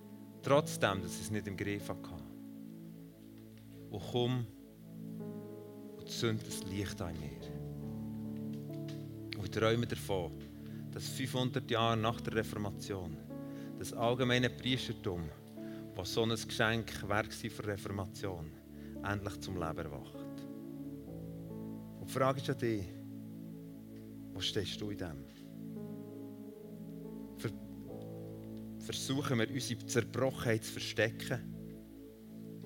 Trotzdem, 0.45 1.01
dass 1.01 1.15
ich 1.15 1.21
es 1.21 1.31
nicht 1.31 1.47
im 1.47 1.58
Griff 1.58 1.89
hatte. 1.89 2.12
Und 3.89 4.03
komm 4.12 4.45
und 5.97 6.08
zünd 6.08 6.45
das 6.45 6.63
Licht 6.65 7.01
an 7.01 7.15
mir. 7.19 7.49
Und 9.39 9.43
ich 9.43 9.49
träume 9.49 9.88
davon, 9.88 10.34
dass 10.91 11.08
500 11.10 11.71
Jahre 11.71 11.97
nach 11.97 12.21
der 12.21 12.36
Reformation 12.36 13.17
das 13.79 13.91
allgemeine 13.91 14.51
Priestertum, 14.51 15.23
was 15.95 16.13
so 16.13 16.21
ein 16.21 16.29
Geschenk 16.29 17.10
war 17.10 17.23
für 17.23 17.63
die 17.63 17.67
Reformation, 17.67 18.51
endlich 19.03 19.41
zum 19.41 19.55
Leben 19.55 19.79
erwacht. 19.79 20.45
Und 21.99 22.08
die 22.08 22.13
Frage 22.13 22.39
ist 22.39 22.49
an 22.51 22.60
dich, 22.60 22.86
wo 24.31 24.39
stehst 24.39 24.79
du 24.79 24.91
in 24.91 24.97
dem? 24.99 25.25
Versuchen 28.86 29.39
wir, 29.39 29.50
unsere 29.50 29.86
Zerbrochenheit 29.86 30.63
zu 30.63 30.74
verstecken. 30.74 31.39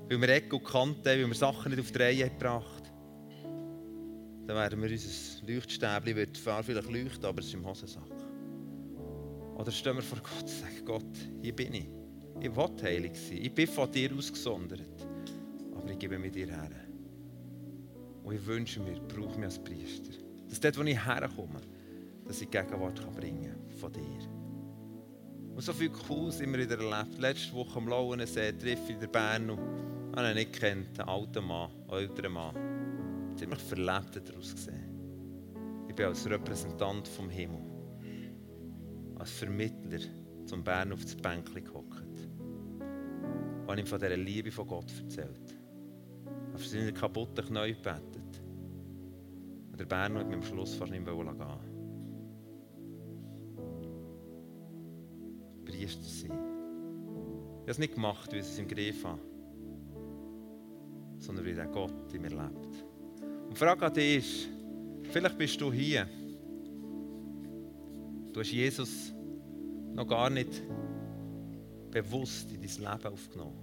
Weil 0.10 0.21
wir 0.21 0.29
Ecken 0.29 0.60
und 0.60 0.63
Kanten 0.65 1.05
weil 1.05 1.25
wir 1.25 1.36
Sachen 1.36 1.71
nicht 1.71 1.82
auf 1.82 1.91
die 1.91 1.97
Reihe 1.97 2.29
gebracht 2.29 2.84
haben. 2.88 4.45
Dann 4.47 4.58
werden 4.58 4.82
wir 4.82 4.89
unser 4.89 5.47
Leuchtstäbchen, 5.47 6.15
wird 6.15 6.38
vielleicht 6.38 6.91
leuchten, 6.91 7.25
aber 7.25 7.39
es 7.39 7.47
ist 7.47 7.53
im 7.53 7.65
Hosensack. 7.65 8.03
Oder 9.56 9.71
stehen 9.71 9.96
wir 9.96 10.02
vor 10.02 10.19
Gott 10.19 10.41
und 10.41 10.50
sagen, 10.50 10.85
Gott, 10.85 11.17
hier 11.41 11.56
bin 11.56 11.73
ich. 11.73 11.89
Ich 12.41 12.56
will 12.56 12.81
heilig 12.81 13.15
sein. 13.15 13.37
Ich 13.37 13.54
bin 13.54 13.67
von 13.67 13.91
dir 13.91 14.12
ausgesondert. 14.15 15.08
Aber 15.75 15.89
ich 15.91 16.00
gebe 16.00 16.17
mir 16.17 16.31
dir 16.31 16.48
her. 16.48 16.71
Und 18.23 18.35
ich 18.35 18.46
wünsche 18.46 18.79
mir, 18.79 19.00
brauche 19.02 19.37
mich 19.37 19.46
als 19.46 19.60
Priester. 19.60 20.12
Dass 20.48 20.60
dort, 20.60 20.77
wo 20.77 20.83
ich 20.83 21.06
herkomme, 21.06 21.62
dass 22.25 22.41
ich 22.41 22.50
Gegenwart 22.50 23.00
bringen 23.15 23.52
kann 23.52 23.77
von 23.77 23.91
dir. 23.91 24.38
Und 25.60 25.65
so 25.65 25.73
viel 25.73 25.89
Cooles 25.89 26.39
immer 26.39 26.57
wieder 26.57 26.79
erlebt. 26.79 27.19
Letzte 27.19 27.53
Woche 27.53 27.79
am 27.79 27.89
Lauensee 27.89 28.53
treffe 28.53 28.93
ich 28.93 29.03
in 29.03 29.12
Bern. 29.12 29.49
Und 29.49 29.60
Ich 30.12 30.17
habe 30.17 30.29
ihn 30.29 30.35
nicht 30.35 30.53
kennt, 30.53 30.97
einen 30.97 31.10
alten 31.10 31.43
Mann, 31.43 31.69
einen 31.89 31.99
älteren 31.99 32.31
Mann. 32.31 32.55
Ziemlich 33.35 33.60
verlebt 33.60 34.21
daraus 34.25 34.55
gesehen. 34.55 35.85
Ich 35.89 35.93
bin 35.93 36.05
als 36.05 36.25
Repräsentant 36.29 37.10
vom 37.10 37.29
Himmel, 37.29 37.60
als 39.15 39.31
Vermittler 39.31 39.99
zum 40.45 40.63
Bern 40.63 40.93
auf 40.93 41.01
das 41.01 41.17
Bänkchen 41.17 41.65
gehockt. 41.65 42.29
Und 43.67 43.77
ihm 43.77 43.85
von 43.85 43.99
dieser 43.99 44.15
Liebe 44.15 44.51
von 44.51 44.65
Gott 44.65 44.93
erzählt. 44.97 45.57
Auf 46.53 46.65
seine 46.65 46.93
kaputten 46.93 47.45
Knie 47.45 47.73
gebetet. 47.73 48.41
Und 49.71 49.77
der 49.77 49.85
Bern 49.85 50.17
hat 50.19 50.29
mir 50.29 50.35
am 50.35 50.43
Schluss 50.43 50.75
fast 50.75 50.89
nicht 50.89 51.03
mehr 51.03 51.13
gehen 51.13 51.68
habe 57.69 57.73
es 57.73 57.77
nicht 57.77 57.93
gemacht, 57.93 58.31
weil 58.31 58.39
ich 58.39 58.47
es 58.47 58.57
im 58.57 58.67
Griff 58.67 59.05
habe, 59.05 59.19
sondern 61.19 61.45
weil 61.45 61.53
der 61.53 61.67
Gott 61.67 62.11
in 62.11 62.23
mir 62.23 62.29
lebt. 62.29 62.83
Und 63.43 63.51
die 63.51 63.55
Frage 63.55 63.85
an 63.85 63.93
dich 63.93 64.17
ist, 64.17 64.47
vielleicht 65.11 65.37
bist 65.37 65.61
du 65.61 65.71
hier, 65.71 66.07
du 68.33 68.39
hast 68.39 68.51
Jesus 68.51 69.13
noch 69.93 70.07
gar 70.07 70.31
nicht 70.31 70.63
bewusst 71.91 72.51
in 72.51 72.59
dein 72.59 72.71
Leben 72.71 73.13
aufgenommen. 73.13 73.59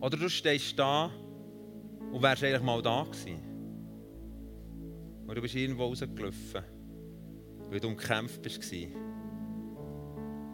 Oder 0.00 0.16
du 0.16 0.30
stehst 0.30 0.78
da 0.78 1.10
und 2.12 2.22
wärst 2.22 2.44
eigentlich 2.44 2.62
mal 2.62 2.80
da 2.82 3.02
gewesen. 3.02 3.40
Und 5.26 5.34
du 5.34 5.42
bist 5.42 5.56
irgendwo 5.56 5.86
rausgelaufen, 5.86 6.62
weil 7.68 7.80
du 7.80 7.88
umkämpft. 7.88 8.46
Und 8.46 8.62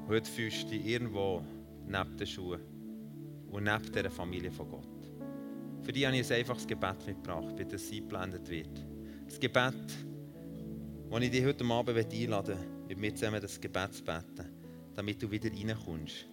heute 0.09 0.31
fühlst 0.31 0.65
du 0.65 0.69
dich 0.69 0.87
irgendwo 0.87 1.45
neben 1.89 2.17
den 2.17 2.27
Schuhen 2.27 2.61
und 3.51 3.65
neben 3.65 3.93
dieser 3.93 4.11
Familie 4.11 4.51
von 4.51 4.69
Gott. 4.69 4.89
Für 5.83 5.93
die 5.93 6.07
habe 6.07 6.17
ich 6.17 6.31
ein 6.31 6.39
einfaches 6.39 6.67
Gebet 6.67 7.07
mitgebracht, 7.07 7.57
bitte, 7.57 7.77
es 7.77 7.91
eingeblendet 7.91 8.49
wird. 8.49 8.87
Das 9.27 9.41
Gebet, 9.41 9.75
das 11.11 11.23
ich 11.23 11.31
dich 11.31 11.45
heute 11.45 11.65
Abend 11.65 11.99
einladen 11.99 12.29
möchte, 12.31 12.57
mit 12.89 12.99
mir 12.99 13.15
zusammen 13.15 13.41
das 13.41 13.61
Gebet 13.61 13.95
zu 13.95 14.05
beten, 14.05 14.47
damit 14.95 15.23
du 15.23 15.31
wieder 15.31 15.51
reinkommst 15.51 16.27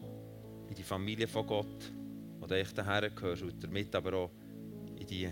in 0.69 0.75
die 0.75 0.83
Familie 0.83 1.27
von 1.27 1.45
Gott, 1.45 1.91
wo 2.39 2.47
du 2.47 2.55
echt 2.55 2.77
daher 2.77 3.09
gehörst 3.09 3.43
und 3.43 3.63
damit 3.63 3.93
aber 3.95 4.13
auch 4.13 4.31
in 4.99 5.07
die 5.07 5.29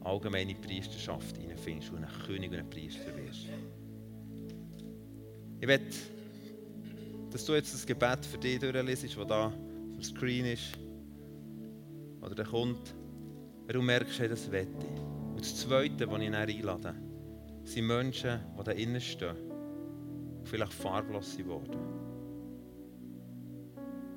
allgemeine 0.00 0.54
Priesterschaft 0.54 1.36
hineinfindest 1.36 1.92
und 1.92 2.04
ein 2.04 2.10
König 2.26 2.52
und 2.52 2.58
ein 2.58 2.70
Priester 2.70 3.16
wirst. 3.16 3.48
Ich 5.58 5.66
will, 5.66 5.80
dass 7.30 7.44
du 7.44 7.54
jetzt 7.54 7.74
das 7.74 7.86
Gebet 7.86 8.24
für 8.24 8.38
dich 8.38 8.58
durchliest, 8.58 9.16
das 9.16 9.26
da 9.26 9.52
auf 9.96 10.02
dem 10.02 10.16
Screen 10.16 10.46
ist. 10.46 10.72
Oder 12.20 12.34
der 12.34 12.44
kommt, 12.44 12.94
du 13.68 13.82
merkst, 13.82 14.18
hey, 14.18 14.28
das 14.28 14.50
wette. 14.50 14.86
Und 15.30 15.40
das 15.40 15.56
Zweite, 15.56 16.10
was 16.10 16.20
ich 16.20 16.30
dann 16.30 16.34
einlade, 16.34 16.94
sind 17.64 17.86
Menschen, 17.86 18.40
die 18.58 18.64
da 18.64 18.72
innen 18.72 19.00
stehen 19.00 19.36
und 20.38 20.48
vielleicht 20.48 20.72
farblos 20.72 21.34
sind 21.34 21.48
worden. 21.48 21.78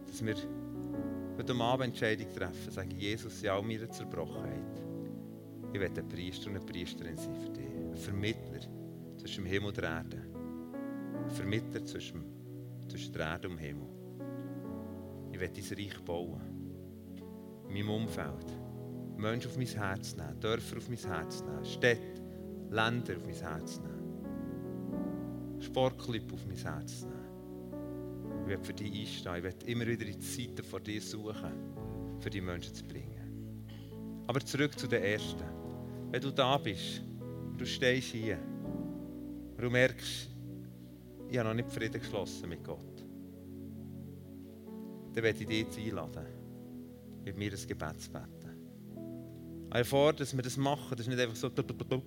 Dass 0.05 0.25
wir 0.25 0.35
heute 1.37 1.55
Abend 1.55 1.85
Entscheidung 1.87 2.27
treffen, 2.33 2.71
sagen, 2.71 2.91
Jesus, 2.91 3.41
in 3.43 3.49
all 3.49 3.61
meiner 3.61 3.89
Zerbrochenheit, 3.89 4.83
ich 5.71 5.79
werde 5.79 6.01
ein 6.01 6.07
Priester 6.07 6.49
und 6.49 6.57
eine 6.57 6.65
Priesterin 6.65 7.15
sein 7.15 7.35
für 7.35 7.49
dich. 7.49 7.65
Ein 7.65 7.95
Vermittler 7.95 8.59
zwischen 9.17 9.43
dem 9.43 9.51
Himmel 9.51 9.69
und 9.69 9.77
der 9.77 9.83
Erde. 9.83 10.17
Ein 11.23 11.29
Vermittler 11.29 11.85
zwischen, 11.85 12.23
zwischen 12.87 13.13
der 13.13 13.21
Erde 13.27 13.49
und 13.49 13.57
dem 13.57 13.59
Himmel. 13.59 13.98
Ich 15.39 15.47
werde 15.55 15.61
dein 15.61 15.77
Reich 15.77 16.01
bauen. 16.01 16.41
In 17.69 17.73
meinem 17.73 17.89
Umfeld. 17.91 18.45
Menschen 19.15 19.49
auf 19.49 19.55
mein 19.55 19.67
Herz 19.67 20.13
nehmen, 20.17 20.37
Dörfer 20.41 20.75
auf 20.75 20.89
mein 20.89 20.97
Herz 20.97 21.41
nehmen, 21.41 21.63
Städte, 21.63 22.21
Länder 22.69 23.15
auf 23.15 23.25
mein 23.25 23.35
Herz 23.35 23.79
nehmen. 23.79 25.61
Sportclub 25.61 26.33
auf 26.33 26.45
mein 26.45 26.57
Herz 26.57 27.03
nehmen. 27.03 28.43
Ich 28.43 28.49
werde 28.49 28.65
für 28.65 28.73
dich 28.73 28.91
einstehen. 28.91 29.35
Ich 29.37 29.43
werde 29.43 29.65
immer 29.65 29.87
wieder 29.87 30.05
in 30.07 30.19
die 30.19 30.19
Zeiten 30.19 30.61
vor 30.61 30.81
dir 30.81 30.99
suchen, 30.99 31.53
für 32.19 32.29
die 32.29 32.41
Menschen 32.41 32.75
zu 32.75 32.83
bringen. 32.83 33.63
Aber 34.27 34.41
zurück 34.41 34.77
zu 34.77 34.87
den 34.87 35.03
Ersten. 35.03 35.45
Wenn 36.11 36.21
du 36.21 36.31
da 36.31 36.57
bist, 36.57 37.01
du 37.57 37.65
stehst 37.65 38.09
hier 38.09 38.39
und 39.55 39.63
du 39.63 39.69
merkst, 39.69 40.27
ich 41.29 41.37
habe 41.37 41.47
noch 41.47 41.55
nicht 41.55 41.71
Frieden 41.71 42.01
geschlossen 42.01 42.49
mit 42.49 42.61
Gott, 42.61 42.88
dann 45.19 45.25
werde 45.25 45.39
ich 45.41 45.47
dich 45.47 45.59
jetzt 45.59 45.77
einladen, 45.77 46.25
mit 47.25 47.37
mir 47.37 47.51
das 47.51 47.67
Gebet 47.67 48.01
zu 48.01 48.09
beten. 48.09 49.67
Aber 49.69 49.85
vor, 49.85 50.13
dass 50.13 50.33
wir 50.33 50.41
das 50.41 50.55
machen, 50.55 50.91
das 50.91 51.01
ist 51.01 51.07
nicht 51.07 51.19
einfach 51.19 51.35
so, 51.35 51.49
sondern 51.49 52.01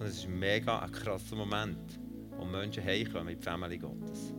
es 0.00 0.18
ist 0.18 0.26
ein 0.26 0.38
mega 0.38 0.78
ein 0.78 0.92
krasser 0.92 1.34
Moment, 1.34 1.98
wo 2.38 2.44
Menschen 2.44 2.84
heimkommen 2.84 3.28
in 3.30 3.38
die 3.38 3.44
Familie 3.44 3.78
Gottes. 3.78 4.32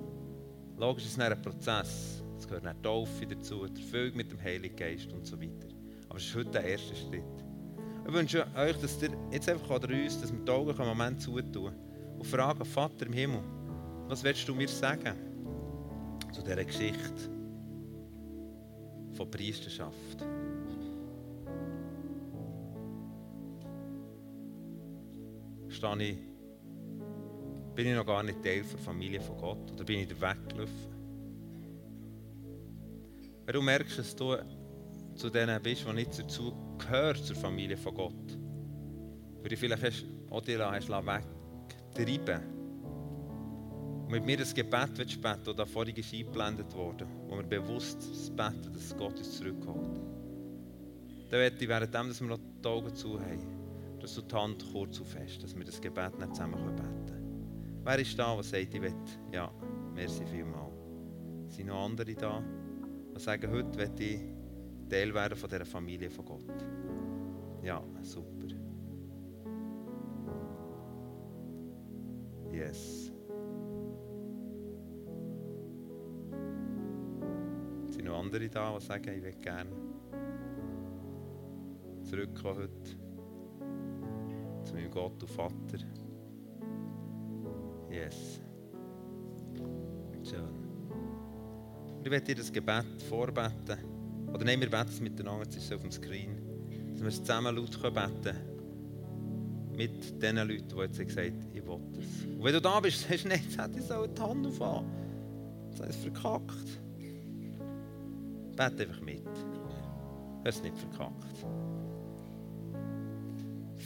Logisch 0.77 1.05
ist 1.05 1.17
es 1.17 1.19
ein 1.19 1.41
Prozess. 1.41 2.23
Es 2.37 2.47
gehört 2.47 2.65
eine 2.65 2.81
Taufe 2.81 3.27
dazu, 3.27 3.65
der 3.67 3.83
Füllung 3.83 4.17
mit 4.17 4.31
dem 4.31 4.41
Heiligen 4.41 4.75
Geist 4.75 5.11
und 5.11 5.25
so 5.25 5.39
weiter. 5.39 5.67
Aber 6.07 6.17
es 6.17 6.25
ist 6.25 6.35
heute 6.35 6.51
der 6.51 6.63
erste 6.63 6.95
Schritt. 6.95 7.23
Ich 8.07 8.13
wünsche 8.13 8.45
euch, 8.55 8.77
dass 8.77 9.01
ihr 9.01 9.11
jetzt 9.31 9.49
einfach 9.49 9.69
oder 9.69 9.89
uns, 9.89 10.21
dass 10.21 10.31
wir 10.31 10.39
die 10.39 10.51
Augen 10.51 10.77
einen 10.77 10.87
Moment 10.87 11.21
zutun 11.21 11.73
und 12.17 12.25
fragen, 12.25 12.63
Vater 12.63 13.05
im 13.05 13.13
Himmel, 13.13 13.43
was 14.07 14.23
willst 14.23 14.47
du 14.47 14.55
mir 14.55 14.67
sagen 14.67 15.15
zu 16.31 16.41
dieser 16.41 16.63
Geschichte 16.63 17.34
von 19.15 19.31
Priesterschaft? 19.31 20.25
Stehe 25.69 26.03
ich, 26.03 26.17
bin 27.75 27.87
ich 27.87 27.95
noch 27.95 28.05
gar 28.05 28.23
nicht 28.23 28.43
Teil 28.43 28.63
der 28.63 28.79
Familie 28.79 29.19
von 29.19 29.37
Gott 29.37 29.71
oder 29.71 29.83
bin 29.83 29.99
ich 29.99 30.09
weggelaufen? 30.09 30.95
Wenn 33.45 33.53
du 33.53 33.61
merkst, 33.61 33.99
dass 33.99 34.15
du 34.15 34.37
zu 35.15 35.29
denen 35.29 35.61
bist, 35.61 35.85
die 35.87 35.93
nicht 35.93 36.17
dazu 36.17 36.53
gehört, 36.77 37.17
zur 37.17 37.35
Familie 37.35 37.77
von 37.77 37.93
Gott, 37.93 38.37
weil 39.41 39.49
du 39.49 39.57
vielleicht 39.57 40.05
auch 40.29 40.41
dich 40.41 40.59
hast 40.59 40.89
wegtreiben 40.89 42.54
und 44.05 44.11
mit 44.11 44.23
mir 44.23 44.37
das 44.37 44.53
Gebet 44.53 44.89
willst 44.97 45.19
beten, 45.19 45.41
das 45.45 45.55
da 45.55 45.65
vorhin 45.65 45.95
ist 45.95 46.13
eingeblendet 46.13 46.75
wurde, 46.75 47.07
wo 47.27 47.37
wir 47.37 47.43
bewusst 47.43 48.35
beten, 48.35 48.71
dass 48.71 48.95
Gott 48.95 49.17
uns 49.17 49.37
zurückholt. 49.37 49.99
Dann 51.31 51.39
werde 51.39 51.57
ich, 51.59 51.67
währenddem 51.67 52.09
dass 52.09 52.21
wir 52.21 52.27
noch 52.27 52.39
die 52.63 52.67
Augen 52.67 52.95
zu 52.95 53.19
haben, 53.19 53.99
dass 53.99 54.13
du 54.13 54.21
die 54.21 54.35
Hand 54.35 54.63
kurz 54.71 55.01
aufhast, 55.01 55.41
dass 55.41 55.55
wir 55.55 55.65
das 55.65 55.81
Gebet 55.81 56.19
nicht 56.19 56.35
zusammen 56.35 56.53
beten 56.53 57.05
können. 57.07 57.81
Wer 57.83 57.99
ist 57.99 58.17
da, 58.19 58.35
der 58.35 58.43
sagt, 58.43 58.73
ich 58.75 58.81
will, 58.81 58.93
ja, 59.31 59.51
merci 59.95 60.23
vielmal. 60.25 60.71
Sind 61.47 61.67
noch 61.67 61.85
andere 61.85 62.13
da, 62.13 62.43
die 63.15 63.19
sagen, 63.19 63.51
heute 63.51 63.75
will 63.75 63.91
ich 63.97 64.19
Teil 64.87 65.13
werden 65.15 65.35
von 65.35 65.49
dieser 65.49 65.65
Familie 65.65 66.11
von 66.11 66.25
Gott? 66.25 66.65
Ja, 67.63 67.83
super. 68.03 68.47
Yes. 72.51 73.04
Andere 78.35 78.49
da, 78.49 78.77
die 78.77 78.85
sagen, 78.85 79.17
ich 79.17 79.23
will 79.23 79.35
gerne 79.41 79.69
zurückkommen 82.03 82.57
heute 82.57 82.97
zu 84.65 84.73
meinem 84.73 84.91
Gott 84.91 85.23
und 85.23 85.29
Vater? 85.29 85.77
Yes. 87.89 88.41
Schön. 90.23 90.41
Und 91.97 92.05
ich 92.05 92.11
werde 92.11 92.25
dir 92.25 92.35
das 92.35 92.51
Gebet 92.51 93.01
vorbeten. 93.07 93.77
Oder 94.33 94.43
nehmen 94.43 94.63
wir 94.63 94.69
beten 94.69 94.89
es 94.89 94.99
miteinander, 94.99 95.43
jetzt 95.43 95.55
ist 95.55 95.65
es 95.65 95.71
auf 95.71 95.81
dem 95.81 95.91
Screen. 95.91 96.37
Dass 96.91 97.01
wir 97.01 97.07
es 97.07 97.19
zusammen 97.19 97.55
laut 97.55 97.71
beten 97.71 98.21
können. 98.21 99.75
Mit 99.77 100.21
den 100.21 100.35
Leuten, 100.35 100.67
die 100.67 100.81
jetzt 100.81 100.97
gesagt 100.97 101.27
haben, 101.27 101.49
ich 101.53 101.65
will 101.65 101.79
das. 101.93 102.25
Und 102.37 102.43
wenn 102.43 102.53
du 102.53 102.61
da 102.61 102.79
bist, 102.81 103.01
sagst 103.07 103.23
du, 103.23 103.29
nein, 103.29 103.39
jetzt 103.47 103.57
hätte 103.57 103.79
ich 103.79 103.85
so 103.85 104.05
die 104.05 104.21
Hand 104.21 104.45
aufhaben. 104.45 104.87
Jetzt 105.69 105.79
habe 105.79 105.89
ich 105.89 105.95
es 105.95 106.01
verkackt. 106.01 106.84
Bete 108.55 108.83
einfach 108.83 109.01
mit. 109.01 109.25
Hast 110.45 110.57
es 110.57 110.63
nicht 110.63 110.77
verkackt. 110.77 111.45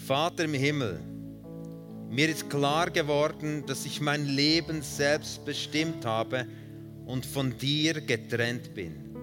Vater 0.05 0.45
im 0.45 0.53
Himmel, 0.53 0.99
mir 2.09 2.29
ist 2.29 2.49
klar 2.49 2.89
geworden, 2.89 3.63
dass 3.67 3.85
ich 3.85 4.01
mein 4.01 4.25
Leben 4.25 4.81
selbst 4.81 5.45
bestimmt 5.45 6.05
habe 6.05 6.47
und 7.05 7.25
von 7.25 7.57
dir 7.57 8.01
getrennt 8.01 8.73
bin. 8.73 9.15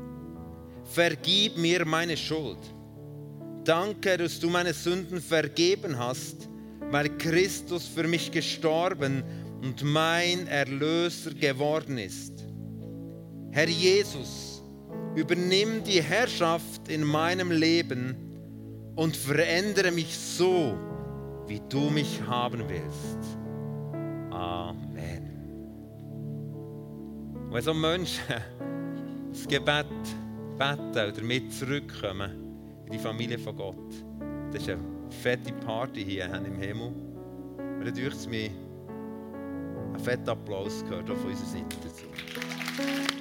Vergib 0.85 1.57
mir 1.57 1.85
meine 1.85 2.17
Schuld. 2.17 2.59
Danke, 3.65 4.17
dass 4.17 4.39
du 4.39 4.49
meine 4.49 4.73
Sünden 4.73 5.21
vergeben 5.21 5.99
hast, 5.99 6.49
weil 6.91 7.09
Christus 7.19 7.87
für 7.89 8.07
mich 8.07 8.31
gestorben 8.31 9.25
und 9.63 9.83
mein 9.83 10.47
Erlöser 10.47 11.35
geworden 11.35 11.99
ist. 11.99 12.45
Herr 13.51 13.69
Jesus, 13.69 14.56
übernimm 15.17 15.83
die 15.83 16.03
Herrschaft 16.03 16.89
in 16.89 17.03
meinem 17.03 17.51
Leben 17.51 18.15
und 18.95 19.17
verändere 19.17 19.91
mich 19.91 20.17
so, 20.17 20.79
wie 21.47 21.61
du 21.69 21.91
mich 21.91 22.21
haben 22.27 22.63
willst. 22.69 23.39
Amen. 24.31 25.31
Wenn 27.51 27.63
so 27.63 27.73
Menschen 27.73 28.23
das 29.31 29.49
Gebet 29.49 29.87
beten 30.59 31.09
und 31.09 31.19
damit 31.19 31.53
zurückkommen 31.53 32.31
in 32.85 32.93
die 32.93 32.99
Familie 32.99 33.39
von 33.39 33.57
Gott, 33.57 33.95
das 34.53 34.63
ist 34.63 34.71
eine 34.71 34.81
fette 35.23 35.53
Party 35.65 36.05
hier 36.05 36.27
im 36.27 36.57
Himmel. 36.57 36.93
Und 37.59 37.99
es 37.99 38.27
mir 38.27 38.51
einen 39.95 39.99
fetten 39.99 40.29
Applaus 40.29 40.85
gehört 40.85 41.11
auch 41.11 41.17
von 41.17 41.31
unserer 41.31 41.47
Seite 41.47 41.77
dazu. 41.83 43.16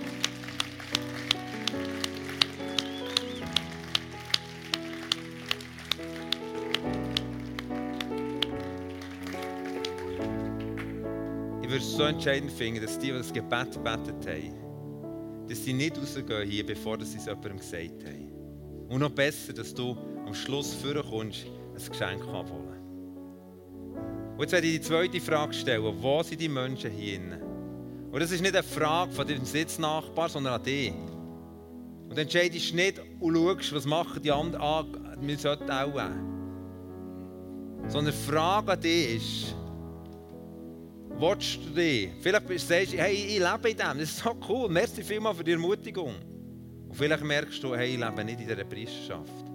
Würde 11.76 11.86
es 11.88 11.97
so 11.97 12.03
entscheidend 12.03 12.51
finden, 12.53 12.82
dass 12.82 12.97
die, 12.97 13.07
die 13.07 13.17
das 13.17 13.34
Gebet 13.34 13.73
gebetet 13.73 14.26
haben, 14.26 15.45
dass 15.49 15.65
sie 15.65 15.73
nicht 15.73 15.97
rausgehen 15.97 16.49
hier, 16.49 16.65
bevor 16.65 16.97
sie 17.03 17.17
es 17.17 17.26
jemandem 17.26 17.57
gesagt 17.57 18.05
haben. 18.05 18.32
Und 18.88 18.99
noch 19.01 19.09
besser, 19.09 19.51
dass 19.51 19.73
du 19.73 19.97
am 20.26 20.34
Schluss 20.34 20.73
vorkommst, 20.73 21.45
ein 21.45 21.91
Geschenk 21.91 22.21
abholen. 22.30 22.80
Und 24.38 24.41
jetzt 24.41 24.53
werde 24.53 24.67
ich 24.67 24.80
die 24.80 24.82
zweite 24.82 25.19
Frage 25.19 25.53
stellen. 25.53 25.84
Wo 26.01 26.23
sind 26.23 26.39
die 26.39 26.47
Menschen 26.47 26.91
hier? 26.91 27.19
Und 28.09 28.21
das 28.21 28.32
ist 28.32 28.41
nicht 28.41 28.55
eine 28.55 28.63
Frage 28.63 29.11
von 29.11 29.28
deinem 29.28 29.43
Sitznachbar, 29.43 30.30
sondern 30.30 30.53
an 30.53 30.63
dich. 30.63 30.93
Und 32.09 32.17
entscheidest 32.17 32.73
nicht 32.73 33.01
und 33.19 33.36
schaust, 33.36 33.76
was 33.76 33.86
machen 33.86 34.21
die 34.21 34.32
anderen 34.32 34.61
an, 34.61 35.17
wir 35.19 35.38
sollten 35.38 35.69
auch. 35.69 35.93
Sondern 37.89 38.13
die 38.13 38.32
Frage 38.32 38.71
an 38.71 38.80
dich 38.80 39.15
ist, 39.17 39.55
willst 41.20 41.59
du 41.66 41.70
dich? 41.70 42.09
Vielleicht 42.22 42.59
sagst 42.59 42.93
du, 42.93 42.97
hey, 42.97 43.13
ich 43.13 43.39
lebe 43.39 43.70
in 43.70 43.78
dem, 43.78 43.99
das 43.99 44.09
ist 44.09 44.18
so 44.18 44.36
cool, 44.47 44.70
merci 44.70 45.03
vielmals 45.03 45.38
für 45.38 45.43
die 45.43 45.51
Ermutigung. 45.51 46.16
Und 46.88 46.95
vielleicht 46.95 47.24
merkst 47.24 47.63
du, 47.63 47.76
hey, 47.76 47.93
ich 47.93 47.99
lebe 47.99 48.24
nicht 48.24 48.39
in 48.39 48.47
dieser 48.47 48.63
Priesterschaft. 48.63 49.45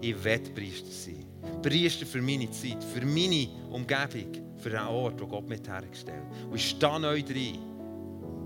Ich 0.00 0.24
will 0.24 0.40
Priester 0.54 0.90
sein. 0.90 1.26
Priester 1.62 2.06
für 2.06 2.20
meine 2.20 2.50
Zeit, 2.50 2.82
für 2.82 3.04
meine 3.04 3.48
Umgebung, 3.70 4.32
für 4.58 4.70
den 4.70 4.80
Ort, 4.80 5.20
wo 5.20 5.26
Gott 5.26 5.48
mich 5.48 5.60
hergestellt 5.66 6.16
hat. 6.16 6.44
Und 6.50 6.56
ich 6.56 6.70
stehe 6.70 7.00
neu 7.00 7.22
drin 7.22 7.58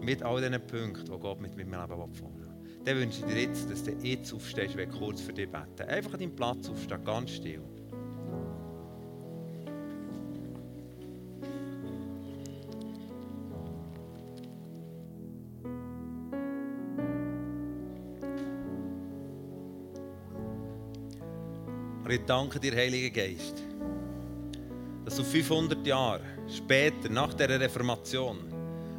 mit 0.01 0.23
all 0.23 0.41
diesen 0.41 0.67
Punkten, 0.67 1.05
die 1.05 1.19
Gott 1.19 1.41
mit 1.41 1.57
meinem 1.57 1.81
Leben 1.81 2.15
vorhat. 2.15 2.47
Dann 2.85 2.99
wünsche 2.99 3.21
ich 3.21 3.33
dir 3.33 3.43
jetzt, 3.43 3.71
dass 3.71 3.83
du 3.83 3.93
jetzt 4.03 4.33
aufstehst, 4.33 4.77
wenn 4.77 4.91
kurz 4.91 5.21
für 5.21 5.33
dich 5.33 5.51
beten. 5.51 5.89
Einfach 5.89 6.13
an 6.13 6.21
deinem 6.21 6.37
Platz 6.37 6.69
aufstehen, 6.69 7.05
ganz 7.05 7.31
still. 7.33 7.63
Und 22.17 22.23
ich 22.23 22.27
danke 22.29 22.59
dir, 22.59 22.75
Heiliger 22.75 23.11
Geist, 23.11 23.63
dass 25.05 25.17
du 25.17 25.23
500 25.23 25.87
Jahre 25.87 26.23
später, 26.49 27.11
nach 27.11 27.35
der 27.35 27.61
Reformation, 27.61 28.39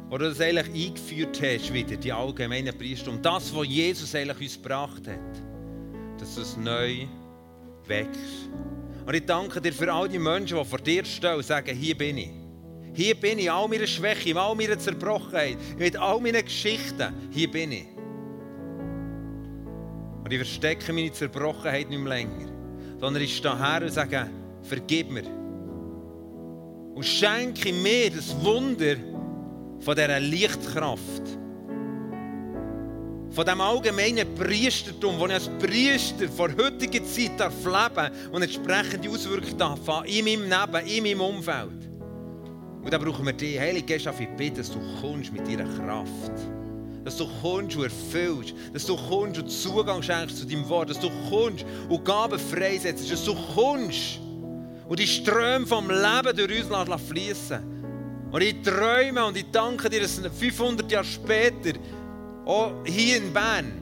wo 0.08 0.18
du 0.18 0.28
das 0.28 0.40
eigentlich 0.40 0.86
eingeführt 0.86 1.42
hast, 1.42 1.72
wieder, 1.72 1.96
die 1.96 2.12
allgemeinen 2.12 2.78
Priester, 2.78 3.10
um 3.10 3.20
das, 3.20 3.52
was 3.52 3.66
Jesus 3.66 4.14
eigentlich 4.14 4.40
uns 4.40 4.62
gebracht 4.62 5.08
hat, 5.08 6.20
dass 6.20 6.36
du 6.36 6.42
es 6.42 6.56
neu 6.56 7.08
wächst. 7.88 8.50
Und 9.04 9.14
ich 9.14 9.26
danke 9.26 9.60
dir 9.60 9.72
für 9.72 9.92
all 9.92 10.08
die 10.08 10.20
Menschen, 10.20 10.56
die 10.56 10.64
vor 10.64 10.78
dir 10.78 11.04
stehen 11.04 11.34
und 11.34 11.44
sagen, 11.44 11.76
hier 11.76 11.98
bin 11.98 12.18
ich. 12.18 12.30
Hier 12.94 13.16
bin 13.16 13.40
ich, 13.40 13.50
all 13.50 13.66
meine 13.66 13.88
Schwäche, 13.88 14.38
all 14.38 14.54
meine 14.54 14.78
Zerbrochenheit, 14.78 15.58
mit 15.76 15.96
all 15.96 16.20
meinen 16.20 16.44
Geschichten, 16.44 17.12
hier 17.32 17.50
bin 17.50 17.72
ich. 17.72 17.86
Und 20.22 20.32
ich 20.32 20.38
verstecke 20.38 20.92
meine 20.92 21.10
Zerbrochenheit 21.10 21.90
nicht 21.90 21.98
mehr 21.98 22.10
länger 22.10 22.57
sondern 23.00 23.22
ich 23.22 23.36
stehe 23.36 23.58
her 23.58 23.82
und 23.82 23.92
sage, 23.92 24.28
vergib 24.62 25.10
mir. 25.10 25.24
Und 26.94 27.04
schenke 27.04 27.72
mir 27.72 28.10
das 28.10 28.34
Wunder 28.42 28.96
von 29.80 29.94
dieser 29.94 30.20
Lichtkraft. 30.20 31.22
Von 33.30 33.44
dem 33.44 33.60
allgemeinen 33.60 34.34
Priestertum, 34.34 35.18
wo 35.18 35.26
ich 35.26 35.34
als 35.34 35.48
Priester 35.60 36.28
vor 36.28 36.48
heutiger 36.56 37.04
Zeit 37.04 37.38
darf 37.38 37.64
leben 37.64 38.10
und 38.32 38.42
entsprechende 38.42 39.08
Auswirkungen 39.10 39.58
darf 39.58 39.78
in 40.06 40.24
meinem 40.24 40.42
Leben, 40.42 40.86
in 40.86 41.04
meinem 41.04 41.20
Umfeld. 41.20 41.88
Und 42.82 42.92
da 42.92 42.98
brauchen 42.98 43.26
wir 43.26 43.32
dich, 43.32 43.60
Heilige 43.60 43.94
Geist, 43.94 44.08
ich 44.18 44.28
bitte, 44.30 44.56
dass 44.56 44.72
du 44.72 44.80
kommst 45.00 45.32
mit 45.32 45.46
deiner 45.46 45.64
Kraft 45.76 46.57
dass 47.04 47.16
du 47.16 47.26
kommst 47.42 47.76
und 47.76 47.84
erfüllst, 47.84 48.54
dass 48.72 48.86
du 48.86 48.96
kommst 48.96 49.40
und 49.40 49.48
Zugang 49.48 50.02
schenkst 50.02 50.38
zu 50.38 50.46
deinem 50.46 50.68
Wort, 50.68 50.90
dass 50.90 51.00
du 51.00 51.10
kommst 51.30 51.64
und 51.88 52.04
Gaben 52.04 52.38
freisetzt, 52.38 53.10
dass 53.10 53.24
du 53.24 53.34
kommst 53.54 54.20
und 54.88 54.98
die 54.98 55.06
Ströme 55.06 55.66
vom 55.66 55.90
Leben 55.90 56.36
durch 56.36 56.70
uns 56.70 57.02
fließen 57.02 57.58
Und 58.30 58.42
ich 58.42 58.62
träume 58.62 59.24
und 59.24 59.36
ich 59.36 59.46
danke 59.50 59.88
dir, 59.88 60.00
dass 60.00 60.18
500 60.18 60.90
Jahre 60.90 61.04
später, 61.04 61.78
auch 62.44 62.72
hier 62.84 63.18
in 63.18 63.32
Bern, 63.32 63.72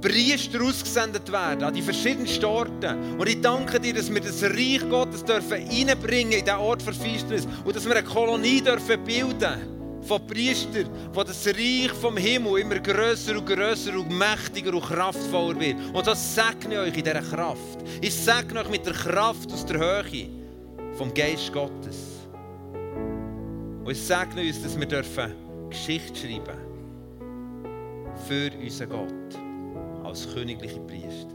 Priester 0.00 0.62
ausgesendet 0.62 1.30
werden 1.30 1.62
an 1.62 1.74
die 1.74 1.82
verschiedensten 1.82 2.44
Orten. 2.46 3.18
Und 3.18 3.28
ich 3.28 3.40
danke 3.42 3.78
dir, 3.78 3.92
dass 3.92 4.12
wir 4.12 4.20
das 4.20 4.42
Reich 4.42 4.80
Gottes 4.88 5.22
dürfen 5.24 5.52
reinbringen 5.52 6.32
in 6.32 6.44
diesen 6.44 6.58
Ort 6.58 6.82
für 6.82 6.94
Finsternis 6.94 7.46
und 7.64 7.76
dass 7.76 7.84
wir 7.84 7.94
eine 7.94 8.06
Kolonie 8.06 8.62
dürfen 8.62 9.04
bilden 9.04 9.38
dürfen 9.38 9.79
von 10.02 10.26
Priestern, 10.26 10.88
wo 11.12 11.22
das 11.22 11.46
Reich 11.46 11.92
vom 11.92 12.16
Himmel 12.16 12.60
immer 12.60 12.78
größer 12.78 13.36
und 13.36 13.46
größer 13.46 13.94
und 13.98 14.10
mächtiger 14.10 14.74
und 14.74 14.84
kraftvoller 14.84 15.58
wird. 15.60 15.76
Und 15.92 16.06
das 16.06 16.34
segne 16.34 16.74
ich 16.74 16.80
euch 16.80 16.98
in 16.98 17.04
dieser 17.04 17.22
Kraft. 17.22 17.78
Ich 18.00 18.14
segne 18.14 18.60
euch 18.60 18.70
mit 18.70 18.86
der 18.86 18.94
Kraft 18.94 19.52
aus 19.52 19.64
der 19.66 19.78
Höhe 19.78 20.28
vom 20.96 21.12
Geist 21.14 21.52
Gottes. 21.52 22.28
Und 23.84 23.90
ich 23.90 24.00
segne 24.00 24.42
uns, 24.42 24.62
dass 24.62 24.78
wir 24.78 24.86
dürfen 24.86 25.32
Geschichte 25.70 26.18
schreiben 26.18 26.58
für 28.28 28.50
unseren 28.60 28.88
Gott 28.88 30.04
als 30.04 30.32
königliche 30.32 30.80
Priester. 30.80 31.29